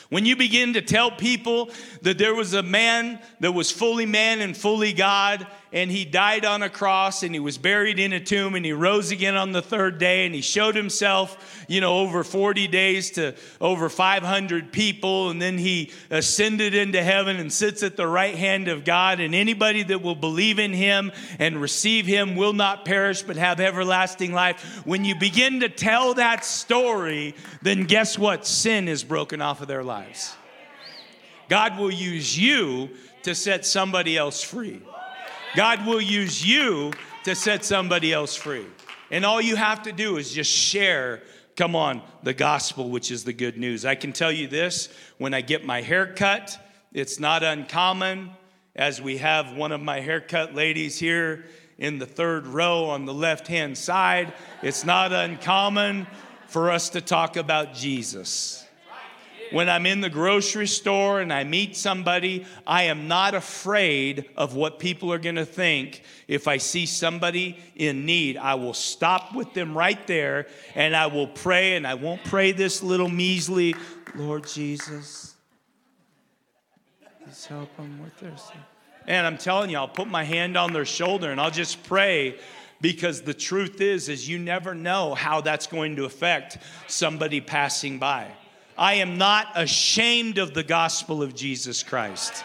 When 0.10 0.26
you 0.26 0.36
begin 0.36 0.74
to 0.74 0.82
tell 0.82 1.12
people 1.12 1.70
that 2.02 2.18
there 2.18 2.34
was 2.34 2.54
a 2.54 2.64
man 2.64 3.20
that 3.42 3.52
was 3.52 3.72
fully 3.72 4.06
man 4.06 4.40
and 4.40 4.56
fully 4.56 4.94
God, 4.94 5.46
and 5.74 5.92
he 5.92 6.06
died 6.06 6.46
on 6.46 6.64
a 6.64 6.70
cross 6.70 7.24
and 7.24 7.34
he 7.34 7.40
was 7.40 7.58
buried 7.58 8.00
in 8.00 8.14
a 8.14 8.20
tomb 8.20 8.56
and 8.56 8.66
he 8.66 8.72
rose 8.72 9.12
again 9.12 9.36
on 9.36 9.52
the 9.52 9.62
third 9.62 9.98
day 9.98 10.26
and 10.26 10.34
he 10.34 10.42
showed 10.42 10.76
himself, 10.76 11.66
you 11.68 11.82
know, 11.82 12.00
over 12.00 12.24
40 12.24 12.68
days 12.68 13.12
to 13.12 13.36
over 13.60 13.90
500 13.90 14.72
people 14.72 15.30
and 15.30 15.42
then 15.42 15.58
he 15.58 15.92
ascended 16.10 16.74
into 16.74 17.04
heaven 17.04 17.38
and 17.38 17.52
sits 17.52 17.84
at 17.84 17.98
the 17.98 18.08
right 18.08 18.36
hand 18.36 18.68
of 18.68 18.86
God 18.86 19.20
and 19.20 19.36
anybody 19.36 19.84
that 19.84 20.02
will 20.02 20.16
believe 20.16 20.60
in 20.60 20.72
him 20.72 21.12
and 21.40 21.62
receive 21.62 22.06
him 22.06 22.36
will 22.36 22.54
not 22.54 22.86
perish 22.86 23.24
but 23.24 23.36
have 23.36 23.60
everlasting 23.60 24.34
life. 24.34 24.86
When 24.86 25.04
you 25.04 25.16
begin 25.16 25.60
to 25.60 25.70
tell 25.70 26.14
that 26.14 26.46
story, 26.46 27.36
then 27.62 27.84
guess 27.84 28.18
what? 28.18 28.48
Sin 28.48 28.88
is 28.88 29.04
broken 29.04 29.42
off 29.42 29.62
of 29.62 29.68
their 29.68 29.84
lives. 29.84 30.36
God 31.50 31.78
will 31.78 31.92
use 31.92 32.38
you 32.38 32.90
to 33.24 33.36
set 33.36 33.66
somebody 33.66 34.18
else 34.18 34.42
free. 34.42 34.82
God 35.58 35.88
will 35.88 36.00
use 36.00 36.48
you 36.48 36.94
to 37.24 37.34
set 37.34 37.66
somebody 37.66 38.14
else 38.14 38.36
free. 38.36 38.68
And 39.10 39.26
all 39.26 39.42
you 39.42 39.56
have 39.56 39.82
to 39.84 39.92
do 39.92 40.18
is 40.18 40.32
just 40.32 40.52
share, 40.52 41.24
come 41.56 41.76
on, 41.76 42.04
the 42.22 42.36
gospel, 42.36 42.92
which 42.92 43.10
is 43.10 43.24
the 43.24 43.34
good 43.34 43.58
news. 43.58 43.84
I 43.84 43.96
can 43.96 44.14
tell 44.14 44.32
you 44.32 44.48
this 44.48 44.88
when 45.18 45.34
I 45.34 45.42
get 45.42 45.66
my 45.66 45.82
hair 45.82 46.14
cut, 46.14 46.56
it's 46.94 47.20
not 47.20 47.42
uncommon, 47.42 48.30
as 48.76 49.02
we 49.02 49.18
have 49.18 49.54
one 49.54 49.72
of 49.72 49.82
my 49.82 50.00
haircut 50.00 50.54
ladies 50.54 51.00
here 51.00 51.46
in 51.80 51.98
the 51.98 52.06
third 52.06 52.46
row 52.46 52.86
on 52.86 53.06
the 53.06 53.14
left 53.16 53.48
hand 53.48 53.80
side, 53.80 54.34
it's 54.62 54.86
not 54.86 55.12
uncommon 55.12 56.06
for 56.46 56.70
us 56.70 56.90
to 56.90 57.02
talk 57.02 57.36
about 57.36 57.74
Jesus 57.74 58.67
when 59.52 59.70
I'm 59.70 59.86
in 59.86 60.02
the 60.02 60.10
grocery 60.10 60.68
store 60.68 61.20
and 61.20 61.32
I 61.32 61.44
meet 61.44 61.76
somebody, 61.76 62.46
I 62.66 62.84
am 62.84 63.08
not 63.08 63.34
afraid 63.34 64.30
of 64.36 64.56
what 64.56 64.80
people 64.80 65.12
are 65.14 65.20
going 65.20 65.36
to 65.36 65.46
think. 65.46 66.04
If 66.28 66.48
I 66.48 66.58
see 66.58 66.86
somebody 66.86 67.58
in 67.76 68.06
need, 68.06 68.38
I 68.38 68.56
will 68.56 68.74
stop 68.74 69.36
with 69.36 69.54
them 69.54 69.78
right 69.78 70.06
there 70.08 70.48
and 70.76 70.96
I 70.96 71.08
will 71.08 71.28
pray, 71.28 71.76
and 71.76 71.86
I 71.86 71.94
won't 71.94 72.24
pray 72.24 72.52
this 72.52 72.84
little 72.84 73.10
measly, 73.10 73.76
Lord 74.16 74.48
Jesus, 74.48 75.36
please 77.24 77.46
help 77.46 77.76
them 77.78 78.02
with 78.04 78.18
their 78.20 78.36
sin. 78.38 78.58
And 79.06 79.26
I'm 79.26 79.38
telling 79.38 79.70
you, 79.70 79.78
I'll 79.78 79.88
put 79.88 80.08
my 80.08 80.24
hand 80.24 80.58
on 80.58 80.74
their 80.74 80.86
shoulder 80.86 81.32
and 81.32 81.40
I'll 81.40 81.52
just 81.52 81.84
pray 81.84 82.38
because 82.82 83.22
the 83.22 83.34
truth 83.34 83.82
is 83.82 84.10
is 84.10 84.28
you 84.28 84.38
never 84.38 84.76
know 84.76 85.16
how 85.16 85.42
that's 85.42 85.68
going 85.68 85.96
to 85.96 86.06
affect 86.06 86.58
somebody 86.88 87.42
passing 87.42 88.00
by. 88.00 88.28
I 88.78 88.96
am 88.96 89.18
not 89.18 89.48
ashamed 89.56 90.38
of 90.38 90.54
the 90.54 90.64
gospel 90.64 91.24
of 91.24 91.34
Jesus 91.34 91.82
Christ. 91.82 92.44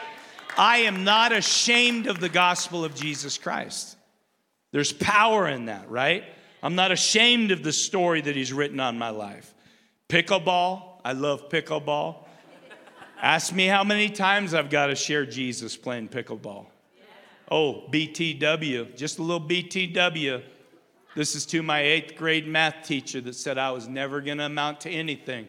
I 0.56 0.78
am 0.78 1.04
not 1.04 1.32
ashamed 1.32 2.06
of 2.06 2.20
the 2.20 2.28
gospel 2.28 2.84
of 2.84 2.94
Jesus 2.94 3.36
Christ. 3.36 3.96
There's 4.70 4.92
power 4.92 5.46
in 5.48 5.66
that, 5.66 5.90
right? 5.90 6.24
I'm 6.62 6.74
not 6.74 6.92
ashamed 6.92 7.50
of 7.50 7.62
the 7.62 7.72
story 7.72 8.22
that 8.22 8.34
he's 8.34 8.52
written 8.52 8.80
on 8.80 8.98
my 8.98 9.10
life. 9.10 9.52
Pickleball, 10.08 11.00
I 11.04 11.12
love 11.12 11.48
pickleball. 11.50 12.24
Ask 13.20 13.52
me 13.52 13.66
how 13.66 13.84
many 13.84 14.08
times 14.08 14.54
I've 14.54 14.70
got 14.70 14.86
to 14.86 14.94
share 14.94 15.26
Jesus 15.26 15.76
playing 15.76 16.08
pickleball. 16.08 16.66
Oh, 17.50 17.84
BTW, 17.90 18.96
just 18.96 19.18
a 19.18 19.22
little 19.22 19.46
BTW. 19.46 20.42
This 21.14 21.34
is 21.34 21.44
to 21.46 21.62
my 21.62 21.82
eighth 21.82 22.16
grade 22.16 22.48
math 22.48 22.86
teacher 22.86 23.20
that 23.20 23.34
said 23.34 23.58
I 23.58 23.70
was 23.70 23.86
never 23.86 24.22
going 24.22 24.38
to 24.38 24.46
amount 24.46 24.80
to 24.82 24.90
anything. 24.90 25.48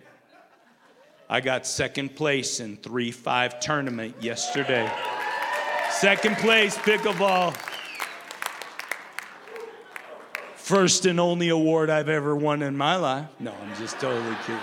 I 1.29 1.41
got 1.41 1.65
second 1.65 2.15
place 2.15 2.59
in 2.59 2.77
3 2.77 3.11
5 3.11 3.59
tournament 3.59 4.15
yesterday. 4.21 4.91
Second 5.91 6.37
place, 6.37 6.77
pickleball. 6.77 7.55
First 10.55 11.05
and 11.05 11.19
only 11.19 11.49
award 11.49 11.89
I've 11.89 12.09
ever 12.09 12.35
won 12.35 12.61
in 12.61 12.75
my 12.75 12.95
life. 12.95 13.27
No, 13.39 13.53
I'm 13.53 13.77
just 13.77 13.99
totally 13.99 14.35
kidding. 14.45 14.59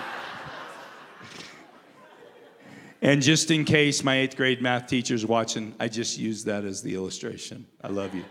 And 3.03 3.21
just 3.21 3.49
in 3.49 3.65
case 3.65 4.03
my 4.03 4.17
eighth 4.17 4.35
grade 4.35 4.61
math 4.61 4.87
teacher's 4.87 5.25
watching, 5.25 5.73
I 5.79 5.87
just 5.87 6.19
used 6.19 6.45
that 6.45 6.63
as 6.65 6.83
the 6.83 6.93
illustration. 6.93 7.65
I 7.83 7.87
love 7.87 8.13
you. 8.13 8.23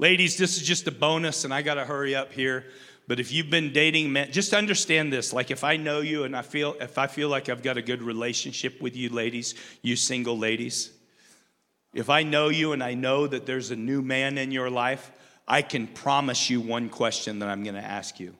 Ladies, 0.00 0.36
this 0.36 0.56
is 0.56 0.62
just 0.62 0.86
a 0.86 0.92
bonus, 0.92 1.44
and 1.44 1.52
I 1.52 1.62
got 1.62 1.74
to 1.74 1.84
hurry 1.84 2.14
up 2.14 2.32
here. 2.32 2.66
But 3.08 3.18
if 3.18 3.32
you've 3.32 3.48
been 3.48 3.72
dating 3.72 4.12
men, 4.12 4.30
just 4.30 4.52
understand 4.52 5.10
this. 5.10 5.32
Like 5.32 5.50
if 5.50 5.64
I 5.64 5.78
know 5.78 6.00
you 6.00 6.24
and 6.24 6.36
I 6.36 6.42
feel 6.42 6.76
if 6.78 6.98
I 6.98 7.06
feel 7.06 7.30
like 7.30 7.48
I've 7.48 7.62
got 7.62 7.78
a 7.78 7.82
good 7.82 8.02
relationship 8.02 8.82
with 8.82 8.94
you 8.94 9.08
ladies, 9.08 9.54
you 9.80 9.96
single 9.96 10.38
ladies, 10.38 10.90
if 11.94 12.10
I 12.10 12.22
know 12.22 12.50
you 12.50 12.72
and 12.72 12.84
I 12.84 12.92
know 12.92 13.26
that 13.26 13.46
there's 13.46 13.70
a 13.70 13.76
new 13.76 14.02
man 14.02 14.36
in 14.36 14.52
your 14.52 14.68
life, 14.68 15.10
I 15.48 15.62
can 15.62 15.86
promise 15.86 16.50
you 16.50 16.60
one 16.60 16.90
question 16.90 17.38
that 17.38 17.48
I'm 17.48 17.64
going 17.64 17.76
to 17.76 17.80
ask 17.80 18.20
you. 18.20 18.34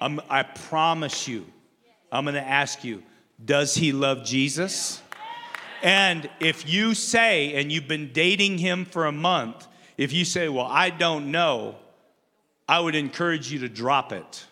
I'm, 0.00 0.20
I 0.30 0.42
promise 0.42 1.28
you, 1.28 1.44
I'm 2.10 2.24
going 2.24 2.34
to 2.34 2.40
ask 2.40 2.82
you, 2.82 3.02
does 3.44 3.74
he 3.74 3.92
love 3.92 4.24
Jesus? 4.24 5.02
And 5.82 6.30
if 6.40 6.68
you 6.68 6.94
say, 6.94 7.52
and 7.54 7.70
you've 7.70 7.88
been 7.88 8.10
dating 8.14 8.56
him 8.56 8.86
for 8.86 9.04
a 9.04 9.12
month, 9.12 9.66
if 9.98 10.14
you 10.14 10.24
say, 10.24 10.48
well, 10.48 10.66
I 10.66 10.88
don't 10.88 11.30
know, 11.30 11.76
I 12.68 12.80
would 12.80 12.94
encourage 12.94 13.52
you 13.52 13.60
to 13.60 13.68
drop 13.68 14.12
it. 14.12 14.44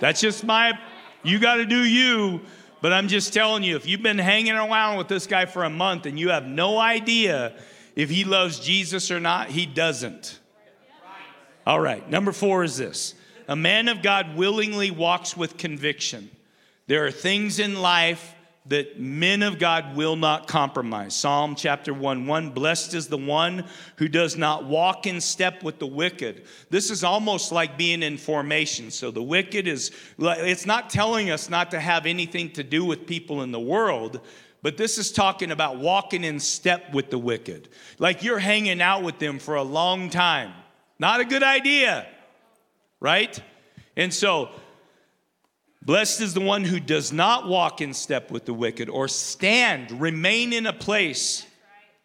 That's 0.00 0.20
just 0.20 0.44
my, 0.44 0.78
you 1.22 1.38
got 1.38 1.56
to 1.56 1.64
do 1.64 1.84
you. 1.84 2.40
But 2.80 2.92
I'm 2.92 3.08
just 3.08 3.32
telling 3.32 3.62
you, 3.62 3.76
if 3.76 3.86
you've 3.86 4.02
been 4.02 4.18
hanging 4.18 4.52
around 4.52 4.98
with 4.98 5.08
this 5.08 5.26
guy 5.26 5.46
for 5.46 5.64
a 5.64 5.70
month 5.70 6.04
and 6.04 6.18
you 6.18 6.30
have 6.30 6.46
no 6.46 6.78
idea 6.78 7.54
if 7.96 8.10
he 8.10 8.24
loves 8.24 8.60
Jesus 8.60 9.10
or 9.10 9.20
not, 9.20 9.48
he 9.48 9.64
doesn't. 9.64 10.38
All 11.66 11.80
right, 11.80 12.08
number 12.10 12.32
four 12.32 12.62
is 12.62 12.76
this 12.76 13.14
a 13.48 13.56
man 13.56 13.88
of 13.88 14.02
God 14.02 14.36
willingly 14.36 14.90
walks 14.90 15.36
with 15.36 15.56
conviction. 15.56 16.30
There 16.86 17.06
are 17.06 17.10
things 17.10 17.58
in 17.58 17.80
life 17.80 18.34
that 18.66 18.98
men 18.98 19.42
of 19.42 19.58
God 19.58 19.94
will 19.94 20.16
not 20.16 20.48
compromise. 20.48 21.14
Psalm 21.14 21.54
chapter 21.54 21.92
1 21.92 22.26
1 22.26 22.50
Blessed 22.50 22.94
is 22.94 23.08
the 23.08 23.18
one 23.18 23.66
who 23.96 24.08
does 24.08 24.36
not 24.38 24.64
walk 24.64 25.06
in 25.06 25.20
step 25.20 25.62
with 25.62 25.78
the 25.78 25.86
wicked. 25.86 26.44
This 26.70 26.90
is 26.90 27.04
almost 27.04 27.52
like 27.52 27.76
being 27.76 28.02
in 28.02 28.16
formation. 28.16 28.90
So 28.90 29.10
the 29.10 29.22
wicked 29.22 29.68
is, 29.68 29.90
it's 30.18 30.64
not 30.64 30.88
telling 30.88 31.30
us 31.30 31.50
not 31.50 31.70
to 31.72 31.80
have 31.80 32.06
anything 32.06 32.50
to 32.52 32.62
do 32.62 32.84
with 32.84 33.06
people 33.06 33.42
in 33.42 33.52
the 33.52 33.60
world. 33.60 34.20
But 34.62 34.78
this 34.78 34.96
is 34.96 35.12
talking 35.12 35.50
about 35.50 35.76
walking 35.76 36.24
in 36.24 36.40
step 36.40 36.94
with 36.94 37.10
the 37.10 37.18
wicked. 37.18 37.68
Like 37.98 38.22
you're 38.22 38.38
hanging 38.38 38.80
out 38.80 39.02
with 39.02 39.18
them 39.18 39.38
for 39.38 39.56
a 39.56 39.62
long 39.62 40.08
time. 40.08 40.54
Not 40.98 41.20
a 41.20 41.26
good 41.26 41.42
idea, 41.42 42.06
right? 42.98 43.38
And 43.94 44.12
so 44.12 44.48
Blessed 45.84 46.22
is 46.22 46.32
the 46.32 46.40
one 46.40 46.64
who 46.64 46.80
does 46.80 47.12
not 47.12 47.46
walk 47.46 47.80
in 47.80 47.92
step 47.92 48.30
with 48.30 48.46
the 48.46 48.54
wicked, 48.54 48.88
or 48.88 49.06
stand, 49.06 50.00
remain 50.00 50.52
in 50.52 50.66
a 50.66 50.72
place 50.72 51.46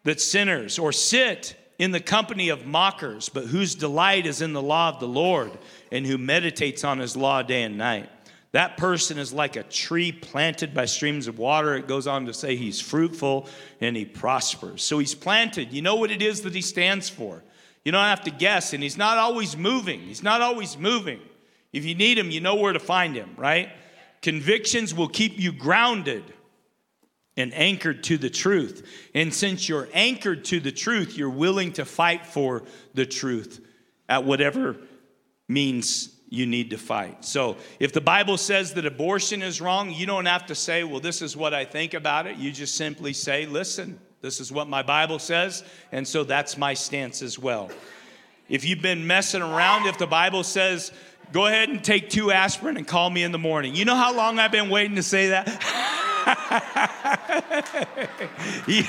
that 0.04 0.20
sinners, 0.20 0.78
or 0.78 0.92
sit 0.92 1.56
in 1.78 1.90
the 1.90 2.00
company 2.00 2.50
of 2.50 2.66
mockers, 2.66 3.30
but 3.30 3.46
whose 3.46 3.74
delight 3.74 4.26
is 4.26 4.42
in 4.42 4.52
the 4.52 4.60
law 4.60 4.90
of 4.90 5.00
the 5.00 5.08
Lord, 5.08 5.56
and 5.90 6.06
who 6.06 6.18
meditates 6.18 6.84
on 6.84 6.98
his 6.98 7.16
law 7.16 7.40
day 7.40 7.62
and 7.62 7.78
night. 7.78 8.10
That 8.52 8.76
person 8.76 9.16
is 9.16 9.32
like 9.32 9.56
a 9.56 9.62
tree 9.62 10.12
planted 10.12 10.74
by 10.74 10.84
streams 10.84 11.26
of 11.26 11.38
water. 11.38 11.76
It 11.76 11.86
goes 11.86 12.06
on 12.06 12.26
to 12.26 12.34
say 12.34 12.56
he's 12.56 12.80
fruitful 12.80 13.48
and 13.80 13.96
he 13.96 14.04
prospers. 14.04 14.82
So 14.82 14.98
he's 14.98 15.14
planted. 15.14 15.72
You 15.72 15.82
know 15.82 15.94
what 15.94 16.10
it 16.10 16.20
is 16.20 16.40
that 16.42 16.54
he 16.54 16.60
stands 16.60 17.08
for. 17.08 17.44
You 17.84 17.92
don't 17.92 18.04
have 18.04 18.24
to 18.24 18.30
guess, 18.30 18.72
and 18.74 18.82
he's 18.82 18.98
not 18.98 19.18
always 19.18 19.56
moving. 19.56 20.00
He's 20.00 20.22
not 20.22 20.42
always 20.42 20.76
moving. 20.76 21.20
If 21.72 21.84
you 21.84 21.94
need 21.94 22.18
him, 22.18 22.30
you 22.30 22.40
know 22.40 22.56
where 22.56 22.72
to 22.72 22.80
find 22.80 23.14
him, 23.14 23.34
right? 23.36 23.70
Convictions 24.22 24.94
will 24.94 25.08
keep 25.08 25.38
you 25.38 25.52
grounded. 25.52 26.24
and 27.36 27.54
anchored 27.54 28.04
to 28.04 28.18
the 28.18 28.30
truth. 28.30 28.86
And 29.14 29.32
since 29.32 29.68
you're 29.68 29.88
anchored 29.92 30.44
to 30.46 30.60
the 30.60 30.72
truth, 30.72 31.16
you're 31.16 31.30
willing 31.30 31.72
to 31.74 31.84
fight 31.84 32.26
for 32.26 32.64
the 32.94 33.06
truth 33.06 33.64
at 34.08 34.24
whatever 34.24 34.76
means 35.48 36.14
you 36.28 36.46
need 36.46 36.70
to 36.70 36.78
fight. 36.78 37.24
So 37.24 37.56
if 37.80 37.92
the 37.92 38.00
Bible 38.00 38.36
says 38.36 38.74
that 38.74 38.86
abortion 38.86 39.42
is 39.42 39.60
wrong, 39.60 39.90
you 39.90 40.06
don't 40.06 40.26
have 40.26 40.46
to 40.46 40.54
say, 40.54 40.84
well, 40.84 41.00
this 41.00 41.22
is 41.22 41.36
what 41.36 41.54
I 41.54 41.64
think 41.64 41.94
about 41.94 42.26
it. 42.26 42.36
You 42.36 42.52
just 42.52 42.76
simply 42.76 43.12
say, 43.12 43.46
listen, 43.46 43.98
this 44.20 44.38
is 44.38 44.52
what 44.52 44.68
my 44.68 44.82
Bible 44.82 45.18
says, 45.18 45.64
and 45.92 46.06
so 46.06 46.22
that's 46.24 46.56
my 46.56 46.74
stance 46.74 47.22
as 47.22 47.38
well. 47.38 47.70
If 48.48 48.64
you've 48.64 48.82
been 48.82 49.06
messing 49.06 49.42
around, 49.42 49.86
if 49.86 49.98
the 49.98 50.06
Bible 50.06 50.44
says, 50.44 50.92
go 51.32 51.46
ahead 51.46 51.68
and 51.68 51.82
take 51.82 52.10
two 52.10 52.30
aspirin 52.30 52.76
and 52.76 52.86
call 52.86 53.10
me 53.10 53.22
in 53.22 53.32
the 53.32 53.38
morning. 53.38 53.74
You 53.74 53.84
know 53.84 53.96
how 53.96 54.14
long 54.14 54.38
I've 54.38 54.52
been 54.52 54.70
waiting 54.70 54.96
to 54.96 55.02
say 55.02 55.28
that? 55.28 55.48
you, 58.66 58.84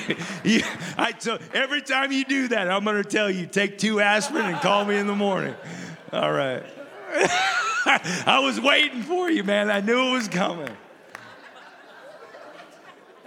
every 1.54 1.82
time 1.82 2.12
you 2.12 2.24
do 2.24 2.48
that, 2.48 2.70
I'm 2.70 2.84
going 2.84 3.02
to 3.02 3.08
tell 3.08 3.30
you 3.30 3.46
take 3.46 3.78
two 3.78 4.00
aspirin 4.00 4.46
and 4.46 4.60
call 4.60 4.84
me 4.84 4.96
in 4.96 5.06
the 5.06 5.16
morning. 5.16 5.54
All 6.12 6.32
right. 6.32 6.62
I 7.84 8.40
was 8.42 8.60
waiting 8.60 9.02
for 9.02 9.30
you, 9.30 9.44
man. 9.44 9.70
I 9.70 9.80
knew 9.80 10.08
it 10.08 10.12
was 10.12 10.28
coming. 10.28 10.70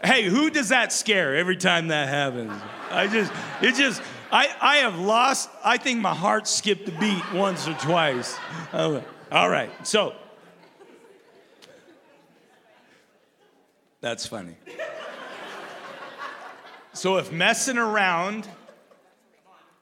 Hey, 0.03 0.26
who 0.26 0.49
does 0.49 0.70
that 0.70 0.93
scare 0.93 1.36
every 1.36 1.57
time 1.57 1.88
that 1.88 2.09
happens? 2.09 2.53
I 2.91 3.07
just, 3.07 3.32
it 3.61 3.76
just, 3.76 4.01
I, 4.32 4.49
I 4.61 4.78
have 4.78 4.99
lost, 4.99 5.49
I 5.63 5.78
think 5.78 6.01
my 6.01 6.13
heart 6.13 6.47
skipped 6.47 6.88
a 6.89 6.91
beat 6.91 7.34
once 7.34 7.67
or 7.67 7.73
twice. 7.73 8.38
All 8.73 9.49
right, 9.49 9.69
so. 9.86 10.13
That's 14.01 14.28
funny. 14.28 14.55
So 16.93 17.17
if 17.17 17.32
messing 17.32 17.78
around, 17.78 18.47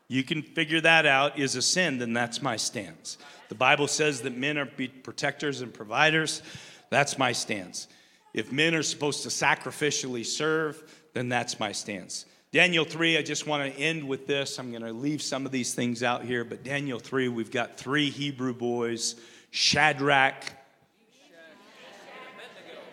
you 0.08 0.24
can 0.24 0.42
figure 0.42 0.82
that 0.82 1.06
out, 1.06 1.38
is 1.38 1.56
a 1.56 1.62
sin, 1.62 1.98
then 1.98 2.14
that's 2.14 2.42
my 2.42 2.56
stance. 2.56 3.18
The 3.50 3.56
Bible 3.56 3.88
says 3.88 4.22
that 4.22 4.36
men 4.36 4.58
are 4.58 4.66
protectors 4.66 5.62
and 5.62 5.74
providers. 5.74 6.42
That's 6.90 7.18
my 7.18 7.32
stance. 7.32 7.88
If 8.34 8.52
men 8.52 8.74
are 8.74 8.84
supposed 8.84 9.24
to 9.24 9.30
sacrificially 9.30 10.26
serve, 10.26 10.84
then 11.14 11.30
that's 11.30 11.60
my 11.60 11.72
stance. 11.72 12.26
Daniel 12.54 12.86
3, 12.86 13.18
I 13.18 13.24
just 13.24 13.48
want 13.48 13.64
to 13.64 13.80
end 13.82 14.08
with 14.08 14.28
this. 14.28 14.60
I'm 14.60 14.70
going 14.70 14.84
to 14.84 14.94
leave 14.94 15.24
some 15.24 15.48
of 15.48 15.52
these 15.52 15.74
things 15.74 16.04
out 16.04 16.24
here, 16.24 16.44
but 16.44 16.64
Daniel 16.64 17.00
3, 17.00 17.28
we've 17.30 17.50
got 17.50 17.78
three 17.78 18.12
Hebrew 18.12 18.54
boys 18.54 19.16
Shadrach 19.50 20.36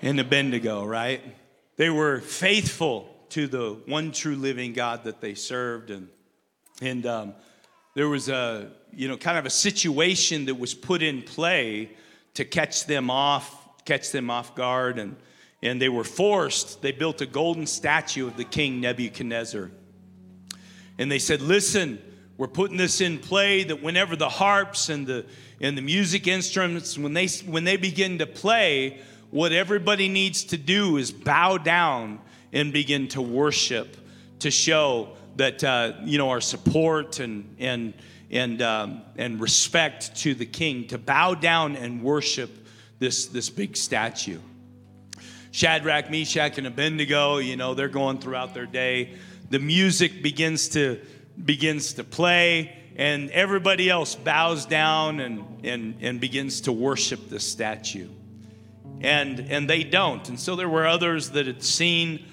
and 0.01 0.19
Abednego, 0.19 0.87
right? 0.87 1.21
They 1.77 1.91
were 1.91 2.21
faithful 2.21 3.15
to 3.31 3.47
the 3.47 3.77
one 3.85 4.13
true 4.13 4.35
living 4.35 4.73
God 4.73 5.05
that 5.05 5.21
they 5.21 5.35
served. 5.35 5.91
And, 5.91 6.09
and 6.81 7.05
um, 7.05 7.35
there 7.93 8.09
was 8.09 8.31
a, 8.31 8.71
you 8.95 9.09
know, 9.09 9.19
kind 9.19 9.37
of 9.37 9.45
a 9.45 9.51
situation 9.51 10.47
that 10.47 10.59
was 10.59 10.73
put 10.73 11.03
in 11.03 11.21
play 11.21 11.91
to 12.33 12.47
catch 12.47 12.87
them 12.87 13.11
off, 13.11 13.85
catch 13.85 14.11
them 14.11 14.31
off 14.31 14.55
guard. 14.55 14.99
And, 14.99 15.17
and 15.63 15.81
they 15.81 15.89
were 15.89 16.05
forced, 16.05 16.83
they 16.83 16.93
built 16.93 17.21
a 17.21 17.27
golden 17.27 17.67
statue 17.67 18.27
of 18.27 18.37
the 18.37 18.45
king 18.45 18.81
Nebuchadnezzar. 18.81 19.71
And 20.99 21.11
they 21.11 21.19
said, 21.19 21.43
listen, 21.43 22.01
we're 22.37 22.49
putting 22.49 22.77
this 22.77 23.01
in 23.01 23.19
play 23.19 23.65
that 23.65 23.83
whenever 23.83 24.17
the 24.17 24.29
harps 24.29 24.89
and 24.89 25.07
the, 25.07 25.27
and 25.61 25.77
the 25.77 25.83
music 25.83 26.27
instruments, 26.27 26.97
when 26.97 27.13
they, 27.13 27.27
when 27.47 27.65
they 27.65 27.77
begin 27.77 28.19
to 28.19 28.27
play, 28.27 29.01
what 29.31 29.53
everybody 29.53 30.09
needs 30.09 30.45
to 30.45 30.57
do 30.57 30.97
is 30.97 31.11
bow 31.11 31.59
down 31.59 32.21
and 32.53 32.73
begin 32.73 33.09
to 33.09 33.23
worship 33.23 33.97
to 34.41 34.51
show 34.51 35.17
that 35.37 35.63
uh, 35.63 35.93
you 36.05 36.19
know 36.19 36.31
our 36.31 36.41
support 36.41 37.21
and 37.21 37.57
and 37.59 37.95
and 38.31 38.61
um, 38.63 39.03
and 39.17 39.41
respect 39.41 40.17
to 40.17 40.35
the 40.35 40.47
king 40.47 40.87
to 40.89 40.99
bow 40.99 41.35
down 41.35 41.77
and 41.77 42.03
worship 42.03 42.51
this 42.99 43.27
this 43.27 43.49
big 43.49 43.77
statue. 43.77 44.39
Shadrach, 45.53 46.11
Meshach, 46.11 46.59
and 46.59 46.67
Abednego, 46.67 47.39
you 47.39 47.57
know, 47.57 47.75
they're 47.75 47.89
going 47.89 48.19
throughout 48.19 48.55
their 48.55 48.67
day. 48.67 49.15
The 49.51 49.59
music 49.59 50.23
begins 50.23 50.69
to 50.71 51.01
begins 51.45 51.95
to 51.95 52.05
play, 52.05 52.77
and 52.97 53.31
everybody 53.31 53.89
else 53.91 54.15
bows 54.15 54.67
down 54.67 55.21
and 55.21 55.65
and 55.65 55.97
and 56.01 56.21
begins 56.21 56.63
to 56.63 56.73
worship 56.73 57.29
this 57.29 57.47
statue. 57.47 58.09
And 59.01 59.41
and 59.41 59.69
they 59.69 59.83
don't. 59.83 60.29
And 60.29 60.39
so 60.39 60.57
there 60.57 60.69
were 60.69 60.87
others 60.87 61.31
that 61.31 61.47
had 61.47 61.63
seen 61.63 62.27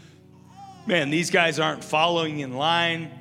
man, 0.88 1.10
these 1.10 1.30
guys 1.30 1.60
aren't 1.60 1.84
following 1.84 2.40
in 2.40 2.54
line. 2.54 3.12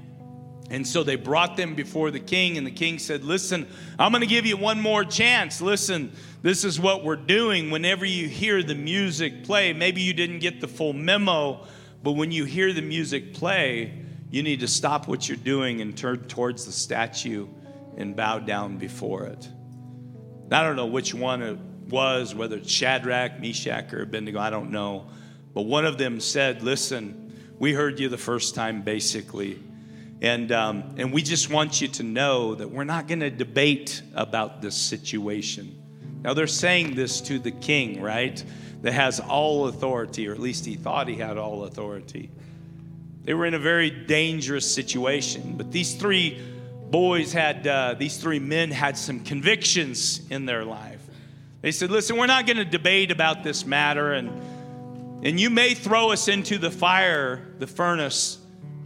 And 0.69 0.87
so 0.87 1.05
they 1.05 1.17
brought 1.17 1.57
them 1.57 1.75
before 1.75 2.11
the 2.11 2.21
king, 2.21 2.59
and 2.59 2.67
the 2.67 2.73
king 2.73 2.99
said, 2.99 3.23
Listen, 3.23 3.69
I'm 3.99 4.11
going 4.11 4.23
to 4.23 4.27
give 4.27 4.47
you 4.47 4.57
one 4.57 4.81
more 4.81 5.05
chance. 5.05 5.61
Listen, 5.61 6.13
this 6.43 6.65
is 6.65 6.81
what 6.81 7.05
we're 7.05 7.15
doing. 7.17 7.71
Whenever 7.71 8.05
you 8.05 8.29
hear 8.29 8.63
the 8.63 8.75
music 8.75 9.45
play, 9.45 9.73
maybe 9.73 10.01
you 10.01 10.13
didn't 10.13 10.41
get 10.41 10.61
the 10.61 10.69
full 10.69 10.93
memo, 10.93 11.65
but 12.03 12.13
when 12.13 12.33
you 12.33 12.45
hear 12.45 12.73
the 12.73 12.83
music 12.83 13.35
play, 13.35 14.03
you 14.31 14.43
need 14.43 14.61
to 14.61 14.69
stop 14.69 15.07
what 15.07 15.29
you're 15.29 15.37
doing 15.37 15.81
and 15.81 15.97
turn 15.97 16.25
towards 16.25 16.67
the 16.67 16.73
statue 16.73 17.47
and 17.97 18.17
bow 18.17 18.41
down 18.41 18.77
before 18.77 19.27
it. 19.27 19.49
I 20.51 20.63
don't 20.63 20.77
know 20.77 20.87
which 20.87 21.15
one 21.15 21.43
it 21.43 21.59
was, 21.89 22.35
whether 22.35 22.57
it's 22.57 22.71
Shadrach, 22.71 23.41
Meshach, 23.41 23.93
or 23.93 24.03
Abednego, 24.03 24.41
I 24.41 24.51
don't 24.51 24.71
know. 24.73 25.09
But 25.55 25.63
one 25.63 25.87
of 25.87 25.97
them 25.97 26.19
said, 26.21 26.63
Listen, 26.63 27.33
we 27.59 27.73
heard 27.73 28.01
you 28.01 28.09
the 28.09 28.19
first 28.19 28.55
time, 28.57 28.83
basically. 28.83 29.61
And, 30.23 30.51
um, 30.53 30.95
and 30.97 31.13
we 31.13 31.23
just 31.23 31.51
want 31.51 31.81
you 31.81 31.89
to 31.89 32.03
know 32.03 32.55
that 32.55 32.71
we're 32.71 32.85
not 32.85 33.07
going 33.07 33.21
to 33.21 33.31
debate 33.31 34.03
about 34.15 34.63
this 34.63 34.75
situation. 34.75 35.77
Now, 36.23 36.35
they're 36.35 36.47
saying 36.47 36.95
this 36.95 37.21
to 37.23 37.39
the 37.39 37.51
king, 37.51 38.01
right? 38.01 38.43
That 38.83 38.93
has 38.93 39.21
all 39.21 39.69
authority, 39.69 40.29
or 40.29 40.33
at 40.33 40.41
least 40.41 40.65
he 40.65 40.75
thought 40.75 41.09
he 41.09 41.17
had 41.17 41.37
all 41.37 41.65
authority. 41.65 42.31
They 43.25 43.35
were 43.35 43.47
in 43.47 43.55
a 43.55 43.59
very 43.59 43.91
dangerous 43.91 44.73
situation. 44.73 45.55
But 45.57 45.73
these 45.73 45.95
three 45.95 46.41
boys 46.91 47.33
had, 47.33 47.67
uh, 47.67 47.95
these 47.99 48.17
three 48.17 48.39
men 48.39 48.71
had 48.71 48.97
some 48.97 49.21
convictions 49.21 50.21
in 50.31 50.47
their 50.47 50.65
life. 50.65 51.03
They 51.61 51.73
said, 51.73 51.91
listen, 51.91 52.17
we're 52.17 52.27
not 52.27 52.47
going 52.47 52.59
to 52.59 52.65
debate 52.65 53.11
about 53.11 53.43
this 53.43 53.67
matter. 53.67 54.13
And 54.13 54.31
and 55.23 55.41
you 55.41 55.51
may 55.51 55.75
throw 55.75 56.13
us 56.13 56.29
into 56.29 56.59
the 56.59 56.71
fire, 56.71 57.43
the 57.59 57.67
furnace, 57.67 58.39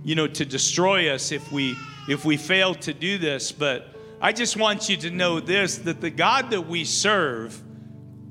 you 0.05 0.14
know, 0.14 0.26
to 0.26 0.44
destroy 0.44 1.12
us 1.12 1.32
if 1.32 1.51
we 1.53 1.76
if 2.09 2.24
we 2.24 2.36
fail 2.36 2.74
to 2.74 2.92
do 2.94 3.18
this, 3.18 3.53
but 3.53 3.94
I 4.20 4.32
just 4.32 4.57
want 4.57 4.88
you 4.88 4.96
to 4.98 5.11
know 5.11 5.40
this 5.40 5.78
that 5.78 6.01
the 6.01 6.11
God 6.11 6.51
that 6.51 6.62
we 6.62 6.84
serve, 6.84 7.61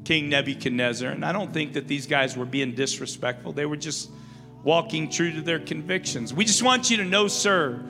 King 0.03 0.29
Nebuchadnezzar, 0.29 1.11
and 1.11 1.23
I 1.23 1.31
don't 1.31 1.53
think 1.53 1.73
that 1.73 1.87
these 1.87 2.07
guys 2.07 2.35
were 2.35 2.45
being 2.45 2.73
disrespectful. 2.73 3.53
They 3.53 3.65
were 3.65 3.77
just 3.77 4.09
walking 4.63 5.09
true 5.09 5.31
to 5.31 5.41
their 5.41 5.59
convictions. 5.59 6.33
We 6.33 6.45
just 6.45 6.63
want 6.63 6.89
you 6.89 6.97
to 6.97 7.05
know, 7.05 7.27
sir, 7.27 7.83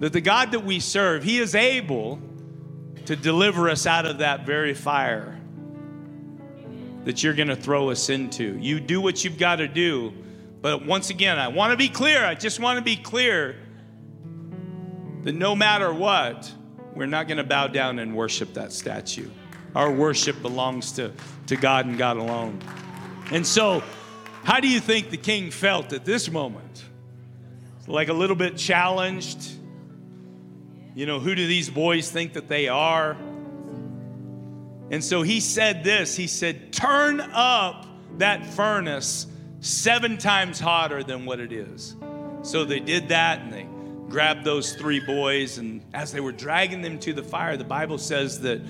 that 0.00 0.12
the 0.12 0.20
God 0.20 0.52
that 0.52 0.64
we 0.64 0.80
serve, 0.80 1.22
he 1.24 1.38
is 1.38 1.54
able 1.54 2.20
to 3.06 3.16
deliver 3.16 3.68
us 3.68 3.86
out 3.86 4.06
of 4.06 4.18
that 4.18 4.46
very 4.46 4.74
fire 4.74 5.36
that 7.04 7.22
you're 7.22 7.34
going 7.34 7.48
to 7.48 7.56
throw 7.56 7.90
us 7.90 8.10
into. 8.10 8.58
You 8.58 8.78
do 8.78 9.00
what 9.00 9.24
you've 9.24 9.38
got 9.38 9.56
to 9.56 9.68
do. 9.68 10.12
But 10.62 10.84
once 10.84 11.10
again, 11.10 11.38
I 11.38 11.48
want 11.48 11.72
to 11.72 11.76
be 11.76 11.88
clear. 11.88 12.24
I 12.24 12.34
just 12.34 12.60
want 12.60 12.78
to 12.78 12.84
be 12.84 12.96
clear 12.96 13.56
that 15.22 15.34
no 15.34 15.56
matter 15.56 15.92
what, 15.92 16.52
we're 16.94 17.06
not 17.06 17.28
going 17.28 17.38
to 17.38 17.44
bow 17.44 17.68
down 17.68 17.98
and 17.98 18.14
worship 18.14 18.54
that 18.54 18.72
statue. 18.72 19.30
Our 19.74 19.90
worship 19.90 20.42
belongs 20.42 20.92
to, 20.92 21.12
to 21.46 21.56
God 21.56 21.86
and 21.86 21.96
God 21.96 22.16
alone. 22.16 22.60
And 23.30 23.46
so, 23.46 23.82
how 24.42 24.60
do 24.60 24.68
you 24.68 24.80
think 24.80 25.10
the 25.10 25.16
king 25.16 25.50
felt 25.50 25.92
at 25.92 26.04
this 26.04 26.30
moment? 26.30 26.84
Like 27.86 28.08
a 28.08 28.12
little 28.12 28.36
bit 28.36 28.56
challenged? 28.56 29.52
You 30.94 31.06
know, 31.06 31.20
who 31.20 31.34
do 31.34 31.46
these 31.46 31.70
boys 31.70 32.10
think 32.10 32.34
that 32.34 32.48
they 32.48 32.68
are? 32.68 33.16
And 34.90 35.04
so 35.04 35.22
he 35.22 35.40
said 35.40 35.84
this 35.84 36.16
He 36.16 36.26
said, 36.26 36.72
Turn 36.72 37.20
up 37.20 37.86
that 38.18 38.44
furnace 38.44 39.26
seven 39.60 40.18
times 40.18 40.58
hotter 40.58 41.02
than 41.02 41.26
what 41.26 41.40
it 41.40 41.52
is. 41.52 41.96
So 42.42 42.64
they 42.64 42.80
did 42.80 43.08
that 43.08 43.40
and 43.40 43.52
they 43.52 43.66
grabbed 44.08 44.44
those 44.44 44.74
three 44.74 45.00
boys. 45.00 45.58
And 45.58 45.82
as 45.94 46.12
they 46.12 46.20
were 46.20 46.32
dragging 46.32 46.82
them 46.82 46.98
to 47.00 47.12
the 47.12 47.22
fire, 47.22 47.56
the 47.56 47.64
Bible 47.64 47.98
says 47.98 48.40
that, 48.40 48.60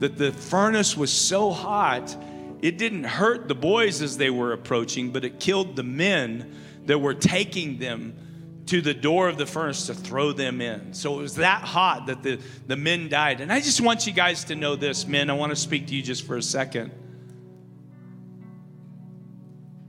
that 0.00 0.18
the 0.18 0.32
furnace 0.32 0.96
was 0.96 1.12
so 1.12 1.50
hot, 1.50 2.16
it 2.60 2.76
didn't 2.76 3.04
hurt 3.04 3.48
the 3.48 3.54
boys 3.54 4.02
as 4.02 4.18
they 4.18 4.30
were 4.30 4.52
approaching, 4.52 5.10
but 5.10 5.24
it 5.24 5.40
killed 5.40 5.76
the 5.76 5.82
men 5.82 6.54
that 6.86 6.98
were 6.98 7.14
taking 7.14 7.78
them 7.78 8.14
to 8.66 8.80
the 8.80 8.94
door 8.94 9.28
of 9.28 9.36
the 9.36 9.46
furnace 9.46 9.86
to 9.86 9.94
throw 9.94 10.32
them 10.32 10.60
in. 10.60 10.94
So 10.94 11.18
it 11.18 11.22
was 11.22 11.36
that 11.36 11.62
hot 11.62 12.06
that 12.06 12.22
the, 12.22 12.38
the 12.66 12.76
men 12.76 13.08
died. 13.08 13.40
And 13.40 13.52
I 13.52 13.60
just 13.60 13.80
want 13.80 14.06
you 14.06 14.12
guys 14.12 14.44
to 14.44 14.54
know 14.54 14.76
this, 14.76 15.06
men. 15.06 15.30
I 15.30 15.32
want 15.32 15.50
to 15.50 15.56
speak 15.56 15.88
to 15.88 15.94
you 15.94 16.02
just 16.02 16.26
for 16.26 16.36
a 16.36 16.42
second. 16.42 16.92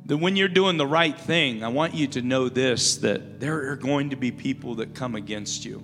That 0.06 0.18
when 0.18 0.36
you're 0.36 0.48
doing 0.48 0.78
the 0.78 0.88
right 0.88 1.18
thing, 1.18 1.64
I 1.64 1.68
want 1.68 1.94
you 1.94 2.08
to 2.08 2.22
know 2.22 2.50
this 2.50 2.98
that 2.98 3.40
there 3.40 3.72
are 3.72 3.76
going 3.76 4.10
to 4.10 4.16
be 4.16 4.32
people 4.32 4.76
that 4.76 4.96
come 4.96 5.16
against 5.16 5.66
you. 5.66 5.84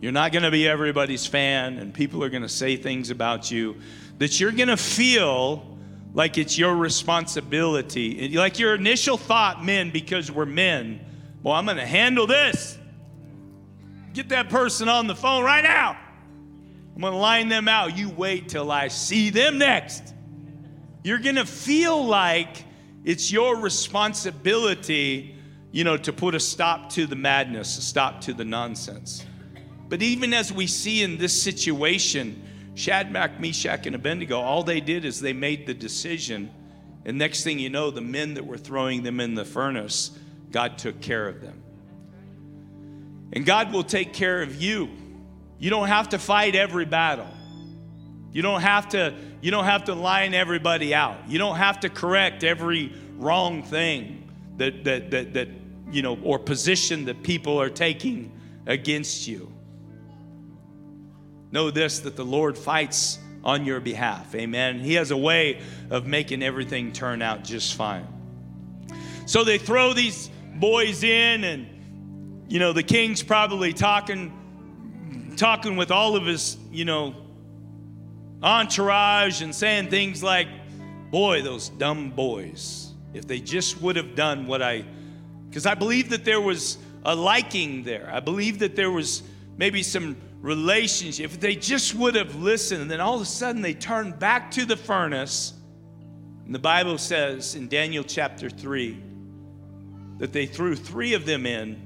You're 0.00 0.12
not 0.12 0.32
going 0.32 0.44
to 0.44 0.50
be 0.50 0.66
everybody's 0.66 1.26
fan, 1.26 1.78
and 1.78 1.92
people 1.92 2.24
are 2.24 2.30
going 2.30 2.42
to 2.42 2.48
say 2.48 2.76
things 2.76 3.10
about 3.10 3.50
you 3.50 3.76
that 4.18 4.38
you're 4.38 4.52
going 4.52 4.68
to 4.68 4.76
feel 4.76 5.78
like 6.12 6.38
it's 6.38 6.58
your 6.58 6.74
responsibility. 6.74 8.36
Like 8.36 8.58
your 8.58 8.74
initial 8.74 9.16
thought, 9.16 9.64
men, 9.64 9.90
because 9.90 10.30
we're 10.30 10.46
men, 10.46 11.00
well, 11.42 11.54
I'm 11.54 11.64
going 11.64 11.76
to 11.76 11.86
handle 11.86 12.26
this. 12.26 12.78
Get 14.12 14.30
that 14.30 14.48
person 14.48 14.88
on 14.88 15.06
the 15.06 15.14
phone 15.14 15.44
right 15.44 15.62
now. 15.62 15.96
I'm 16.94 17.00
going 17.00 17.12
to 17.12 17.18
line 17.18 17.48
them 17.48 17.68
out. 17.68 17.96
You 17.96 18.10
wait 18.10 18.48
till 18.48 18.70
I 18.70 18.88
see 18.88 19.30
them 19.30 19.58
next. 19.58 20.14
You're 21.02 21.18
going 21.18 21.36
to 21.36 21.46
feel 21.46 22.04
like 22.04 22.64
it's 23.04 23.32
your 23.32 23.56
responsibility, 23.56 25.34
you 25.72 25.84
know, 25.84 25.96
to 25.96 26.12
put 26.12 26.34
a 26.34 26.40
stop 26.40 26.90
to 26.90 27.06
the 27.06 27.16
madness, 27.16 27.78
a 27.78 27.82
stop 27.82 28.20
to 28.22 28.34
the 28.34 28.44
nonsense. 28.44 29.24
But 29.88 30.02
even 30.02 30.34
as 30.34 30.52
we 30.52 30.66
see 30.66 31.02
in 31.02 31.16
this 31.16 31.42
situation, 31.42 32.42
Shadrach, 32.74 33.40
Meshach, 33.40 33.86
and 33.86 33.96
Abednego, 33.96 34.38
all 34.38 34.62
they 34.62 34.80
did 34.80 35.04
is 35.04 35.20
they 35.20 35.32
made 35.32 35.66
the 35.66 35.74
decision. 35.74 36.50
And 37.04 37.18
next 37.18 37.44
thing 37.44 37.58
you 37.58 37.70
know, 37.70 37.90
the 37.90 38.00
men 38.00 38.34
that 38.34 38.46
were 38.46 38.58
throwing 38.58 39.02
them 39.02 39.20
in 39.20 39.34
the 39.34 39.44
furnace, 39.44 40.10
God 40.50 40.78
took 40.78 41.00
care 41.00 41.28
of 41.28 41.40
them. 41.40 41.62
And 43.32 43.46
God 43.46 43.72
will 43.72 43.84
take 43.84 44.12
care 44.12 44.42
of 44.42 44.60
you. 44.60 44.90
You 45.58 45.70
don't 45.70 45.88
have 45.88 46.10
to 46.10 46.18
fight 46.18 46.54
every 46.54 46.84
battle. 46.84 47.28
You 48.32 48.42
don't 48.42 48.60
have 48.60 48.88
to 48.90 49.14
you 49.40 49.50
don't 49.50 49.64
have 49.64 49.84
to 49.84 49.94
line 49.94 50.34
everybody 50.34 50.94
out. 50.94 51.28
You 51.28 51.38
don't 51.38 51.56
have 51.56 51.80
to 51.80 51.88
correct 51.88 52.44
every 52.44 52.92
wrong 53.16 53.62
thing 53.62 54.28
that 54.56 54.84
that 54.84 55.10
that, 55.10 55.34
that 55.34 55.48
you 55.90 56.02
know 56.02 56.18
or 56.22 56.38
position 56.38 57.04
that 57.06 57.22
people 57.22 57.60
are 57.60 57.70
taking 57.70 58.32
against 58.66 59.26
you. 59.26 59.52
Know 61.50 61.70
this 61.70 62.00
that 62.00 62.14
the 62.14 62.24
Lord 62.24 62.56
fights 62.56 63.18
on 63.42 63.64
your 63.64 63.80
behalf. 63.80 64.34
Amen. 64.34 64.78
He 64.78 64.94
has 64.94 65.10
a 65.10 65.16
way 65.16 65.60
of 65.88 66.06
making 66.06 66.42
everything 66.42 66.92
turn 66.92 67.22
out 67.22 67.42
just 67.42 67.74
fine. 67.74 68.06
So 69.26 69.42
they 69.44 69.58
throw 69.58 69.92
these 69.92 70.30
boys 70.54 71.02
in 71.02 71.44
and 71.44 72.46
you 72.48 72.60
know 72.60 72.72
the 72.72 72.82
king's 72.82 73.22
probably 73.24 73.72
talking 73.72 74.36
talking 75.36 75.76
with 75.76 75.90
all 75.90 76.16
of 76.16 76.26
his, 76.26 76.58
you 76.70 76.84
know, 76.84 77.14
entourage 78.42 79.42
and 79.42 79.54
saying 79.54 79.90
things 79.90 80.22
like, 80.22 80.48
Boy, 81.10 81.42
those 81.42 81.70
dumb 81.70 82.10
boys, 82.10 82.92
if 83.14 83.26
they 83.26 83.40
just 83.40 83.82
would 83.82 83.96
have 83.96 84.14
done 84.14 84.46
what 84.46 84.62
I, 84.62 84.84
because 85.48 85.66
I 85.66 85.74
believe 85.74 86.10
that 86.10 86.24
there 86.24 86.40
was 86.40 86.78
a 87.04 87.14
liking 87.14 87.82
there. 87.82 88.08
I 88.12 88.20
believe 88.20 88.60
that 88.60 88.76
there 88.76 88.90
was 88.90 89.24
maybe 89.56 89.82
some 89.82 90.16
relationship. 90.40 91.32
If 91.32 91.40
they 91.40 91.56
just 91.56 91.94
would 91.96 92.14
have 92.14 92.36
listened, 92.36 92.82
and 92.82 92.90
then 92.90 93.00
all 93.00 93.16
of 93.16 93.22
a 93.22 93.26
sudden 93.26 93.62
they 93.62 93.74
turned 93.74 94.18
back 94.18 94.52
to 94.52 94.64
the 94.64 94.76
furnace. 94.76 95.54
And 96.46 96.54
the 96.54 96.60
Bible 96.60 96.98
says 96.98 97.56
in 97.56 97.68
Daniel 97.68 98.04
chapter 98.04 98.48
3 98.48 99.02
that 100.18 100.32
they 100.32 100.46
threw 100.46 100.76
three 100.76 101.14
of 101.14 101.26
them 101.26 101.46
in, 101.46 101.80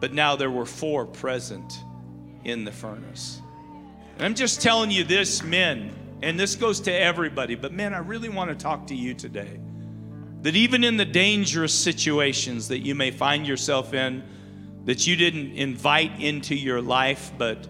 but 0.00 0.12
now 0.12 0.36
there 0.36 0.50
were 0.50 0.66
four 0.66 1.06
present 1.06 1.78
in 2.44 2.64
the 2.64 2.72
furnace. 2.72 3.40
And 4.16 4.22
I'm 4.22 4.34
just 4.34 4.62
telling 4.62 4.92
you 4.92 5.02
this, 5.02 5.42
men, 5.42 5.92
and 6.22 6.38
this 6.38 6.54
goes 6.54 6.80
to 6.80 6.92
everybody, 6.92 7.56
but 7.56 7.72
men, 7.72 7.92
I 7.92 7.98
really 7.98 8.28
want 8.28 8.48
to 8.50 8.56
talk 8.56 8.86
to 8.86 8.94
you 8.94 9.12
today. 9.12 9.58
That 10.42 10.54
even 10.54 10.84
in 10.84 10.96
the 10.96 11.04
dangerous 11.04 11.74
situations 11.74 12.68
that 12.68 12.78
you 12.78 12.94
may 12.94 13.10
find 13.10 13.46
yourself 13.46 13.92
in, 13.92 14.22
that 14.84 15.06
you 15.06 15.16
didn't 15.16 15.56
invite 15.56 16.20
into 16.20 16.54
your 16.54 16.80
life, 16.80 17.32
but 17.38 17.66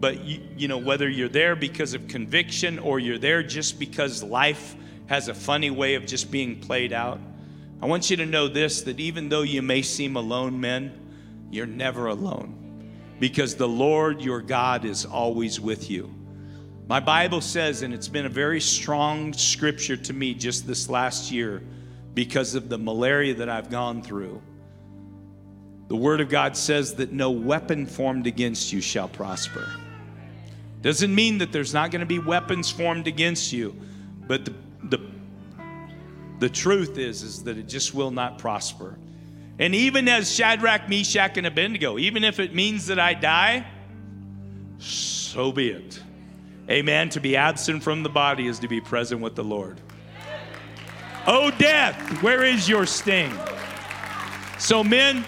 but 0.00 0.24
you, 0.24 0.40
you 0.56 0.66
know 0.66 0.78
whether 0.78 1.08
you're 1.08 1.28
there 1.28 1.54
because 1.54 1.92
of 1.92 2.08
conviction 2.08 2.78
or 2.78 2.98
you're 2.98 3.18
there 3.18 3.42
just 3.42 3.78
because 3.78 4.22
life 4.22 4.74
has 5.06 5.28
a 5.28 5.34
funny 5.34 5.70
way 5.70 5.94
of 5.94 6.06
just 6.06 6.30
being 6.30 6.58
played 6.58 6.92
out. 6.92 7.20
I 7.82 7.86
want 7.86 8.10
you 8.10 8.16
to 8.16 8.26
know 8.26 8.48
this 8.48 8.82
that 8.82 8.98
even 8.98 9.28
though 9.28 9.42
you 9.42 9.62
may 9.62 9.82
seem 9.82 10.16
alone, 10.16 10.60
men, 10.60 11.48
you're 11.50 11.66
never 11.66 12.06
alone 12.06 12.59
because 13.20 13.54
the 13.54 13.68
Lord 13.68 14.22
your 14.22 14.40
God 14.40 14.84
is 14.84 15.04
always 15.04 15.60
with 15.60 15.90
you. 15.90 16.12
My 16.88 16.98
Bible 16.98 17.40
says, 17.40 17.82
and 17.82 17.94
it's 17.94 18.08
been 18.08 18.26
a 18.26 18.30
very 18.30 18.60
strong 18.60 19.32
scripture 19.32 19.96
to 19.96 20.12
me 20.12 20.34
just 20.34 20.66
this 20.66 20.88
last 20.88 21.30
year 21.30 21.62
because 22.14 22.56
of 22.56 22.68
the 22.68 22.78
malaria 22.78 23.34
that 23.34 23.48
I've 23.48 23.70
gone 23.70 24.02
through. 24.02 24.42
The 25.86 25.94
Word 25.96 26.20
of 26.20 26.28
God 26.28 26.56
says 26.56 26.94
that 26.94 27.12
no 27.12 27.30
weapon 27.30 27.86
formed 27.86 28.26
against 28.26 28.72
you 28.72 28.80
shall 28.80 29.08
prosper. 29.08 29.68
Doesn't 30.82 31.14
mean 31.14 31.38
that 31.38 31.52
there's 31.52 31.74
not 31.74 31.90
going 31.90 32.00
to 32.00 32.06
be 32.06 32.18
weapons 32.18 32.70
formed 32.70 33.06
against 33.06 33.52
you, 33.52 33.76
but 34.26 34.46
the, 34.46 34.54
the, 34.84 34.98
the 36.38 36.48
truth 36.48 36.96
is, 36.96 37.22
is 37.22 37.44
that 37.44 37.58
it 37.58 37.68
just 37.68 37.94
will 37.94 38.10
not 38.10 38.38
prosper. 38.38 38.98
And 39.60 39.74
even 39.74 40.08
as 40.08 40.34
Shadrach, 40.34 40.88
Meshach, 40.88 41.36
and 41.36 41.46
Abednego, 41.46 41.98
even 41.98 42.24
if 42.24 42.40
it 42.40 42.54
means 42.54 42.86
that 42.86 42.98
I 42.98 43.12
die, 43.12 43.66
so 44.78 45.52
be 45.52 45.68
it. 45.68 46.02
Amen. 46.70 47.10
To 47.10 47.20
be 47.20 47.36
absent 47.36 47.82
from 47.82 48.02
the 48.02 48.08
body 48.08 48.46
is 48.46 48.58
to 48.60 48.68
be 48.68 48.80
present 48.80 49.20
with 49.20 49.34
the 49.34 49.44
Lord. 49.44 49.78
Oh, 51.26 51.50
death, 51.58 51.94
where 52.22 52.42
is 52.42 52.70
your 52.70 52.86
sting? 52.86 53.32
So, 54.58 54.82
men, 54.82 55.26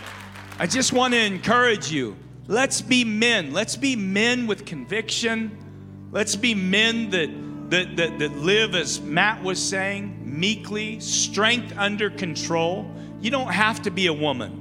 I 0.58 0.66
just 0.66 0.94
want 0.94 1.12
to 1.12 1.20
encourage 1.20 1.92
you. 1.92 2.16
Let's 2.48 2.80
be 2.80 3.04
men. 3.04 3.52
Let's 3.52 3.76
be 3.76 3.96
men 3.96 4.46
with 4.46 4.64
conviction. 4.64 6.08
Let's 6.10 6.36
be 6.36 6.54
men 6.54 7.10
that, 7.10 7.70
that, 7.70 7.96
that, 7.96 8.18
that 8.18 8.36
live, 8.38 8.74
as 8.74 8.98
Matt 9.02 9.42
was 9.42 9.62
saying, 9.62 10.22
meekly, 10.24 11.00
strength 11.00 11.76
under 11.76 12.08
control. 12.08 12.90
You 13.22 13.30
don't 13.30 13.52
have 13.52 13.82
to 13.82 13.90
be 13.90 14.08
a 14.08 14.12
woman. 14.12 14.58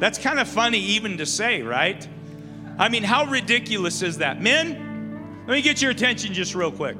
That's 0.00 0.18
kind 0.18 0.40
of 0.40 0.48
funny 0.48 0.78
even 0.78 1.18
to 1.18 1.26
say, 1.26 1.60
right? 1.62 2.08
I 2.78 2.88
mean, 2.88 3.04
how 3.04 3.26
ridiculous 3.26 4.02
is 4.02 4.18
that? 4.18 4.42
Men, 4.42 5.44
let 5.46 5.54
me 5.54 5.62
get 5.62 5.80
your 5.82 5.90
attention 5.90 6.32
just 6.32 6.54
real 6.54 6.72
quick. 6.72 6.96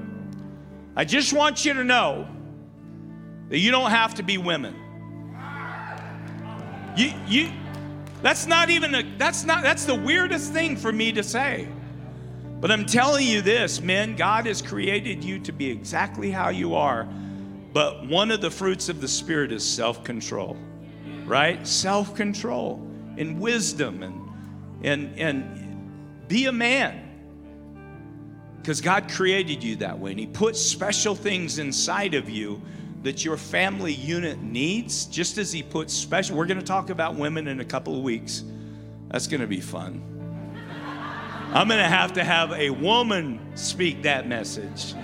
I 0.94 1.04
just 1.04 1.32
want 1.32 1.64
you 1.64 1.72
to 1.74 1.82
know 1.82 2.28
that 3.48 3.58
you 3.58 3.70
don't 3.70 3.90
have 3.90 4.14
to 4.16 4.22
be 4.22 4.38
women. 4.38 4.76
You, 6.96 7.12
you, 7.26 7.50
that's 8.22 8.46
not 8.46 8.70
even 8.70 8.94
a, 8.94 9.02
that's 9.18 9.44
not, 9.44 9.62
that's 9.62 9.86
the 9.86 9.94
weirdest 9.94 10.52
thing 10.52 10.76
for 10.76 10.92
me 10.92 11.12
to 11.12 11.22
say. 11.22 11.66
But 12.60 12.70
I'm 12.70 12.86
telling 12.86 13.26
you 13.26 13.42
this, 13.42 13.80
men, 13.80 14.16
God 14.16 14.46
has 14.46 14.62
created 14.62 15.24
you 15.24 15.38
to 15.40 15.52
be 15.52 15.70
exactly 15.70 16.30
how 16.30 16.50
you 16.50 16.74
are 16.74 17.08
but 17.74 18.06
one 18.06 18.30
of 18.30 18.40
the 18.40 18.52
fruits 18.52 18.88
of 18.88 19.00
the 19.00 19.08
Spirit 19.08 19.50
is 19.50 19.68
self 19.68 20.04
control, 20.04 20.56
right? 21.26 21.66
Self 21.66 22.14
control 22.14 22.88
and 23.18 23.40
wisdom 23.40 24.02
and, 24.04 24.30
and, 24.84 25.18
and 25.18 26.28
be 26.28 26.46
a 26.46 26.52
man. 26.52 27.00
Because 28.56 28.80
God 28.80 29.10
created 29.10 29.62
you 29.62 29.76
that 29.76 29.98
way, 29.98 30.12
and 30.12 30.20
He 30.20 30.26
put 30.26 30.56
special 30.56 31.16
things 31.16 31.58
inside 31.58 32.14
of 32.14 32.30
you 32.30 32.62
that 33.02 33.24
your 33.24 33.36
family 33.36 33.92
unit 33.92 34.40
needs, 34.40 35.06
just 35.06 35.36
as 35.36 35.52
He 35.52 35.62
put 35.62 35.90
special. 35.90 36.36
We're 36.36 36.46
going 36.46 36.60
to 36.60 36.64
talk 36.64 36.90
about 36.90 37.16
women 37.16 37.48
in 37.48 37.58
a 37.58 37.64
couple 37.64 37.96
of 37.96 38.04
weeks. 38.04 38.44
That's 39.08 39.26
going 39.26 39.40
to 39.40 39.48
be 39.48 39.60
fun. 39.60 40.00
I'm 41.52 41.68
going 41.68 41.82
to 41.82 41.88
have 41.88 42.12
to 42.14 42.24
have 42.24 42.52
a 42.52 42.70
woman 42.70 43.40
speak 43.56 44.04
that 44.04 44.28
message. 44.28 44.94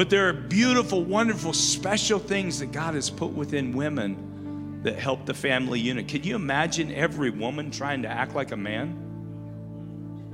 But 0.00 0.08
there 0.08 0.30
are 0.30 0.32
beautiful, 0.32 1.04
wonderful, 1.04 1.52
special 1.52 2.18
things 2.18 2.60
that 2.60 2.72
God 2.72 2.94
has 2.94 3.10
put 3.10 3.32
within 3.32 3.76
women 3.76 4.80
that 4.82 4.98
help 4.98 5.26
the 5.26 5.34
family 5.34 5.78
unit. 5.78 6.08
Can 6.08 6.22
you 6.22 6.36
imagine 6.36 6.90
every 6.94 7.28
woman 7.28 7.70
trying 7.70 8.00
to 8.04 8.08
act 8.08 8.34
like 8.34 8.50
a 8.50 8.56
man? 8.56 8.96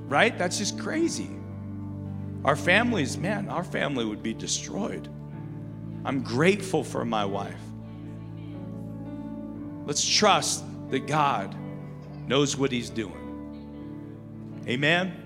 Right? 0.08 0.38
That's 0.38 0.58
just 0.58 0.78
crazy. 0.78 1.28
Our 2.44 2.54
families, 2.54 3.18
man, 3.18 3.48
our 3.48 3.64
family 3.64 4.04
would 4.04 4.22
be 4.22 4.32
destroyed. 4.34 5.08
I'm 6.04 6.22
grateful 6.22 6.84
for 6.84 7.04
my 7.04 7.24
wife. 7.24 7.58
Let's 9.84 10.08
trust 10.08 10.62
that 10.90 11.08
God 11.08 11.56
knows 12.28 12.56
what 12.56 12.70
He's 12.70 12.88
doing. 12.88 14.62
Amen? 14.68 15.24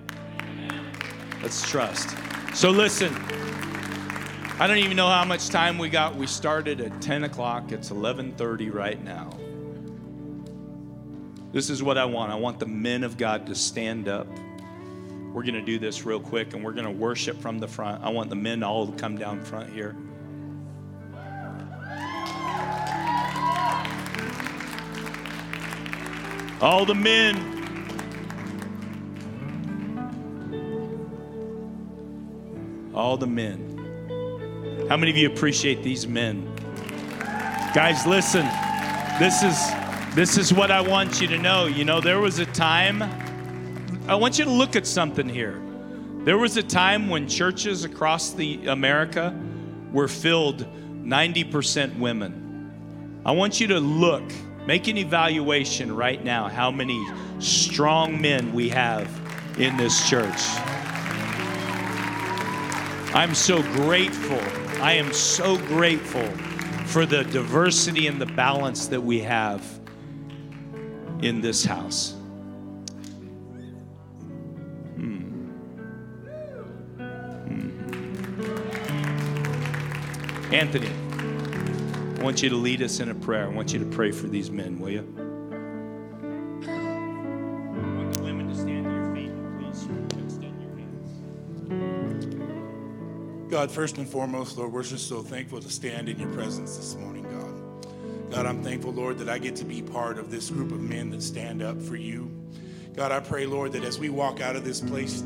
Let's 1.43 1.69
trust. 1.69 2.17
So 2.55 2.71
listen. 2.71 3.15
I 4.61 4.67
don't 4.67 4.77
even 4.77 4.95
know 4.95 5.09
how 5.09 5.25
much 5.25 5.49
time 5.49 5.79
we 5.79 5.89
got. 5.89 6.17
We 6.17 6.27
started 6.27 6.83
at 6.83 7.01
10 7.01 7.25
o'clock. 7.25 7.73
It's 7.73 7.89
11:30 7.89 8.71
right 8.71 9.03
now. 9.03 9.31
This 11.51 11.71
is 11.71 11.83
what 11.83 11.97
I 11.97 12.05
want. 12.05 12.31
I 12.31 12.35
want 12.35 12.59
the 12.59 12.67
men 12.67 13.03
of 13.03 13.17
God 13.17 13.47
to 13.47 13.55
stand 13.55 14.07
up. 14.07 14.27
We're 15.33 15.45
going 15.45 15.55
to 15.55 15.63
do 15.63 15.79
this 15.79 16.05
real 16.05 16.21
quick 16.21 16.53
and 16.53 16.63
we're 16.63 16.75
going 16.75 16.85
to 16.85 16.91
worship 16.91 17.41
from 17.41 17.59
the 17.59 17.67
front. 17.67 18.05
I 18.05 18.11
want 18.11 18.29
the 18.29 18.37
men 18.37 18.63
all 18.63 18.87
to 18.87 18.93
come 18.99 19.17
down 19.17 19.43
front 19.43 19.73
here. 19.73 19.97
All 26.61 26.85
the 26.85 26.95
men. 26.95 27.57
All 32.95 33.17
the 33.17 33.27
men. 33.27 33.80
How 34.91 34.97
many 34.97 35.13
of 35.13 35.17
you 35.17 35.29
appreciate 35.29 35.85
these 35.85 36.09
men? 36.09 36.53
Guys, 37.73 38.09
listen. 38.09 38.45
This 39.21 39.45
is 39.45 39.57
this 40.17 40.37
is 40.37 40.53
what 40.53 40.73
I 40.73 40.81
want 40.81 41.21
you 41.21 41.29
to 41.29 41.39
know. 41.39 41.67
You 41.67 41.85
know, 41.85 42.01
there 42.01 42.19
was 42.19 42.41
a 42.41 42.47
time 42.47 43.01
I 44.09 44.17
want 44.17 44.37
you 44.41 44.45
to 44.47 44.51
look 44.51 44.75
at 44.75 44.89
something 44.89 45.29
here. 45.29 45.63
There 46.25 46.39
was 46.39 46.57
a 46.57 46.63
time 46.65 47.09
when 47.09 47.29
churches 47.29 47.85
across 47.85 48.33
the 48.33 48.67
America 48.67 49.33
were 49.93 50.09
filled 50.09 50.67
90% 51.05 51.97
women. 52.01 53.23
I 53.25 53.31
want 53.31 53.61
you 53.61 53.69
to 53.69 53.79
look, 53.79 54.25
make 54.67 54.89
an 54.89 54.97
evaluation 54.97 55.95
right 55.95 56.25
now 56.25 56.49
how 56.49 56.73
many 56.73 57.01
strong 57.39 58.21
men 58.21 58.53
we 58.53 58.69
have 58.71 59.09
in 59.57 59.77
this 59.77 60.11
church. 60.11 60.43
I'm 63.15 63.37
so 63.37 63.63
grateful. 63.63 64.43
I 64.81 64.95
am 64.95 65.13
so 65.13 65.59
grateful 65.59 66.27
for 66.87 67.05
the 67.05 67.23
diversity 67.25 68.07
and 68.07 68.19
the 68.19 68.25
balance 68.27 68.87
that 68.89 69.03
we 69.03 69.21
have 69.21 69.63
in 71.21 71.43
this 71.43 71.65
house. 71.65 72.15
Hmm. 74.97 75.19
Hmm. 76.97 77.71
Anthony, 80.55 80.89
I 82.19 82.23
want 82.23 82.43
you 82.43 82.49
to 82.49 82.57
lead 82.57 82.81
us 82.81 83.01
in 83.01 83.11
a 83.11 83.15
prayer. 83.15 83.45
I 83.45 83.49
want 83.49 83.75
you 83.75 83.79
to 83.81 83.87
pray 83.87 84.11
for 84.13 84.29
these 84.29 84.51
men, 84.51 84.81
will 84.81 84.91
you? 84.91 85.30
God, 93.61 93.71
first 93.71 93.99
and 93.99 94.09
foremost, 94.09 94.57
Lord, 94.57 94.73
we're 94.73 94.83
just 94.83 95.07
so 95.07 95.21
thankful 95.21 95.61
to 95.61 95.69
stand 95.69 96.09
in 96.09 96.19
your 96.19 96.33
presence 96.33 96.79
this 96.79 96.97
morning, 96.97 97.25
God. 97.25 98.33
God, 98.33 98.47
I'm 98.47 98.63
thankful, 98.63 98.91
Lord, 98.91 99.19
that 99.19 99.29
I 99.29 99.37
get 99.37 99.55
to 99.57 99.67
be 99.67 99.83
part 99.83 100.19
of 100.19 100.31
this 100.31 100.49
group 100.49 100.73
of 100.73 100.81
men 100.81 101.11
that 101.11 101.23
stand 101.23 101.63
up 101.63 101.79
for 101.83 101.95
you. 101.95 102.31
God, 102.97 103.13
I 103.13 103.21
pray, 103.21 103.45
Lord, 103.45 103.73
that 103.73 103.85
as 103.85 103.99
we 103.99 104.09
walk 104.09 104.41
out 104.41 104.57
of 104.57 104.65
this 104.65 104.81
place, 104.81 105.23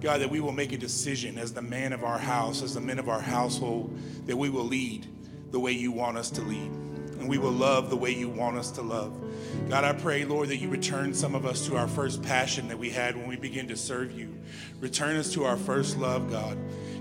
God, 0.00 0.20
that 0.20 0.30
we 0.30 0.38
will 0.38 0.52
make 0.52 0.70
a 0.70 0.78
decision 0.78 1.36
as 1.36 1.52
the 1.52 1.62
man 1.62 1.92
of 1.92 2.04
our 2.04 2.16
house, 2.16 2.62
as 2.62 2.74
the 2.74 2.80
men 2.80 3.00
of 3.00 3.08
our 3.08 3.20
household, 3.20 3.98
that 4.26 4.36
we 4.36 4.50
will 4.50 4.66
lead 4.66 5.08
the 5.50 5.58
way 5.58 5.72
you 5.72 5.90
want 5.90 6.16
us 6.16 6.30
to 6.30 6.42
lead. 6.42 6.70
And 7.18 7.28
we 7.28 7.38
will 7.38 7.50
love 7.50 7.90
the 7.90 7.96
way 7.96 8.12
you 8.12 8.28
want 8.28 8.56
us 8.56 8.70
to 8.72 8.82
love. 8.82 9.20
God, 9.68 9.82
I 9.82 9.94
pray, 9.94 10.24
Lord, 10.24 10.48
that 10.50 10.58
you 10.58 10.68
return 10.68 11.12
some 11.12 11.34
of 11.34 11.44
us 11.44 11.66
to 11.66 11.76
our 11.76 11.88
first 11.88 12.22
passion 12.22 12.68
that 12.68 12.78
we 12.78 12.90
had 12.90 13.16
when 13.16 13.26
we 13.26 13.34
began 13.34 13.66
to 13.66 13.76
serve 13.76 14.12
you. 14.12 14.32
Return 14.78 15.16
us 15.16 15.32
to 15.32 15.44
our 15.44 15.56
first 15.56 15.98
love, 15.98 16.30
God. 16.30 16.56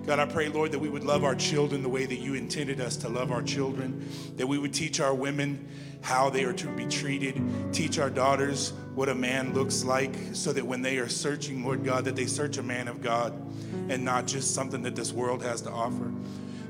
God, 0.06 0.20
I 0.20 0.26
pray, 0.26 0.50
Lord, 0.50 0.74
that 0.74 0.80
we 0.80 0.90
would 0.90 1.06
love 1.06 1.24
our 1.24 1.36
children 1.36 1.82
the 1.82 1.90
way 1.90 2.06
that 2.06 2.20
you 2.20 2.34
intended 2.34 2.82
us 2.82 2.98
to 2.98 3.10
love 3.10 3.32
our 3.32 3.42
children, 3.42 4.06
that 4.36 4.46
we 4.46 4.58
would 4.58 4.74
teach 4.74 5.00
our 5.00 5.16
women 5.16 5.66
how 6.02 6.30
they 6.30 6.44
are 6.44 6.52
to 6.52 6.68
be 6.68 6.86
treated, 6.86 7.42
teach 7.72 7.98
our 7.98 8.10
daughters 8.10 8.74
what 8.96 9.08
a 9.08 9.16
man 9.16 9.54
looks 9.54 9.86
like, 9.86 10.14
so 10.34 10.52
that 10.52 10.68
when 10.68 10.82
they 10.82 10.98
are 10.98 11.08
searching, 11.08 11.64
Lord 11.64 11.86
God, 11.86 12.04
that 12.04 12.18
they 12.18 12.26
search 12.26 12.58
a 12.58 12.64
man 12.64 12.90
of 12.90 13.02
God 13.02 13.34
and 13.90 14.04
not 14.04 14.28
just 14.28 14.54
something 14.54 14.82
that 14.82 14.96
this 14.96 15.14
world 15.14 15.42
has 15.42 15.62
to 15.62 15.72
offer. 15.72 16.12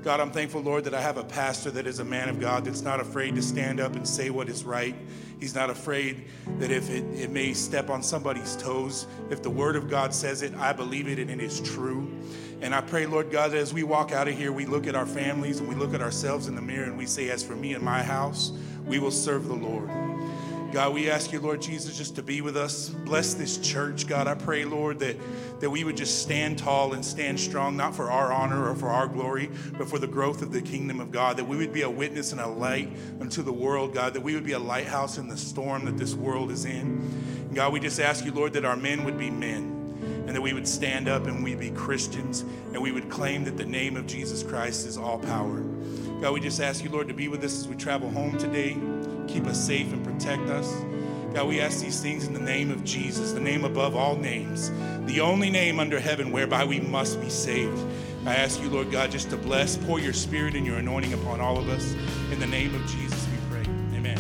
God, 0.04 0.20
I'm 0.20 0.32
thankful, 0.32 0.62
Lord, 0.62 0.84
that 0.84 0.94
I 0.94 1.02
have 1.02 1.18
a 1.18 1.24
pastor 1.24 1.72
that 1.72 1.88
is 1.88 2.00
a 2.00 2.06
man 2.06 2.28
of 2.28 2.40
God 2.40 2.66
that's 2.66 2.82
not 2.82 3.00
afraid 3.00 3.36
to 3.36 3.42
stand 3.42 3.80
up 3.80 3.96
and 3.96 4.08
say 4.08 4.30
what 4.30 4.50
is 4.50 4.66
right. 4.66 4.96
He's 5.40 5.56
not 5.56 5.70
afraid 5.70 6.26
that 6.60 6.72
if 6.72 6.90
it, 6.90 7.06
it 7.16 7.32
may 7.32 7.54
step 7.54 7.90
on 7.90 8.04
somebody's 8.04 8.58
toes, 8.58 9.08
if 9.30 9.42
the 9.42 9.50
word 9.50 9.78
of 9.78 9.90
God 9.90 10.14
says 10.14 10.42
it, 10.42 10.54
I 10.56 10.74
believe 10.74 11.08
it 11.08 11.20
and 11.20 11.32
it 11.32 11.42
is 11.42 11.62
true. 11.62 12.12
And 12.64 12.74
I 12.74 12.80
pray, 12.80 13.06
Lord 13.06 13.30
God, 13.30 13.52
that 13.52 13.58
as 13.58 13.74
we 13.74 13.84
walk 13.84 14.14
out 14.14 14.30
of 14.30 14.38
here, 14.38 14.54
we 14.54 14.66
look 14.66 14.88
at 14.88 14.96
our 14.96 15.06
families 15.06 15.60
and 15.60 15.68
we 15.68 15.76
look 15.76 15.94
at 15.94 16.02
ourselves 16.02 16.48
in 16.48 16.56
the 16.56 16.62
mirror 16.62 16.86
and 16.86 16.98
we 16.98 17.06
say, 17.06 17.30
As 17.30 17.44
for 17.44 17.58
me 17.58 17.74
and 17.74 17.84
my 17.84 18.02
house, 18.02 18.54
we 18.86 19.00
will 19.00 19.12
serve 19.12 19.50
the 19.50 19.54
Lord. 19.54 19.90
God, 20.72 20.94
we 20.94 21.10
ask 21.10 21.34
you, 21.34 21.42
Lord 21.42 21.62
Jesus, 21.62 21.98
just 21.98 22.16
to 22.16 22.24
be 22.24 22.40
with 22.40 22.56
us. 22.56 22.88
Bless 22.88 23.34
this 23.34 23.58
church, 23.58 24.08
God. 24.08 24.28
I 24.28 24.36
pray, 24.36 24.64
Lord, 24.64 24.98
that, 25.00 25.18
that 25.60 25.70
we 25.70 25.84
would 25.84 25.98
just 25.98 26.22
stand 26.22 26.58
tall 26.58 26.94
and 26.94 27.04
stand 27.04 27.38
strong, 27.38 27.76
not 27.76 27.94
for 27.94 28.10
our 28.10 28.32
honor 28.32 28.70
or 28.70 28.76
for 28.76 28.88
our 28.88 29.08
glory, 29.08 29.52
but 29.78 29.90
for 29.90 30.00
the 30.00 30.08
growth 30.08 30.42
of 30.42 30.54
the 30.54 30.62
kingdom 30.62 31.02
of 31.02 31.12
God. 31.12 31.36
That 31.36 31.46
we 31.46 31.58
would 31.58 31.74
be 31.74 31.82
a 31.82 31.90
witness 31.90 32.32
and 32.32 32.40
a 32.40 32.48
light 32.48 32.90
unto 33.20 33.44
the 33.44 33.54
world, 33.54 33.94
God. 33.94 34.14
That 34.14 34.22
we 34.22 34.36
would 34.36 34.46
be 34.46 34.54
a 34.54 34.60
lighthouse 34.60 35.18
in 35.18 35.28
the 35.28 35.38
storm 35.38 35.84
that 35.84 35.98
this 35.98 36.16
world 36.16 36.50
is 36.50 36.64
in. 36.64 37.52
God, 37.54 37.74
we 37.74 37.82
just 37.82 38.00
ask 38.00 38.24
you, 38.24 38.32
Lord, 38.32 38.54
that 38.54 38.64
our 38.64 38.78
men 38.78 39.04
would 39.04 39.18
be 39.18 39.30
men 39.30 39.73
and 40.26 40.36
that 40.36 40.42
we 40.42 40.54
would 40.54 40.68
stand 40.68 41.08
up 41.08 41.28
and 41.28 41.44
we'd 41.44 41.60
be 41.60 41.72
Christians 41.72 42.42
and 42.74 42.82
we 42.82 42.92
would 42.92 43.10
claim 43.10 43.44
that 43.44 43.58
the 43.58 43.66
name 43.66 43.98
of 43.98 44.08
Jesus 44.08 44.44
Christ 44.44 44.88
is 44.88 44.98
all 44.98 45.20
power. 45.20 45.60
God, 46.22 46.34
we 46.34 46.40
just 46.40 46.62
ask 46.62 46.84
you, 46.84 46.90
Lord, 46.90 47.08
to 47.10 47.14
be 47.14 47.28
with 47.28 47.44
us 47.44 47.60
as 47.60 47.68
we 47.68 47.76
travel 47.76 48.10
home 48.10 48.38
today. 48.38 48.78
Keep 49.28 49.48
us 49.48 49.64
safe 49.64 49.92
and 49.92 50.04
protect 50.04 50.50
us. 50.50 50.72
God, 51.34 51.48
we 51.48 51.60
ask 51.60 51.82
these 51.82 52.00
things 52.00 52.28
in 52.28 52.34
the 52.34 52.40
name 52.40 52.72
of 52.72 52.84
Jesus, 52.84 53.32
the 53.32 53.40
name 53.40 53.66
above 53.66 53.96
all 53.96 54.16
names, 54.16 54.72
the 55.06 55.20
only 55.20 55.50
name 55.50 55.80
under 55.80 56.00
heaven 56.00 56.32
whereby 56.32 56.64
we 56.64 56.80
must 56.80 57.20
be 57.20 57.30
saved. 57.30 57.80
I 58.26 58.36
ask 58.36 58.62
you, 58.62 58.70
Lord 58.70 58.92
God, 58.92 59.12
just 59.12 59.32
to 59.32 59.38
bless, 59.38 59.76
pour 59.76 60.00
your 60.00 60.14
spirit 60.14 60.56
and 60.56 60.66
your 60.66 60.78
anointing 60.78 61.14
upon 61.14 61.42
all 61.42 61.58
of 61.58 61.68
us. 61.70 61.94
In 62.32 62.40
the 62.40 62.48
name 62.48 62.74
of 62.74 62.82
Jesus, 62.86 63.28
we 63.28 63.38
pray. 63.50 63.64
Amen. 63.98 64.20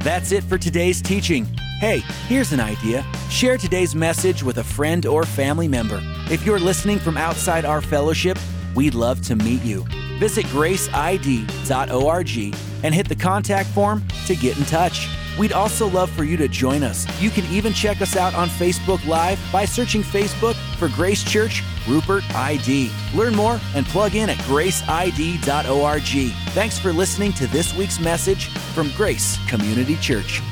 That's 0.00 0.30
it 0.30 0.44
for 0.44 0.58
today's 0.58 1.02
teaching. 1.02 1.48
Hey, 1.80 2.00
here's 2.28 2.52
an 2.52 2.60
idea. 2.60 3.06
Share 3.30 3.56
today's 3.56 3.94
message 3.94 4.42
with 4.42 4.58
a 4.58 4.64
friend 4.64 5.06
or 5.06 5.24
family 5.24 5.66
member. 5.66 5.98
If 6.30 6.44
you're 6.44 6.58
listening 6.58 6.98
from 6.98 7.16
outside 7.16 7.64
our 7.64 7.80
fellowship, 7.80 8.36
we'd 8.74 8.92
love 8.92 9.22
to 9.22 9.34
meet 9.34 9.62
you. 9.62 9.86
Visit 10.18 10.44
graceid.org 10.48 12.54
and 12.84 12.94
hit 12.94 13.08
the 13.08 13.16
contact 13.16 13.70
form 13.70 14.04
to 14.26 14.36
get 14.36 14.58
in 14.58 14.64
touch. 14.64 15.08
We'd 15.38 15.54
also 15.54 15.88
love 15.88 16.10
for 16.10 16.22
you 16.22 16.36
to 16.36 16.48
join 16.48 16.82
us. 16.82 17.06
You 17.18 17.30
can 17.30 17.46
even 17.46 17.72
check 17.72 18.02
us 18.02 18.14
out 18.14 18.34
on 18.34 18.50
Facebook 18.50 19.02
Live 19.06 19.40
by 19.50 19.64
searching 19.64 20.02
Facebook 20.02 20.56
for 20.76 20.88
Grace 20.88 21.24
Church 21.24 21.62
Rupert 21.88 22.24
ID. 22.34 22.92
Learn 23.14 23.34
more 23.34 23.58
and 23.74 23.86
plug 23.86 24.16
in 24.16 24.28
at 24.28 24.36
graceid.org. 24.40 26.32
Thanks 26.52 26.78
for 26.78 26.92
listening 26.92 27.32
to 27.32 27.46
this 27.46 27.74
week's 27.74 27.98
message 27.98 28.48
from 28.74 28.90
Grace 28.96 29.38
Community 29.48 29.96
Church. 29.96 30.42